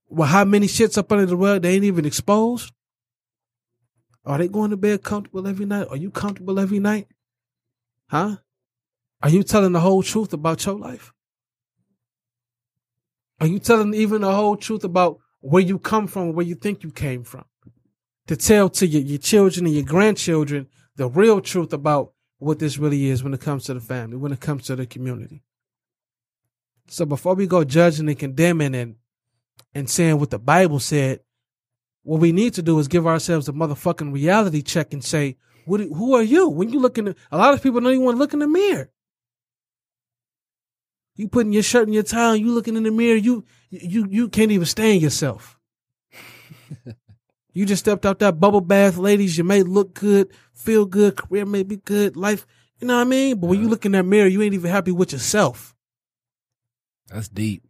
Well, 0.07 0.27
how 0.27 0.43
many 0.43 0.67
shits 0.67 0.97
up 0.97 1.11
under 1.11 1.25
the 1.25 1.37
rug 1.37 1.61
they 1.61 1.75
ain't 1.75 1.83
even 1.83 2.05
exposed? 2.05 2.71
Are 4.25 4.37
they 4.37 4.47
going 4.47 4.71
to 4.71 4.77
bed 4.77 5.03
comfortable 5.03 5.47
every 5.47 5.65
night? 5.65 5.87
Are 5.89 5.97
you 5.97 6.11
comfortable 6.11 6.59
every 6.59 6.79
night? 6.79 7.07
Huh? 8.11 8.35
Are 9.23 9.29
you 9.29 9.41
telling 9.41 9.71
the 9.71 9.79
whole 9.79 10.03
truth 10.03 10.33
about 10.33 10.65
your 10.65 10.77
life? 10.77 11.13
Are 13.39 13.47
you 13.47 13.57
telling 13.57 13.93
even 13.93 14.21
the 14.21 14.35
whole 14.35 14.57
truth 14.57 14.83
about 14.83 15.19
where 15.39 15.63
you 15.63 15.79
come 15.79 16.07
from, 16.07 16.33
where 16.33 16.45
you 16.45 16.55
think 16.55 16.83
you 16.83 16.91
came 16.91 17.23
from? 17.23 17.45
To 18.27 18.35
tell 18.35 18.69
to 18.69 18.85
your, 18.85 19.01
your 19.01 19.17
children 19.17 19.65
and 19.65 19.73
your 19.73 19.85
grandchildren 19.85 20.67
the 20.97 21.07
real 21.07 21.39
truth 21.39 21.71
about 21.71 22.11
what 22.37 22.59
this 22.59 22.77
really 22.77 23.05
is 23.05 23.23
when 23.23 23.33
it 23.33 23.39
comes 23.39 23.63
to 23.65 23.73
the 23.73 23.79
family, 23.79 24.17
when 24.17 24.33
it 24.33 24.41
comes 24.41 24.65
to 24.65 24.75
the 24.75 24.85
community. 24.85 25.41
So 26.87 27.05
before 27.05 27.35
we 27.35 27.47
go 27.47 27.63
judging 27.63 28.09
and 28.09 28.19
condemning 28.19 28.75
and 28.75 28.95
and 29.73 29.89
saying 29.89 30.19
what 30.19 30.31
the 30.31 30.39
Bible 30.39 30.79
said, 30.79 31.21
what 32.03 32.19
we 32.19 32.33
need 32.33 32.53
to 32.55 32.61
do 32.61 32.77
is 32.79 32.89
give 32.89 33.07
ourselves 33.07 33.47
a 33.47 33.53
motherfucking 33.53 34.11
reality 34.11 34.61
check 34.61 34.91
and 34.91 35.01
say, 35.01 35.37
what, 35.65 35.81
who 35.81 36.15
are 36.15 36.23
you? 36.23 36.49
When 36.49 36.69
you 36.69 36.79
look 36.79 36.97
in 36.97 37.05
the, 37.05 37.15
a 37.31 37.37
lot 37.37 37.53
of 37.53 37.61
people 37.61 37.81
don't 37.81 37.91
even 37.91 38.05
want 38.05 38.15
to 38.15 38.19
look 38.19 38.33
in 38.33 38.39
the 38.39 38.47
mirror. 38.47 38.89
You 41.15 41.27
putting 41.27 41.53
your 41.53 41.63
shirt 41.63 41.87
in 41.87 41.93
your 41.93 42.03
tie, 42.03 42.35
you 42.35 42.51
looking 42.51 42.75
in 42.75 42.83
the 42.83 42.91
mirror, 42.91 43.17
you 43.17 43.45
you 43.69 44.07
you 44.09 44.29
can't 44.29 44.51
even 44.51 44.65
stand 44.65 45.01
yourself. 45.01 45.59
you 47.53 47.65
just 47.65 47.81
stepped 47.81 48.05
out 48.05 48.19
that 48.19 48.39
bubble 48.39 48.61
bath, 48.61 48.97
ladies. 48.97 49.37
You 49.37 49.43
may 49.43 49.61
look 49.61 49.93
good, 49.93 50.31
feel 50.53 50.85
good, 50.85 51.17
career 51.17 51.45
may 51.45 51.63
be 51.63 51.77
good, 51.77 52.15
life 52.15 52.47
You 52.79 52.87
know 52.87 52.95
what 52.95 53.01
I 53.01 53.05
mean? 53.05 53.39
But 53.39 53.47
when 53.47 53.61
you 53.61 53.67
look 53.67 53.85
in 53.85 53.91
that 53.91 54.05
mirror, 54.05 54.27
you 54.27 54.41
ain't 54.41 54.53
even 54.53 54.71
happy 54.71 54.91
with 54.91 55.11
yourself. 55.11 55.75
That's 57.07 57.27
deep. 57.27 57.67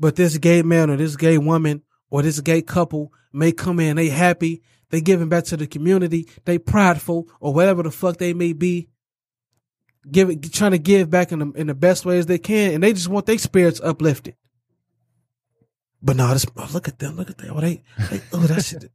But 0.00 0.16
this 0.16 0.38
gay 0.38 0.62
man 0.62 0.90
or 0.90 0.96
this 0.96 1.16
gay 1.16 1.38
woman 1.38 1.82
or 2.10 2.22
this 2.22 2.40
gay 2.40 2.62
couple 2.62 3.12
may 3.32 3.52
come 3.52 3.80
in, 3.80 3.96
they 3.96 4.08
happy, 4.08 4.62
they 4.90 5.00
giving 5.00 5.28
back 5.28 5.44
to 5.44 5.56
the 5.56 5.66
community, 5.66 6.28
they 6.44 6.58
prideful 6.58 7.28
or 7.40 7.52
whatever 7.52 7.82
the 7.82 7.90
fuck 7.90 8.16
they 8.16 8.32
may 8.32 8.52
be, 8.52 8.88
giving 10.10 10.40
trying 10.40 10.72
to 10.72 10.78
give 10.78 11.10
back 11.10 11.32
in 11.32 11.38
the 11.38 11.52
in 11.52 11.66
the 11.66 11.74
best 11.74 12.04
ways 12.04 12.26
they 12.26 12.38
can, 12.38 12.74
and 12.74 12.82
they 12.82 12.92
just 12.92 13.08
want 13.08 13.26
their 13.26 13.38
spirits 13.38 13.80
uplifted. 13.80 14.34
But 16.02 16.16
no, 16.16 16.32
this 16.32 16.46
oh, 16.56 16.70
look 16.72 16.88
at 16.88 16.98
them, 16.98 17.16
look 17.16 17.30
at 17.30 17.38
them. 17.38 17.54
Oh, 17.56 17.60
they, 17.60 17.82
they 18.10 18.20
oh 18.32 18.46
that 18.46 18.64
shit. 18.64 18.90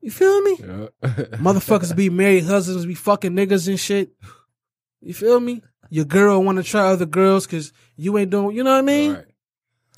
You 0.00 0.10
feel 0.10 0.42
me? 0.42 0.56
Yeah. 0.60 0.86
Motherfuckers 1.38 1.96
be 1.96 2.10
married 2.10 2.44
husbands, 2.44 2.84
be 2.84 2.94
fucking 2.94 3.32
niggas 3.32 3.68
and 3.68 3.80
shit. 3.80 4.12
You 5.00 5.14
feel 5.14 5.40
me? 5.40 5.62
Your 5.88 6.04
girl 6.04 6.42
want 6.42 6.58
to 6.58 6.64
try 6.64 6.82
other 6.88 7.06
girls 7.06 7.46
because 7.46 7.72
you 7.96 8.16
ain't 8.18 8.30
doing. 8.30 8.54
You 8.54 8.64
know 8.64 8.72
what 8.72 8.78
I 8.78 8.82
mean? 8.82 9.14
Right. 9.14 9.24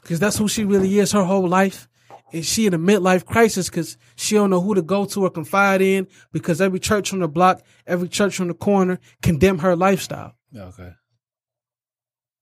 because 0.02 0.20
that's 0.20 0.36
who 0.36 0.46
she 0.46 0.64
really 0.64 0.98
is 0.98 1.12
her 1.12 1.24
whole 1.24 1.48
life. 1.48 1.88
And 2.32 2.44
she 2.44 2.66
in 2.66 2.74
a 2.74 2.78
midlife 2.78 3.24
crisis 3.24 3.70
because 3.70 3.96
she 4.16 4.34
don't 4.34 4.50
know 4.50 4.60
who 4.60 4.74
to 4.74 4.82
go 4.82 5.04
to 5.06 5.24
or 5.24 5.30
confide 5.30 5.80
in 5.80 6.08
because 6.32 6.60
every 6.60 6.80
church 6.80 7.12
on 7.12 7.20
the 7.20 7.28
block, 7.28 7.62
every 7.86 8.08
church 8.08 8.40
on 8.40 8.48
the 8.48 8.54
corner 8.54 8.98
condemn 9.22 9.58
her 9.58 9.76
lifestyle. 9.76 10.34
Okay. 10.54 10.92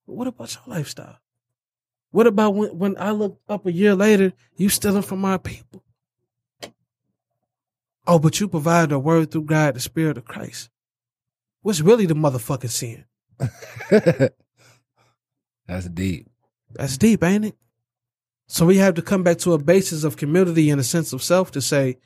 But 0.07 0.14
what 0.14 0.26
about 0.26 0.55
your 0.55 0.74
lifestyle? 0.74 1.18
What 2.11 2.26
about 2.26 2.55
when, 2.55 2.78
when 2.78 2.97
I 2.99 3.11
look 3.11 3.41
up 3.49 3.66
a 3.66 3.72
year 3.72 3.95
later, 3.95 4.32
you 4.57 4.68
stealing 4.68 5.03
from 5.03 5.20
my 5.20 5.37
people? 5.37 5.82
Oh, 8.07 8.18
but 8.18 8.39
you 8.39 8.49
provide 8.49 8.91
the 8.91 8.99
word 8.99 9.30
through 9.30 9.45
God, 9.45 9.74
the 9.74 9.80
spirit 9.80 10.18
of 10.18 10.24
Christ. 10.24 10.68
What's 11.62 11.80
really 11.80 12.07
the 12.07 12.14
motherfucking 12.14 12.70
sin? 12.70 13.05
That's 15.66 15.89
deep. 15.89 16.28
That's 16.70 16.99
deep, 16.99 17.22
ain't 17.22 17.47
it? 17.47 17.57
So 18.47 18.66
we 18.66 18.76
have 18.76 18.95
to 18.95 19.03
come 19.03 19.22
back 19.22 19.38
to 19.38 19.55
a 19.55 19.59
basis 19.59 20.05
of 20.05 20.16
community 20.16 20.70
and 20.70 20.80
a 20.80 20.84
sense 20.84 21.12
of 21.12 21.22
self 21.22 21.51
to 21.53 21.61
say 21.61 21.99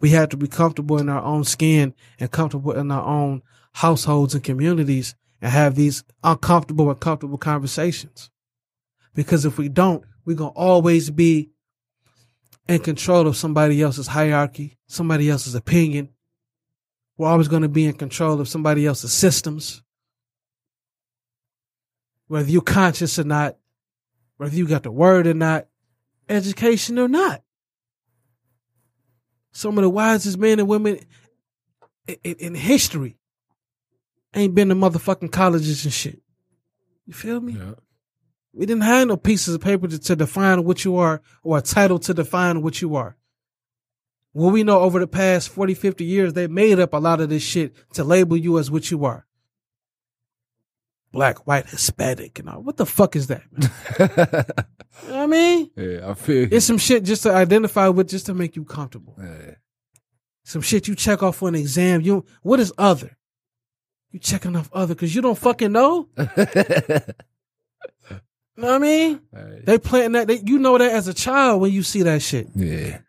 we 0.00 0.10
have 0.10 0.28
to 0.30 0.36
be 0.36 0.46
comfortable 0.46 0.98
in 0.98 1.08
our 1.08 1.22
own 1.22 1.44
skin 1.44 1.94
and 2.20 2.30
comfortable 2.30 2.72
in 2.72 2.90
our 2.90 3.04
own 3.04 3.42
households 3.72 4.34
and 4.34 4.44
communities 4.44 5.14
and 5.40 5.50
have 5.52 5.74
these 5.74 6.04
uncomfortable 6.22 6.90
and 6.90 7.00
comfortable 7.00 7.38
conversations. 7.38 8.30
Because 9.14 9.44
if 9.44 9.56
we 9.56 9.68
don't, 9.68 10.04
we're 10.24 10.36
going 10.36 10.52
to 10.52 10.58
always 10.58 11.10
be 11.10 11.50
in 12.68 12.80
control 12.80 13.26
of 13.26 13.36
somebody 13.36 13.80
else's 13.80 14.08
hierarchy, 14.08 14.76
somebody 14.86 15.30
else's 15.30 15.54
opinion. 15.54 16.10
We're 17.16 17.28
always 17.28 17.48
going 17.48 17.62
to 17.62 17.68
be 17.68 17.86
in 17.86 17.94
control 17.94 18.40
of 18.40 18.48
somebody 18.48 18.84
else's 18.84 19.12
systems. 19.12 19.82
Whether 22.28 22.50
you're 22.50 22.60
conscious 22.60 23.18
or 23.18 23.24
not, 23.24 23.56
whether 24.36 24.54
you 24.54 24.66
got 24.66 24.82
the 24.82 24.90
word 24.90 25.26
or 25.26 25.34
not, 25.34 25.68
education 26.28 26.98
or 26.98 27.08
not. 27.08 27.42
Some 29.52 29.78
of 29.78 29.82
the 29.82 29.90
wisest 29.90 30.38
men 30.38 30.58
and 30.58 30.68
women 30.68 31.00
in, 32.06 32.16
in, 32.22 32.34
in 32.34 32.54
history 32.54 33.16
ain't 34.34 34.54
been 34.54 34.68
to 34.68 34.74
motherfucking 34.74 35.32
colleges 35.32 35.84
and 35.84 35.94
shit. 35.94 36.20
You 37.06 37.14
feel 37.14 37.40
me? 37.40 37.54
Yeah. 37.54 37.74
We 38.52 38.66
didn't 38.66 38.82
have 38.82 39.08
no 39.08 39.16
pieces 39.16 39.54
of 39.54 39.60
paper 39.60 39.86
to, 39.86 39.98
to 39.98 40.16
define 40.16 40.64
what 40.64 40.84
you 40.84 40.96
are 40.96 41.22
or 41.42 41.58
a 41.58 41.62
title 41.62 41.98
to 42.00 42.14
define 42.14 42.62
what 42.62 42.80
you 42.80 42.96
are. 42.96 43.16
Well, 44.32 44.50
we 44.50 44.64
know 44.64 44.80
over 44.80 44.98
the 44.98 45.06
past 45.06 45.48
40, 45.48 45.74
50 45.74 46.04
years, 46.04 46.32
they 46.34 46.46
made 46.46 46.78
up 46.78 46.92
a 46.92 46.98
lot 46.98 47.20
of 47.20 47.30
this 47.30 47.42
shit 47.42 47.74
to 47.94 48.04
label 48.04 48.36
you 48.36 48.58
as 48.58 48.70
what 48.70 48.90
you 48.90 49.04
are. 49.04 49.26
Black, 51.16 51.46
white, 51.46 51.66
Hispanic, 51.66 52.38
and 52.38 52.50
all. 52.50 52.62
What 52.62 52.76
the 52.76 52.84
fuck 52.84 53.16
is 53.16 53.28
that? 53.28 53.42
you 53.58 55.08
know 55.08 55.14
what 55.14 55.22
I 55.22 55.26
mean? 55.26 55.70
yeah, 55.76 56.10
I 56.10 56.12
feel 56.12 56.42
you. 56.42 56.48
It's 56.52 56.66
some 56.66 56.76
shit 56.76 57.04
just 57.04 57.22
to 57.22 57.32
identify 57.32 57.88
with, 57.88 58.10
just 58.10 58.26
to 58.26 58.34
make 58.34 58.54
you 58.54 58.66
comfortable. 58.66 59.16
Yeah. 59.18 59.54
Some 60.44 60.60
shit 60.60 60.88
you 60.88 60.94
check 60.94 61.22
off 61.22 61.42
on 61.42 61.54
an 61.54 61.60
exam. 61.62 62.02
You 62.02 62.26
what 62.42 62.60
is 62.60 62.70
other? 62.76 63.16
You 64.10 64.20
checking 64.20 64.54
off 64.56 64.68
other 64.74 64.94
because 64.94 65.14
you 65.14 65.22
don't 65.22 65.38
fucking 65.38 65.72
know. 65.72 66.08
You 68.58 68.62
know 68.62 68.68
what 68.68 68.76
I 68.76 68.78
mean? 68.78 69.20
Right. 69.32 69.66
They 69.66 69.78
planting 69.78 70.12
that. 70.12 70.28
They, 70.28 70.40
you 70.42 70.58
know 70.58 70.78
that 70.78 70.90
as 70.90 71.08
a 71.08 71.12
child 71.12 71.60
when 71.60 71.72
you 71.72 71.82
see 71.82 72.02
that 72.04 72.22
shit. 72.22 72.48
yeah. 72.54 73.00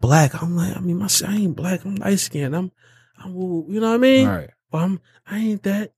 Black. 0.00 0.42
I'm 0.42 0.56
like, 0.56 0.74
I 0.74 0.80
mean, 0.80 0.96
my 0.96 1.08
I 1.26 1.34
ain't 1.34 1.54
black. 1.54 1.84
I'm 1.84 1.96
light 1.96 2.18
skinned. 2.20 2.56
I'm, 2.56 2.72
I'm, 3.22 3.34
you 3.34 3.80
know 3.80 3.88
what 3.88 3.96
I 3.96 3.98
mean? 3.98 4.28
Right. 4.28 4.50
Or 4.72 4.80
I'm, 4.80 5.00
I 5.26 5.38
ain't 5.38 5.62
that. 5.64 5.92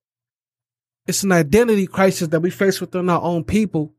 It's 1.11 1.25
an 1.25 1.33
identity 1.33 1.89
crisis 1.89 2.29
that 2.29 2.39
we 2.39 2.51
face 2.51 2.81
within 2.81 3.11
our 3.11 3.21
own 3.21 3.43
people, 3.43 3.93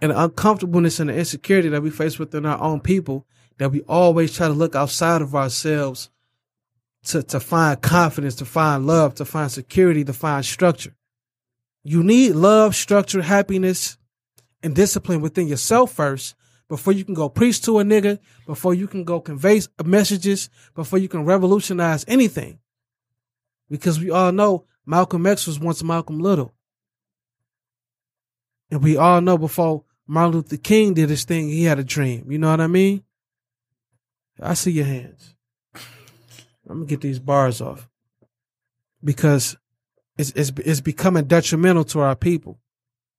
and 0.00 0.12
the 0.12 0.22
uncomfortableness 0.22 1.00
and 1.00 1.10
the 1.10 1.18
insecurity 1.18 1.68
that 1.70 1.82
we 1.82 1.90
face 1.90 2.20
within 2.20 2.46
our 2.46 2.62
own 2.62 2.78
people. 2.78 3.26
That 3.58 3.72
we 3.72 3.80
always 3.88 4.32
try 4.32 4.46
to 4.46 4.52
look 4.52 4.76
outside 4.76 5.22
of 5.22 5.34
ourselves 5.34 6.08
to 7.06 7.24
to 7.24 7.40
find 7.40 7.82
confidence, 7.82 8.36
to 8.36 8.44
find 8.44 8.86
love, 8.86 9.16
to 9.16 9.24
find 9.24 9.50
security, 9.50 10.04
to 10.04 10.12
find 10.12 10.44
structure. 10.44 10.94
You 11.82 12.04
need 12.04 12.36
love, 12.36 12.76
structure, 12.76 13.22
happiness, 13.22 13.98
and 14.62 14.72
discipline 14.72 15.22
within 15.22 15.48
yourself 15.48 15.94
first 15.94 16.36
before 16.68 16.92
you 16.92 17.04
can 17.04 17.14
go 17.14 17.28
preach 17.28 17.60
to 17.62 17.80
a 17.80 17.82
nigga, 17.82 18.20
before 18.46 18.72
you 18.72 18.86
can 18.86 19.02
go 19.02 19.20
convey 19.20 19.62
messages, 19.84 20.48
before 20.76 21.00
you 21.00 21.08
can 21.08 21.24
revolutionize 21.24 22.04
anything. 22.06 22.60
Because 23.68 23.98
we 24.00 24.10
all 24.10 24.32
know 24.32 24.64
Malcolm 24.84 25.26
X 25.26 25.46
was 25.46 25.58
once 25.58 25.82
Malcolm 25.82 26.20
Little. 26.20 26.54
And 28.70 28.82
we 28.82 28.96
all 28.96 29.20
know 29.20 29.38
before 29.38 29.84
Martin 30.06 30.34
Luther 30.34 30.56
King 30.56 30.94
did 30.94 31.10
his 31.10 31.24
thing, 31.24 31.48
he 31.48 31.64
had 31.64 31.78
a 31.78 31.84
dream. 31.84 32.30
You 32.30 32.38
know 32.38 32.50
what 32.50 32.60
I 32.60 32.66
mean? 32.66 33.02
I 34.40 34.54
see 34.54 34.72
your 34.72 34.84
hands. 34.84 35.34
I'm 36.68 36.78
gonna 36.78 36.86
get 36.86 37.00
these 37.00 37.18
bars 37.18 37.60
off. 37.60 37.88
Because 39.02 39.56
it's, 40.18 40.30
it's, 40.32 40.52
it's 40.64 40.80
becoming 40.80 41.26
detrimental 41.26 41.84
to 41.84 42.00
our 42.00 42.16
people 42.16 42.58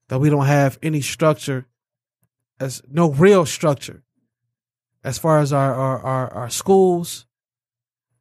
that 0.09 0.19
we 0.19 0.29
don't 0.29 0.45
have 0.45 0.79
any 0.81 1.01
structure 1.01 1.65
as 2.59 2.81
no 2.89 3.11
real 3.11 3.45
structure 3.45 4.03
as 5.03 5.17
far 5.17 5.39
as 5.39 5.53
our, 5.53 5.73
our, 5.73 5.99
our, 5.99 6.33
our 6.33 6.49
schools, 6.49 7.26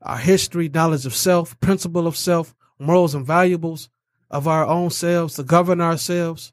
our 0.07 0.19
history, 0.19 0.69
knowledge 0.69 1.05
of 1.05 1.15
self, 1.15 1.59
principle 1.61 2.07
of 2.07 2.17
self, 2.17 2.55
morals 2.79 3.15
and 3.15 3.27
valuables 3.27 3.91
of 4.31 4.47
our 4.47 4.65
own 4.65 4.91
selves 4.91 5.35
to 5.35 5.43
govern 5.43 5.81
ourselves. 5.81 6.53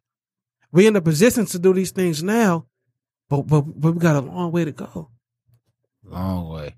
We're 0.72 0.88
in 0.88 0.96
a 0.96 1.02
position 1.02 1.46
to 1.46 1.60
do 1.60 1.74
these 1.74 1.92
things 1.92 2.24
now, 2.24 2.66
but, 3.30 3.44
but, 3.44 3.62
but 3.62 3.94
we 3.94 4.00
got 4.00 4.16
a 4.16 4.22
long 4.22 4.52
way 4.52 4.66
to 4.66 4.72
go. 4.72 5.10
Long 6.04 6.50
way. 6.50 6.76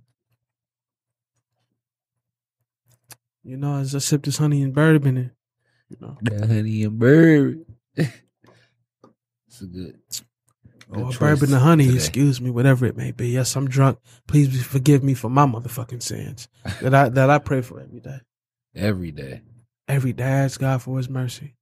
You 3.44 3.58
know, 3.58 3.78
as 3.78 3.96
I 3.96 4.00
sip 4.00 4.24
this 4.24 4.38
honey 4.38 4.62
and 4.62 4.74
bourbon 4.74 5.18
and, 5.18 5.32
you 5.90 5.98
know, 6.02 6.18
The 6.22 6.46
honey 6.46 6.84
and 6.84 7.00
bird. 7.00 7.66
it's 7.96 9.62
a 9.62 9.66
good. 9.66 10.00
Or 10.90 11.06
oh, 11.06 11.12
choice 11.12 11.18
bourbon 11.18 11.54
and 11.54 11.62
honey, 11.62 11.86
today. 11.86 11.98
excuse 11.98 12.40
me, 12.40 12.50
whatever 12.50 12.86
it 12.86 12.98
may 12.98 13.12
be. 13.12 13.30
Yes, 13.30 13.56
I'm 13.56 13.68
drunk. 13.68 14.00
Please 14.28 14.64
forgive 14.64 15.04
me 15.04 15.14
for 15.14 15.30
my 15.30 15.46
motherfucking 15.46 16.04
sins 16.04 16.48
that 16.82 16.94
I 16.94 17.10
that 17.10 17.30
I 17.30 17.40
pray 17.40 17.62
for 17.62 17.80
every 17.80 18.00
day. 18.00 18.20
Every 18.76 19.12
day. 19.12 19.42
Every 19.88 20.14
day, 20.14 20.24
I 20.24 20.44
ask 20.44 20.60
God 20.60 20.82
for 20.82 20.98
His 20.98 21.10
mercy. 21.10 21.56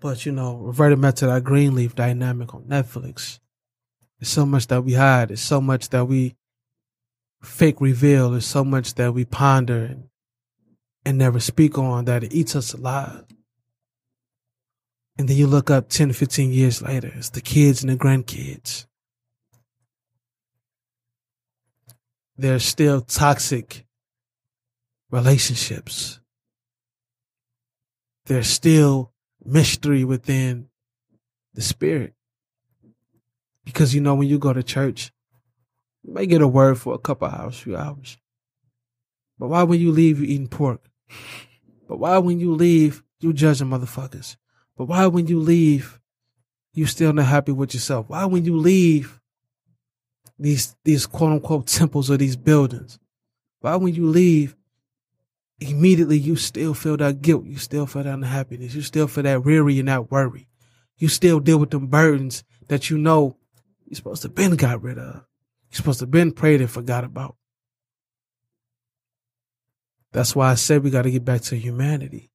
But 0.00 0.26
you 0.26 0.32
know, 0.32 0.56
reverted 0.56 1.00
back 1.00 1.14
to 1.16 1.26
that 1.26 1.44
Greenleaf 1.44 1.94
dynamic 1.94 2.54
on 2.54 2.64
Netflix. 2.64 3.38
There's 4.18 4.28
so 4.28 4.44
much 4.46 4.66
that 4.68 4.82
we 4.84 4.94
hide. 4.94 5.28
There's 5.28 5.40
so 5.40 5.60
much 5.60 5.88
that 5.90 6.06
we 6.06 6.36
fake 7.42 7.80
reveal. 7.80 8.30
There's 8.30 8.46
so 8.46 8.64
much 8.64 8.94
that 8.94 9.14
we 9.14 9.24
ponder 9.24 9.84
and, 9.84 10.08
and 11.04 11.18
never 11.18 11.40
speak 11.40 11.78
on 11.78 12.04
that 12.04 12.24
it 12.24 12.34
eats 12.34 12.54
us 12.54 12.72
alive. 12.74 13.24
And 15.16 15.28
then 15.28 15.36
you 15.36 15.46
look 15.46 15.70
up 15.70 15.88
10, 15.88 16.12
15 16.12 16.52
years 16.52 16.82
later, 16.82 17.12
it's 17.14 17.30
the 17.30 17.40
kids 17.40 17.82
and 17.82 17.92
the 17.92 17.96
grandkids. 17.96 18.86
There's 22.36 22.64
still 22.64 23.00
toxic 23.00 23.86
relationships. 25.10 26.18
There's 28.26 28.48
still 28.48 29.12
mystery 29.44 30.02
within 30.02 30.68
the 31.54 31.62
spirit. 31.62 32.14
Because 33.64 33.94
you 33.94 34.00
know, 34.00 34.16
when 34.16 34.28
you 34.28 34.38
go 34.38 34.52
to 34.52 34.62
church, 34.62 35.12
you 36.02 36.12
may 36.12 36.26
get 36.26 36.42
a 36.42 36.48
word 36.48 36.78
for 36.78 36.94
a 36.94 36.98
couple 36.98 37.28
hours, 37.28 37.58
few 37.58 37.76
hours. 37.76 38.18
But 39.38 39.48
why 39.48 39.62
when 39.62 39.80
you 39.80 39.92
leave 39.92 40.18
you 40.18 40.26
eating 40.26 40.48
pork? 40.48 40.88
But 41.88 41.98
why 41.98 42.18
when 42.18 42.40
you 42.40 42.52
leave 42.54 43.02
you 43.20 43.32
judging 43.32 43.68
motherfuckers? 43.68 44.36
But 44.76 44.86
why 44.86 45.06
when 45.06 45.26
you 45.26 45.40
leave 45.40 46.00
you 46.72 46.86
still 46.86 47.12
not 47.12 47.26
happy 47.26 47.52
with 47.52 47.74
yourself? 47.74 48.08
Why 48.08 48.24
when 48.24 48.44
you 48.44 48.56
leave 48.56 49.20
these 50.38 50.76
these 50.84 51.06
quote 51.06 51.32
unquote 51.32 51.66
temples 51.66 52.10
or 52.10 52.16
these 52.16 52.36
buildings? 52.36 52.98
Why 53.60 53.76
when 53.76 53.94
you 53.94 54.06
leave 54.06 54.56
immediately 55.60 56.18
you 56.18 56.36
still 56.36 56.74
feel 56.74 56.96
that 56.98 57.22
guilt. 57.22 57.44
You 57.44 57.56
still 57.56 57.86
feel 57.86 58.02
that 58.02 58.14
unhappiness. 58.14 58.74
You 58.74 58.82
still 58.82 59.06
feel 59.06 59.24
that 59.24 59.44
weary 59.44 59.78
and 59.78 59.88
that 59.88 60.10
worry. 60.10 60.48
You 60.98 61.08
still 61.08 61.40
deal 61.40 61.58
with 61.58 61.70
them 61.70 61.86
burdens 61.86 62.44
that 62.68 62.90
you 62.90 62.98
know 62.98 63.36
you're 63.86 63.96
supposed 63.96 64.22
to 64.22 64.28
been 64.28 64.56
got 64.56 64.82
rid 64.82 64.98
of. 64.98 65.14
You're 65.70 65.76
supposed 65.76 66.00
to 66.00 66.06
been 66.06 66.32
prayed 66.32 66.60
and 66.60 66.70
forgot 66.70 67.04
about. 67.04 67.36
That's 70.12 70.36
why 70.36 70.50
I 70.50 70.54
said 70.54 70.82
we 70.82 70.90
got 70.90 71.02
to 71.02 71.10
get 71.10 71.24
back 71.24 71.40
to 71.42 71.56
humanity. 71.56 72.30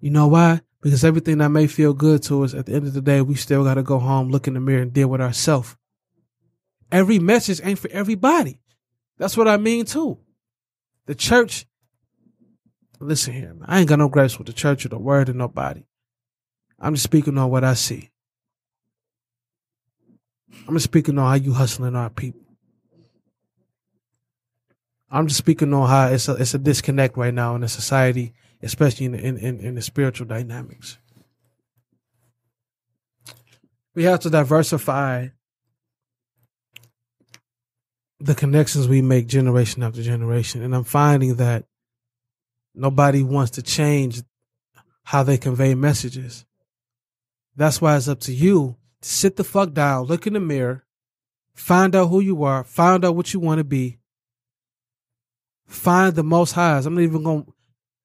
You 0.00 0.10
know 0.10 0.28
why? 0.28 0.60
Because 0.86 1.02
everything 1.02 1.38
that 1.38 1.48
may 1.48 1.66
feel 1.66 1.92
good 1.92 2.22
to 2.22 2.44
us, 2.44 2.54
at 2.54 2.66
the 2.66 2.74
end 2.74 2.86
of 2.86 2.94
the 2.94 3.00
day, 3.00 3.20
we 3.20 3.34
still 3.34 3.64
got 3.64 3.74
to 3.74 3.82
go 3.82 3.98
home, 3.98 4.28
look 4.28 4.46
in 4.46 4.54
the 4.54 4.60
mirror, 4.60 4.82
and 4.82 4.92
deal 4.92 5.08
with 5.08 5.20
ourselves. 5.20 5.76
Every 6.92 7.18
message 7.18 7.60
ain't 7.64 7.80
for 7.80 7.90
everybody. 7.90 8.60
That's 9.18 9.36
what 9.36 9.48
I 9.48 9.56
mean 9.56 9.84
too. 9.84 10.20
The 11.06 11.16
church, 11.16 11.66
listen 13.00 13.32
here, 13.32 13.52
man, 13.52 13.64
I 13.66 13.80
ain't 13.80 13.88
got 13.88 13.98
no 13.98 14.08
gripes 14.08 14.38
with 14.38 14.46
the 14.46 14.52
church 14.52 14.86
or 14.86 14.90
the 14.90 14.96
word 14.96 15.28
or 15.28 15.32
nobody. 15.32 15.82
I'm 16.78 16.94
just 16.94 17.02
speaking 17.02 17.36
on 17.36 17.50
what 17.50 17.64
I 17.64 17.74
see. 17.74 18.10
I'm 20.68 20.74
just 20.74 20.84
speaking 20.84 21.18
on 21.18 21.26
how 21.26 21.34
you 21.34 21.52
hustling 21.52 21.96
our 21.96 22.10
people. 22.10 22.42
I'm 25.10 25.26
just 25.26 25.38
speaking 25.38 25.74
on 25.74 25.88
how 25.88 26.10
it's 26.10 26.28
a 26.28 26.34
it's 26.34 26.54
a 26.54 26.58
disconnect 26.58 27.16
right 27.16 27.34
now 27.34 27.56
in 27.56 27.62
the 27.62 27.68
society, 27.68 28.34
especially 28.62 29.06
in 29.06 29.14
in, 29.14 29.36
in, 29.38 29.60
in 29.60 29.74
the 29.74 29.82
spiritual 29.82 30.26
dynamics. 30.26 30.98
We 33.94 34.04
have 34.04 34.20
to 34.20 34.30
diversify 34.30 35.28
the 38.18 38.34
connections 38.34 38.88
we 38.88 39.02
make 39.02 39.26
generation 39.26 39.82
after 39.82 40.02
generation, 40.02 40.62
and 40.62 40.74
I'm 40.74 40.84
finding 40.84 41.36
that 41.36 41.64
nobody 42.74 43.22
wants 43.22 43.52
to 43.52 43.62
change 43.62 44.22
how 45.04 45.22
they 45.22 45.38
convey 45.38 45.74
messages. 45.74 46.44
That's 47.54 47.80
why 47.80 47.96
it's 47.96 48.08
up 48.08 48.20
to 48.20 48.34
you 48.34 48.76
to 49.00 49.08
sit 49.08 49.36
the 49.36 49.44
fuck 49.44 49.72
down, 49.72 50.06
look 50.06 50.26
in 50.26 50.34
the 50.34 50.40
mirror, 50.40 50.84
find 51.54 51.94
out 51.94 52.08
who 52.08 52.20
you 52.20 52.44
are, 52.44 52.64
find 52.64 53.04
out 53.04 53.16
what 53.16 53.32
you 53.32 53.40
want 53.40 53.58
to 53.58 53.64
be, 53.64 53.98
find 55.66 56.14
the 56.14 56.22
most 56.22 56.52
highs. 56.52 56.86
I'm 56.86 56.94
not 56.94 57.02
even 57.02 57.22
going 57.22 57.44
to 57.44 57.52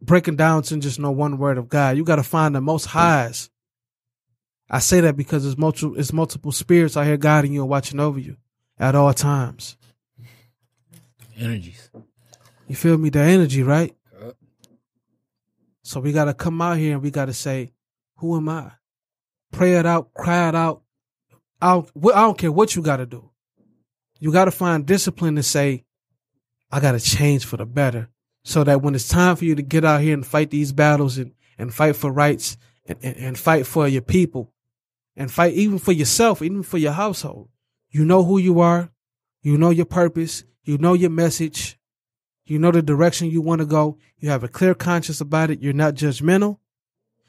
break 0.02 0.28
it 0.28 0.38
down 0.38 0.64
to 0.64 0.78
just 0.78 1.00
no 1.00 1.12
one 1.12 1.38
word 1.38 1.58
of 1.58 1.70
God. 1.70 1.98
You 1.98 2.04
got 2.04 2.16
to 2.18 2.24
find 2.24 2.56
the 2.56 2.62
most 2.62 2.86
highs. 2.86 3.50
I 4.70 4.80
say 4.80 5.02
that 5.02 5.18
because 5.18 5.44
there's 5.44 5.58
multiple, 5.58 6.00
it's 6.00 6.14
multiple 6.14 6.52
spirits 6.52 6.96
out 6.96 7.06
here 7.06 7.18
guiding 7.18 7.54
you 7.54 7.62
and 7.62 7.70
watching 7.70 8.00
over 8.00 8.20
you 8.20 8.38
at 8.80 8.96
all 8.96 9.14
times. 9.14 9.78
Energies. 11.38 11.90
You 12.68 12.76
feel 12.76 12.98
me? 12.98 13.10
The 13.10 13.20
energy, 13.20 13.64
right? 13.64 13.96
So 15.84 16.00
we 16.00 16.14
got 16.14 16.26
to 16.26 16.34
come 16.34 16.62
out 16.62 16.78
here 16.78 16.94
and 16.94 17.04
we 17.04 17.12
got 17.12 17.26
to 17.26 17.34
say, 17.34 17.74
who 18.18 18.38
am 18.38 18.48
I? 18.48 18.72
Pray 19.52 19.74
it 19.74 19.86
out, 19.86 20.14
cry 20.14 20.48
it 20.48 20.56
out. 20.56 20.84
I 21.62 21.74
don't, 21.74 21.90
I 22.16 22.22
don't 22.22 22.38
care 22.38 22.52
what 22.52 22.76
you 22.76 22.82
got 22.82 22.98
to 22.98 23.06
do. 23.06 23.30
You 24.20 24.32
got 24.32 24.46
to 24.46 24.52
find 24.52 24.86
discipline 24.86 25.36
to 25.36 25.44
say, 25.44 25.84
I 26.72 26.80
got 26.80 26.94
to 26.94 27.00
change 27.00 27.44
for 27.46 27.58
the 27.58 27.66
better 27.66 28.10
so 28.44 28.64
that 28.64 28.82
when 28.82 28.96
it's 28.96 29.08
time 29.08 29.36
for 29.36 29.46
you 29.46 29.56
to 29.56 29.62
get 29.62 29.86
out 29.86 30.02
here 30.02 30.14
and 30.14 30.26
fight 30.26 30.50
these 30.50 30.72
battles 30.72 31.18
and, 31.18 31.34
and 31.58 31.74
fight 31.74 31.96
for 31.96 32.12
rights 32.12 32.58
and, 32.86 32.98
and, 33.04 33.18
and 33.18 33.40
fight 33.40 33.68
for 33.68 33.88
your 33.88 34.02
people 34.02 34.52
and 35.16 35.32
fight 35.32 35.54
even 35.54 35.78
for 35.78 35.92
yourself, 35.92 36.42
even 36.42 36.64
for 36.64 36.78
your 36.78 36.94
household, 36.94 37.50
you 37.90 38.06
know 38.06 38.24
who 38.24 38.38
you 38.38 38.60
are. 38.62 38.90
You 39.42 39.58
know 39.58 39.70
your 39.70 39.86
purpose. 39.86 40.44
You 40.64 40.78
know 40.78 40.94
your 40.94 41.10
message. 41.10 41.78
You 42.46 42.60
know 42.60 42.72
the 42.72 42.82
direction 42.82 43.30
you 43.30 43.42
want 43.42 43.60
to 43.60 43.66
go. 43.66 43.98
You 44.18 44.30
have 44.30 44.44
a 44.44 44.48
clear 44.48 44.74
conscience 44.74 45.22
about 45.22 45.52
it. 45.52 45.62
You're 45.62 45.74
not 45.74 45.96
judgmental. 45.96 46.58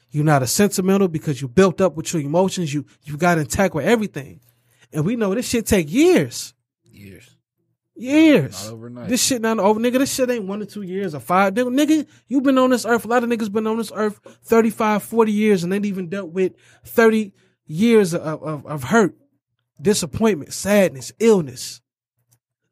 You're 0.09 0.23
not 0.23 0.43
a 0.43 0.47
sentimental 0.47 1.07
because 1.07 1.41
you 1.41 1.47
built 1.47 1.81
up 1.81 1.95
with 1.95 2.13
your 2.13 2.21
emotions. 2.21 2.73
You 2.73 2.85
you 3.03 3.17
got 3.17 3.39
intact 3.39 3.73
with 3.73 3.85
everything. 3.85 4.41
And 4.91 5.05
we 5.05 5.15
know 5.15 5.33
this 5.33 5.49
shit 5.49 5.65
take 5.65 5.91
years. 5.91 6.53
Years. 6.83 7.32
Years. 7.95 8.65
Not 8.65 8.73
overnight. 8.73 9.09
This 9.09 9.23
shit 9.23 9.41
not 9.41 9.59
over, 9.59 9.79
nigga. 9.79 9.99
This 9.99 10.13
shit 10.13 10.29
ain't 10.29 10.47
one 10.47 10.59
to 10.59 10.65
two 10.65 10.81
years 10.81 11.13
or 11.13 11.19
five. 11.19 11.53
Nigga, 11.53 12.07
you 12.27 12.41
been 12.41 12.57
on 12.57 12.71
this 12.71 12.85
earth. 12.85 13.05
A 13.05 13.07
lot 13.07 13.23
of 13.23 13.29
niggas 13.29 13.51
been 13.51 13.67
on 13.67 13.77
this 13.77 13.91
earth 13.93 14.19
35, 14.43 15.03
40 15.03 15.31
years 15.31 15.63
and 15.63 15.73
ain't 15.73 15.85
even 15.85 16.09
dealt 16.09 16.31
with 16.31 16.53
30 16.85 17.33
years 17.67 18.13
of, 18.15 18.41
of, 18.43 18.65
of 18.65 18.83
hurt, 18.85 19.15
disappointment, 19.79 20.53
sadness, 20.53 21.11
illness. 21.19 21.81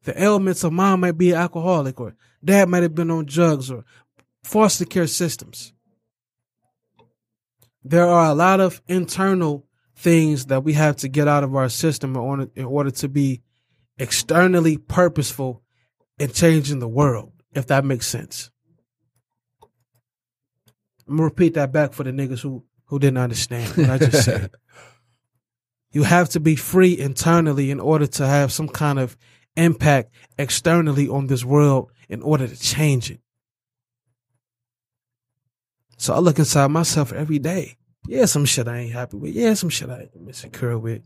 The 0.04 0.20
ailments 0.20 0.64
of 0.64 0.72
mom 0.72 1.00
might 1.00 1.16
be 1.16 1.30
an 1.30 1.36
alcoholic 1.36 2.00
or 2.00 2.16
dad 2.44 2.68
might 2.68 2.82
have 2.82 2.94
been 2.94 3.10
on 3.10 3.26
drugs 3.26 3.70
or 3.70 3.84
foster 4.42 4.84
care 4.84 5.06
systems. 5.06 5.72
There 7.84 8.06
are 8.06 8.30
a 8.30 8.34
lot 8.34 8.60
of 8.60 8.82
internal 8.88 9.66
things 9.96 10.46
that 10.46 10.64
we 10.64 10.72
have 10.72 10.96
to 10.96 11.08
get 11.08 11.28
out 11.28 11.44
of 11.44 11.54
our 11.54 11.68
system 11.68 12.16
in 12.16 12.20
order, 12.20 12.50
in 12.56 12.64
order 12.64 12.90
to 12.90 13.08
be 13.08 13.42
externally 13.98 14.76
purposeful 14.76 15.62
in 16.18 16.30
changing 16.32 16.78
the 16.78 16.88
world, 16.88 17.32
if 17.52 17.66
that 17.68 17.84
makes 17.84 18.06
sense. 18.06 18.50
I'm 21.08 21.16
gonna 21.16 21.24
repeat 21.24 21.54
that 21.54 21.72
back 21.72 21.92
for 21.92 22.04
the 22.04 22.10
niggas 22.10 22.40
who, 22.40 22.64
who 22.86 22.98
didn't 22.98 23.18
understand 23.18 23.76
what 23.76 23.90
I 23.90 23.98
just 23.98 24.24
said. 24.24 24.50
You 25.94 26.04
have 26.04 26.30
to 26.30 26.40
be 26.40 26.56
free 26.56 26.98
internally 26.98 27.70
in 27.70 27.78
order 27.78 28.06
to 28.06 28.26
have 28.26 28.50
some 28.50 28.68
kind 28.68 28.98
of 28.98 29.14
impact 29.56 30.10
externally 30.38 31.06
on 31.08 31.26
this 31.26 31.44
world 31.44 31.92
in 32.08 32.22
order 32.22 32.48
to 32.48 32.58
change 32.58 33.10
it. 33.10 33.20
So 35.98 36.14
I 36.14 36.18
look 36.18 36.38
inside 36.38 36.68
myself 36.68 37.12
every 37.12 37.38
day. 37.38 37.76
Yeah, 38.06 38.24
some 38.24 38.46
shit 38.46 38.66
I 38.66 38.78
ain't 38.78 38.92
happy 38.92 39.18
with. 39.18 39.34
Yeah, 39.34 39.54
some 39.54 39.68
shit 39.68 39.90
I 39.90 40.00
ain't 40.00 40.10
insecure 40.26 40.78
with. 40.78 41.02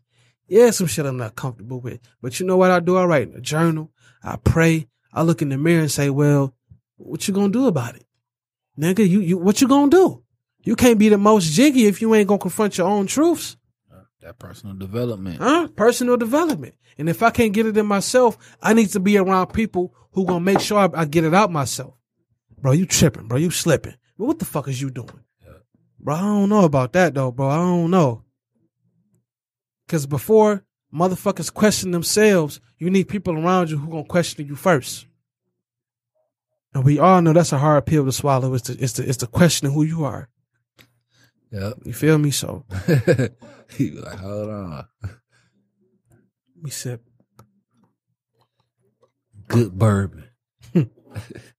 Yeah, 0.48 0.70
some 0.70 0.86
shit 0.86 1.06
I'm 1.06 1.16
not 1.16 1.36
comfortable 1.36 1.80
with. 1.80 2.00
But 2.22 2.38
you 2.38 2.46
know 2.46 2.56
what 2.56 2.70
I 2.70 2.80
do? 2.80 2.96
I 2.96 3.04
write 3.04 3.28
in 3.28 3.34
a 3.34 3.40
journal. 3.40 3.90
I 4.22 4.36
pray. 4.36 4.88
I 5.12 5.22
look 5.22 5.42
in 5.42 5.48
the 5.48 5.56
mirror 5.56 5.80
and 5.80 5.90
say, 5.90 6.10
well, 6.10 6.54
what 6.96 7.26
you 7.26 7.34
gonna 7.34 7.52
do 7.52 7.66
about 7.66 7.96
it? 7.96 8.06
Nigga, 8.78 9.08
you, 9.08 9.20
you, 9.20 9.38
what 9.38 9.60
you 9.60 9.68
gonna 9.68 9.90
do? 9.90 10.22
You 10.62 10.76
can't 10.76 10.98
be 10.98 11.08
the 11.08 11.18
most 11.18 11.52
jiggy 11.52 11.86
if 11.86 12.00
you 12.00 12.14
ain't 12.14 12.28
gonna 12.28 12.38
confront 12.38 12.78
your 12.78 12.88
own 12.88 13.06
truths. 13.06 13.56
Uh, 13.92 14.00
that 14.20 14.38
personal 14.38 14.74
development. 14.76 15.38
Huh? 15.40 15.68
Personal 15.74 16.16
development. 16.16 16.74
And 16.98 17.08
if 17.08 17.22
I 17.22 17.30
can't 17.30 17.52
get 17.52 17.66
it 17.66 17.76
in 17.76 17.86
myself, 17.86 18.56
I 18.62 18.74
need 18.74 18.88
to 18.90 19.00
be 19.00 19.16
around 19.16 19.48
people 19.52 19.94
who 20.12 20.26
gonna 20.26 20.40
make 20.40 20.60
sure 20.60 20.78
I, 20.78 21.02
I 21.02 21.04
get 21.04 21.24
it 21.24 21.34
out 21.34 21.50
myself. 21.50 21.94
Bro, 22.58 22.72
you 22.72 22.86
tripping, 22.86 23.28
bro. 23.28 23.38
You 23.38 23.50
slipping. 23.50 23.94
But 24.18 24.26
what 24.26 24.38
the 24.38 24.44
fuck 24.44 24.68
is 24.68 24.80
you 24.80 24.90
doing? 24.90 25.20
Bro, 25.98 26.14
I 26.14 26.20
don't 26.20 26.48
know 26.48 26.64
about 26.64 26.92
that 26.92 27.14
though, 27.14 27.32
bro. 27.32 27.48
I 27.48 27.56
don't 27.56 27.90
know. 27.90 28.22
Cause 29.88 30.06
before 30.06 30.64
motherfuckers 30.92 31.52
question 31.52 31.92
themselves, 31.92 32.60
you 32.78 32.90
need 32.90 33.08
people 33.08 33.38
around 33.38 33.70
you 33.70 33.78
who 33.78 33.90
gonna 33.90 34.04
question 34.04 34.46
you 34.46 34.56
first. 34.56 35.06
And 36.74 36.84
we 36.84 36.98
all 36.98 37.22
know 37.22 37.32
that's 37.32 37.52
a 37.52 37.58
hard 37.58 37.86
pill 37.86 38.04
to 38.04 38.12
swallow. 38.12 38.52
It's 38.54 38.68
the 38.68 38.82
it's 38.82 38.94
the 38.94 39.08
it's 39.08 39.18
the 39.18 39.26
question 39.26 39.68
of 39.68 39.74
who 39.74 39.82
you 39.82 40.04
are. 40.04 40.28
Yep. 41.50 41.74
You 41.84 41.92
feel 41.92 42.18
me? 42.18 42.30
So 42.30 42.64
he 43.70 43.90
be 43.90 44.00
like, 44.00 44.18
hold 44.18 44.50
on. 44.50 44.86
we 46.60 46.70
sip. 46.70 47.02
Good 49.48 49.78
bourbon. 49.78 50.24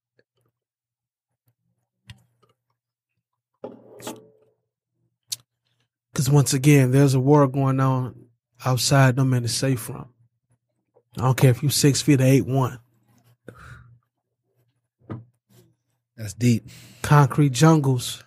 Cause 6.18 6.28
once 6.28 6.52
again, 6.52 6.90
there's 6.90 7.14
a 7.14 7.20
war 7.20 7.46
going 7.46 7.78
on 7.78 8.26
outside 8.66 9.16
no 9.16 9.24
man 9.24 9.44
is 9.44 9.54
safe 9.54 9.78
from. 9.78 10.08
I 11.16 11.22
don't 11.22 11.36
care 11.36 11.50
if 11.52 11.62
you're 11.62 11.70
six 11.70 12.02
feet 12.02 12.20
or 12.20 12.24
eight 12.24 12.44
one. 12.44 12.80
That's 16.16 16.34
deep. 16.34 16.68
Concrete 17.02 17.52
jungles 17.52 18.24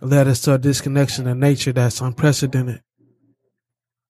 led 0.00 0.28
us 0.28 0.42
to 0.42 0.54
a 0.54 0.58
disconnection 0.58 1.26
of 1.26 1.36
nature 1.36 1.72
that's 1.72 2.00
unprecedented. 2.00 2.80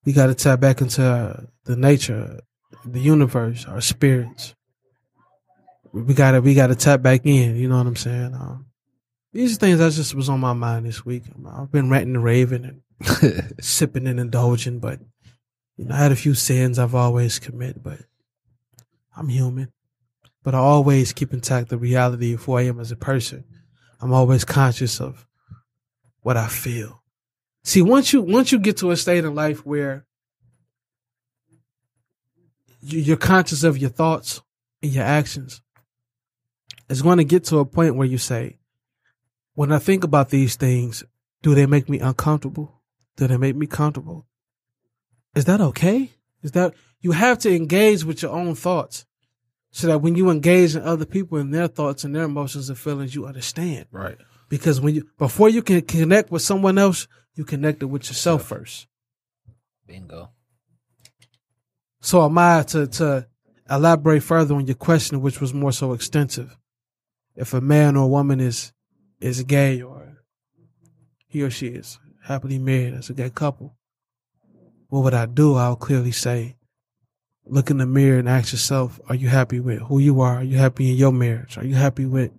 We 0.04 0.12
got 0.12 0.26
to 0.26 0.34
tap 0.34 0.60
back 0.60 0.82
into 0.82 1.02
uh, 1.02 1.40
the 1.64 1.76
nature, 1.76 2.40
the 2.84 3.00
universe, 3.00 3.64
our 3.64 3.80
spirits. 3.80 4.54
We 5.94 6.12
got 6.12 6.32
to 6.32 6.42
we 6.42 6.52
got 6.52 6.66
to 6.66 6.74
tap 6.74 7.00
back 7.00 7.22
in. 7.24 7.56
You 7.56 7.66
know 7.66 7.78
what 7.78 7.86
I'm 7.86 7.96
saying? 7.96 8.34
Um, 8.34 8.66
these 9.36 9.52
are 9.54 9.58
things 9.58 9.78
that 9.78 9.92
just 9.92 10.14
was 10.14 10.30
on 10.30 10.40
my 10.40 10.54
mind 10.54 10.86
this 10.86 11.04
week. 11.04 11.24
I've 11.46 11.70
been 11.70 11.90
ranting 11.90 12.14
and 12.14 12.24
raving 12.24 12.64
and 12.64 13.54
sipping 13.60 14.06
and 14.06 14.18
indulging, 14.18 14.78
but 14.78 14.98
you 15.76 15.84
know, 15.84 15.94
I 15.94 15.98
had 15.98 16.12
a 16.12 16.16
few 16.16 16.32
sins 16.32 16.78
I've 16.78 16.94
always 16.94 17.38
committed, 17.38 17.82
but 17.82 17.98
I'm 19.14 19.28
human. 19.28 19.72
But 20.42 20.54
I 20.54 20.58
always 20.58 21.12
keep 21.12 21.34
intact 21.34 21.68
the 21.68 21.76
reality 21.76 22.32
of 22.32 22.44
who 22.44 22.54
I 22.54 22.62
am 22.62 22.80
as 22.80 22.90
a 22.90 22.96
person. 22.96 23.44
I'm 24.00 24.12
always 24.12 24.46
conscious 24.46 25.00
of 25.02 25.26
what 26.22 26.38
I 26.38 26.46
feel. 26.46 27.02
See, 27.62 27.82
once 27.82 28.14
you 28.14 28.22
once 28.22 28.52
you 28.52 28.58
get 28.58 28.78
to 28.78 28.90
a 28.90 28.96
state 28.96 29.24
in 29.24 29.34
life 29.34 29.66
where 29.66 30.06
you- 32.80 33.00
you're 33.00 33.16
conscious 33.18 33.64
of 33.64 33.76
your 33.76 33.90
thoughts 33.90 34.40
and 34.82 34.92
your 34.92 35.04
actions, 35.04 35.60
it's 36.88 37.02
going 37.02 37.18
to 37.18 37.24
get 37.24 37.44
to 37.44 37.58
a 37.58 37.66
point 37.66 37.96
where 37.96 38.06
you 38.06 38.16
say, 38.18 38.60
when 39.56 39.72
I 39.72 39.78
think 39.78 40.04
about 40.04 40.28
these 40.28 40.54
things, 40.54 41.02
do 41.42 41.54
they 41.54 41.66
make 41.66 41.88
me 41.88 41.98
uncomfortable? 41.98 42.82
Do 43.16 43.26
they 43.26 43.38
make 43.38 43.56
me 43.56 43.66
comfortable? 43.66 44.26
Is 45.34 45.46
that 45.46 45.60
okay? 45.60 46.12
Is 46.42 46.52
that 46.52 46.74
you 47.00 47.12
have 47.12 47.38
to 47.38 47.54
engage 47.54 48.04
with 48.04 48.20
your 48.22 48.32
own 48.32 48.54
thoughts 48.54 49.06
so 49.70 49.86
that 49.86 50.02
when 50.02 50.14
you 50.14 50.28
engage 50.28 50.76
in 50.76 50.82
other 50.82 51.06
people 51.06 51.38
and 51.38 51.54
their 51.54 51.68
thoughts 51.68 52.04
and 52.04 52.14
their 52.14 52.24
emotions 52.24 52.68
and 52.68 52.78
feelings, 52.78 53.14
you 53.14 53.26
understand. 53.26 53.86
Right. 53.90 54.18
Because 54.50 54.78
when 54.80 54.94
you 54.94 55.08
before 55.18 55.48
you 55.48 55.62
can 55.62 55.80
connect 55.80 56.30
with 56.30 56.42
someone 56.42 56.76
else, 56.76 57.08
you 57.34 57.44
connected 57.44 57.88
with 57.88 58.08
yourself 58.08 58.42
first. 58.42 58.86
Bingo. 59.86 60.30
So 62.00 62.22
am 62.24 62.36
I 62.36 62.62
to 62.64 62.86
to 62.86 63.26
elaborate 63.70 64.22
further 64.22 64.54
on 64.54 64.66
your 64.66 64.76
question, 64.76 65.22
which 65.22 65.40
was 65.40 65.54
more 65.54 65.72
so 65.72 65.94
extensive. 65.94 66.56
If 67.34 67.54
a 67.54 67.60
man 67.62 67.96
or 67.96 68.04
a 68.04 68.08
woman 68.08 68.40
is 68.40 68.72
is 69.20 69.42
gay 69.44 69.82
or 69.82 70.18
he 71.26 71.42
or 71.42 71.50
she 71.50 71.68
is 71.68 71.98
happily 72.24 72.58
married 72.58 72.94
as 72.94 73.10
a 73.10 73.14
gay 73.14 73.30
couple, 73.30 73.76
what 74.88 75.04
would 75.04 75.14
I 75.14 75.26
do? 75.26 75.54
I'll 75.54 75.76
clearly 75.76 76.12
say, 76.12 76.56
look 77.46 77.70
in 77.70 77.78
the 77.78 77.86
mirror 77.86 78.18
and 78.18 78.28
ask 78.28 78.52
yourself, 78.52 79.00
are 79.08 79.14
you 79.14 79.28
happy 79.28 79.60
with 79.60 79.80
who 79.82 79.98
you 79.98 80.20
are? 80.20 80.36
Are 80.36 80.44
you 80.44 80.58
happy 80.58 80.90
in 80.90 80.96
your 80.96 81.12
marriage? 81.12 81.56
Are 81.58 81.64
you 81.64 81.74
happy 81.74 82.06
with 82.06 82.32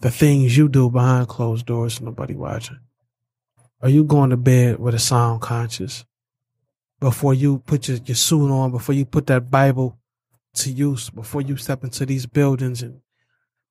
the 0.00 0.10
things 0.10 0.56
you 0.56 0.68
do 0.68 0.90
behind 0.90 1.28
closed 1.28 1.66
doors 1.66 2.00
nobody 2.00 2.34
watching? 2.34 2.78
Are 3.80 3.88
you 3.88 4.04
going 4.04 4.30
to 4.30 4.36
bed 4.36 4.78
with 4.78 4.94
a 4.94 4.98
sound 4.98 5.40
conscience? 5.40 6.04
Before 7.00 7.32
you 7.32 7.58
put 7.60 7.88
your, 7.88 7.98
your 7.98 8.16
suit 8.16 8.50
on, 8.50 8.72
before 8.72 8.94
you 8.94 9.04
put 9.04 9.28
that 9.28 9.50
Bible 9.50 9.98
to 10.54 10.70
use, 10.70 11.10
before 11.10 11.42
you 11.42 11.56
step 11.56 11.84
into 11.84 12.04
these 12.04 12.26
buildings 12.26 12.82
and 12.82 13.00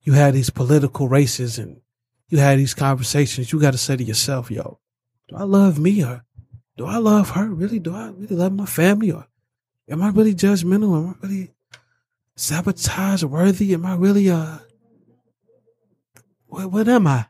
you 0.03 0.13
have 0.13 0.33
these 0.33 0.49
political 0.49 1.09
races 1.09 1.59
and 1.59 1.81
you 2.29 2.37
have 2.39 2.57
these 2.57 2.73
conversations, 2.73 3.51
you 3.51 3.59
got 3.59 3.71
to 3.71 3.77
say 3.77 3.95
to 3.95 4.03
yourself, 4.03 4.51
yo, 4.51 4.79
do 5.29 5.35
I 5.35 5.43
love 5.43 5.79
me 5.79 6.03
or 6.03 6.23
do 6.77 6.85
I 6.85 6.97
love 6.97 7.31
her? 7.31 7.47
Really? 7.47 7.79
Do 7.79 7.95
I 7.95 8.09
really 8.09 8.35
love 8.35 8.53
my 8.53 8.65
family 8.65 9.11
or 9.11 9.25
am 9.89 10.01
I 10.01 10.09
really 10.09 10.35
judgmental? 10.35 10.97
Am 10.97 11.09
I 11.09 11.27
really 11.27 11.51
sabotage 12.35 13.23
worthy? 13.23 13.73
Am 13.73 13.85
I 13.85 13.95
really, 13.95 14.29
uh, 14.29 14.57
what, 16.47 16.71
what 16.71 16.87
am 16.87 17.07
I? 17.07 17.27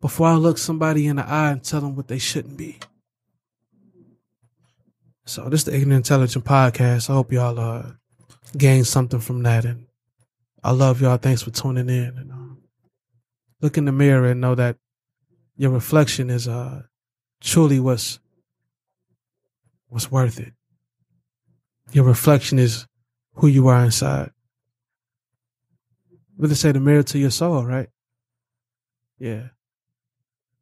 Before 0.00 0.28
I 0.28 0.34
look 0.34 0.58
somebody 0.58 1.06
in 1.06 1.16
the 1.16 1.26
eye 1.26 1.50
and 1.50 1.64
tell 1.64 1.80
them 1.80 1.96
what 1.96 2.08
they 2.08 2.18
shouldn't 2.18 2.56
be. 2.56 2.78
So 5.24 5.48
this 5.48 5.60
is 5.60 5.64
the 5.64 5.74
Ignorant 5.74 6.06
Intelligent 6.06 6.44
Podcast. 6.44 7.10
I 7.10 7.14
hope 7.14 7.32
y'all 7.32 7.58
uh 7.58 7.92
something 8.84 9.20
from 9.20 9.42
that 9.42 9.64
and 9.64 9.86
I 10.62 10.70
love 10.70 11.00
y'all. 11.00 11.16
Thanks 11.16 11.42
for 11.42 11.50
tuning 11.50 11.88
in 11.88 12.16
and 12.16 12.30
um, 12.30 12.35
look 13.60 13.78
in 13.78 13.84
the 13.84 13.92
mirror 13.92 14.26
and 14.26 14.40
know 14.40 14.54
that 14.54 14.76
your 15.56 15.70
reflection 15.70 16.30
is 16.30 16.46
uh 16.46 16.82
truly 17.40 17.80
what's 17.80 18.18
what's 19.88 20.10
worth 20.10 20.38
it. 20.38 20.52
Your 21.92 22.04
reflection 22.04 22.58
is 22.58 22.86
who 23.34 23.46
you 23.46 23.68
are 23.68 23.84
inside. 23.84 24.30
Really 26.36 26.54
say 26.54 26.72
the 26.72 26.80
mirror 26.80 27.02
to 27.04 27.18
your 27.18 27.30
soul, 27.30 27.64
right? 27.64 27.88
Yeah. 29.18 29.48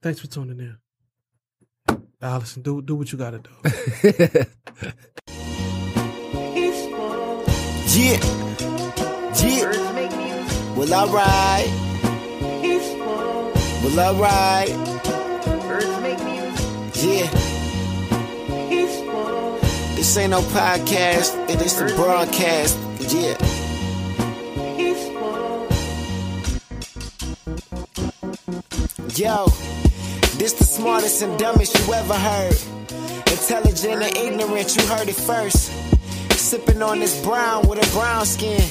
Thanks 0.02 0.20
for 0.20 0.26
tuning 0.26 0.60
in. 0.60 1.98
Allison, 2.20 2.62
do 2.62 2.80
do 2.80 2.94
what 2.94 3.10
you 3.10 3.18
gotta 3.18 3.40
do. 3.40 4.44
Yeah. 7.94 8.18
Yeah. 9.36 10.74
Well, 10.74 10.92
alright. 10.92 11.83
Well, 13.84 14.16
alright. 14.16 14.70
Yeah. 16.96 17.28
Peaceful. 18.70 19.58
This 19.94 20.16
ain't 20.16 20.30
no 20.30 20.40
podcast, 20.40 21.50
it 21.50 21.60
is 21.60 21.78
a 21.78 21.94
broadcast. 21.94 22.78
Yeah. 23.12 23.36
Yo, 29.16 29.46
this 30.38 30.54
the 30.54 30.64
smartest 30.64 31.20
and 31.22 31.38
dumbest 31.38 31.86
you 31.86 31.92
ever 31.92 32.14
heard. 32.14 32.56
Intelligent 33.30 34.02
and 34.02 34.16
ignorant, 34.16 34.74
you 34.74 34.86
heard 34.86 35.08
it 35.08 35.14
first. 35.14 35.70
Sipping 36.32 36.82
on 36.82 37.00
this 37.00 37.22
brown 37.22 37.68
with 37.68 37.86
a 37.86 37.92
brown 37.92 38.24
skin. 38.24 38.62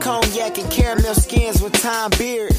Cognac 0.00 0.58
and 0.58 0.70
caramel 0.70 1.14
skins 1.14 1.62
with 1.62 1.74
time 1.80 2.10
beard. 2.18 2.52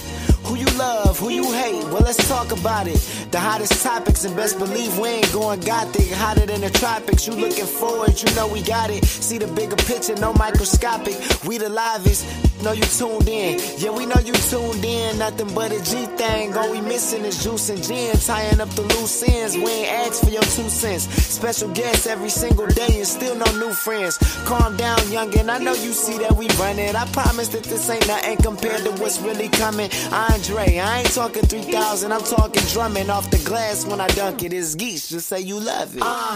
Who 0.54 0.60
you 0.60 0.78
love, 0.78 1.18
who 1.18 1.30
you 1.30 1.51
hate, 1.51 1.84
well 1.86 2.04
let's 2.04 2.30
talk 2.30 2.51
about 2.51 2.86
it. 2.88 2.99
The 3.32 3.39
hottest 3.39 3.82
topics 3.82 4.24
and 4.24 4.36
best 4.36 4.60
believe 4.60 4.99
we 4.99 5.10
ain't 5.10 5.34
going 5.34 5.62
gothic. 5.62 6.12
Hotter 6.12 6.45
than 6.45 6.62
the 6.62 6.70
tropics, 6.70 7.26
you 7.26 7.34
looking 7.34 7.66
forward, 7.66 8.22
you 8.22 8.32
know 8.36 8.47
we 8.47 8.62
got 8.62 8.91
it. 8.91 9.04
See 9.04 9.39
the 9.39 9.47
bigger 9.47 9.76
picture, 9.76 10.16
no 10.18 10.32
microscopic. 10.34 11.16
We 11.43 11.58
the 11.58 11.70
livest, 11.70 12.28
know 12.64 12.72
you 12.72 12.84
tuned 12.84 13.28
in. 13.28 13.59
Yeah, 13.78 13.91
we 13.91 14.05
know 14.05 14.20
you 14.24 14.34
tuned 14.34 14.84
in, 14.86 15.20
nothing 15.20 15.53
but 15.53 15.72
a 15.72 15.84
G 15.84 16.05
thing. 16.18 16.55
All 16.55 16.72
we 16.72 16.80
missing 16.80 17.26
is 17.26 17.43
juice 17.43 17.70
and 17.70 17.84
gin, 17.84 18.16
tying 18.16 18.61
up 18.61 18.70
the 18.70 18.84
loose 18.84 19.22
ends. 19.24 19.55
We 19.57 19.70
ain't 19.70 19.91
asked 19.91 20.24
for 20.24 20.30
your 20.30 20.43
two 20.43 20.70
cents. 20.70 21.03
Special 21.03 21.70
guests 21.74 22.07
every 22.07 22.30
single 22.30 22.68
day 22.68 22.97
and 22.97 23.07
still 23.07 23.36
no 23.36 23.45
new 23.59 23.74
friends. 23.74 24.18
Calm 24.45 24.78
down, 24.78 24.97
youngin', 25.11 25.49
I 25.49 25.57
know 25.57 25.74
you 25.74 25.91
see 25.91 26.18
that 26.20 26.36
we 26.36 26.47
run 26.59 26.80
it. 26.80 26.95
I 26.95 27.05
promise 27.07 27.49
that 27.49 27.64
this 27.64 27.89
ain't 27.89 28.07
nothing 28.07 28.38
compared 28.38 28.84
to 28.86 28.91
what's 29.01 29.20
really 29.20 29.49
coming. 29.49 29.89
Andre, 30.11 30.78
I 30.80 30.99
ain't 30.99 31.14
talking 31.14 31.43
3000, 31.43 32.11
I'm 32.11 32.24
talking 32.24 32.64
drumming 32.68 33.09
off 33.09 33.30
the 33.30 33.39
glass 33.39 33.86
when 33.86 33.99
I 33.99 34.07
dunk 34.09 34.43
it. 34.43 34.53
It's 34.53 34.76
geese, 34.76 35.09
just 35.09 35.28
say 35.28 35.41
you 35.41 35.59
love 35.59 35.95
it. 35.95 36.01
Uh, 36.03 36.36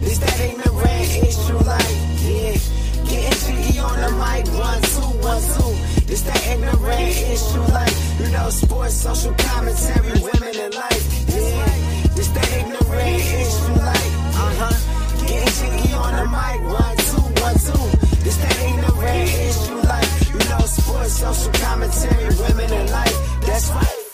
this 0.00 0.18
that 0.18 0.38
Getting 3.08 3.38
jiggy 3.44 3.78
on 3.78 3.96
the 4.00 4.10
mic, 4.20 4.44
one, 4.52 4.82
two, 4.82 5.10
one, 5.24 5.42
two. 5.54 5.72
This 6.06 6.22
that 6.22 6.40
ignorant 6.46 7.16
issue, 7.34 7.64
like, 7.72 7.94
you 8.20 8.28
know, 8.30 8.50
sports, 8.50 8.94
social 8.94 9.34
commentary, 9.34 10.20
women 10.20 10.54
in 10.56 10.72
life. 10.72 11.04
Yeah, 11.28 12.14
this 12.14 12.28
that 12.28 12.48
ignorant 12.58 13.20
issue, 13.42 13.74
like, 13.80 14.12
uh 14.36 14.52
huh. 14.60 14.76
Getting 15.26 15.54
jiggy 15.58 15.92
on 15.94 16.12
the 16.16 16.26
mic, 16.36 16.58
one, 16.80 16.96
two, 17.08 17.26
one, 17.44 17.58
two. 17.66 17.84
This 18.24 18.36
that 18.36 18.56
ignorant 18.68 19.28
issue, 19.48 19.78
like, 19.88 20.08
you 20.32 20.42
know, 20.50 20.64
sports, 20.66 21.12
social 21.12 21.52
commentary, 21.52 22.34
women 22.44 22.72
in 22.72 22.86
life. 22.90 23.16
That's 23.42 23.68
right. 23.70 24.07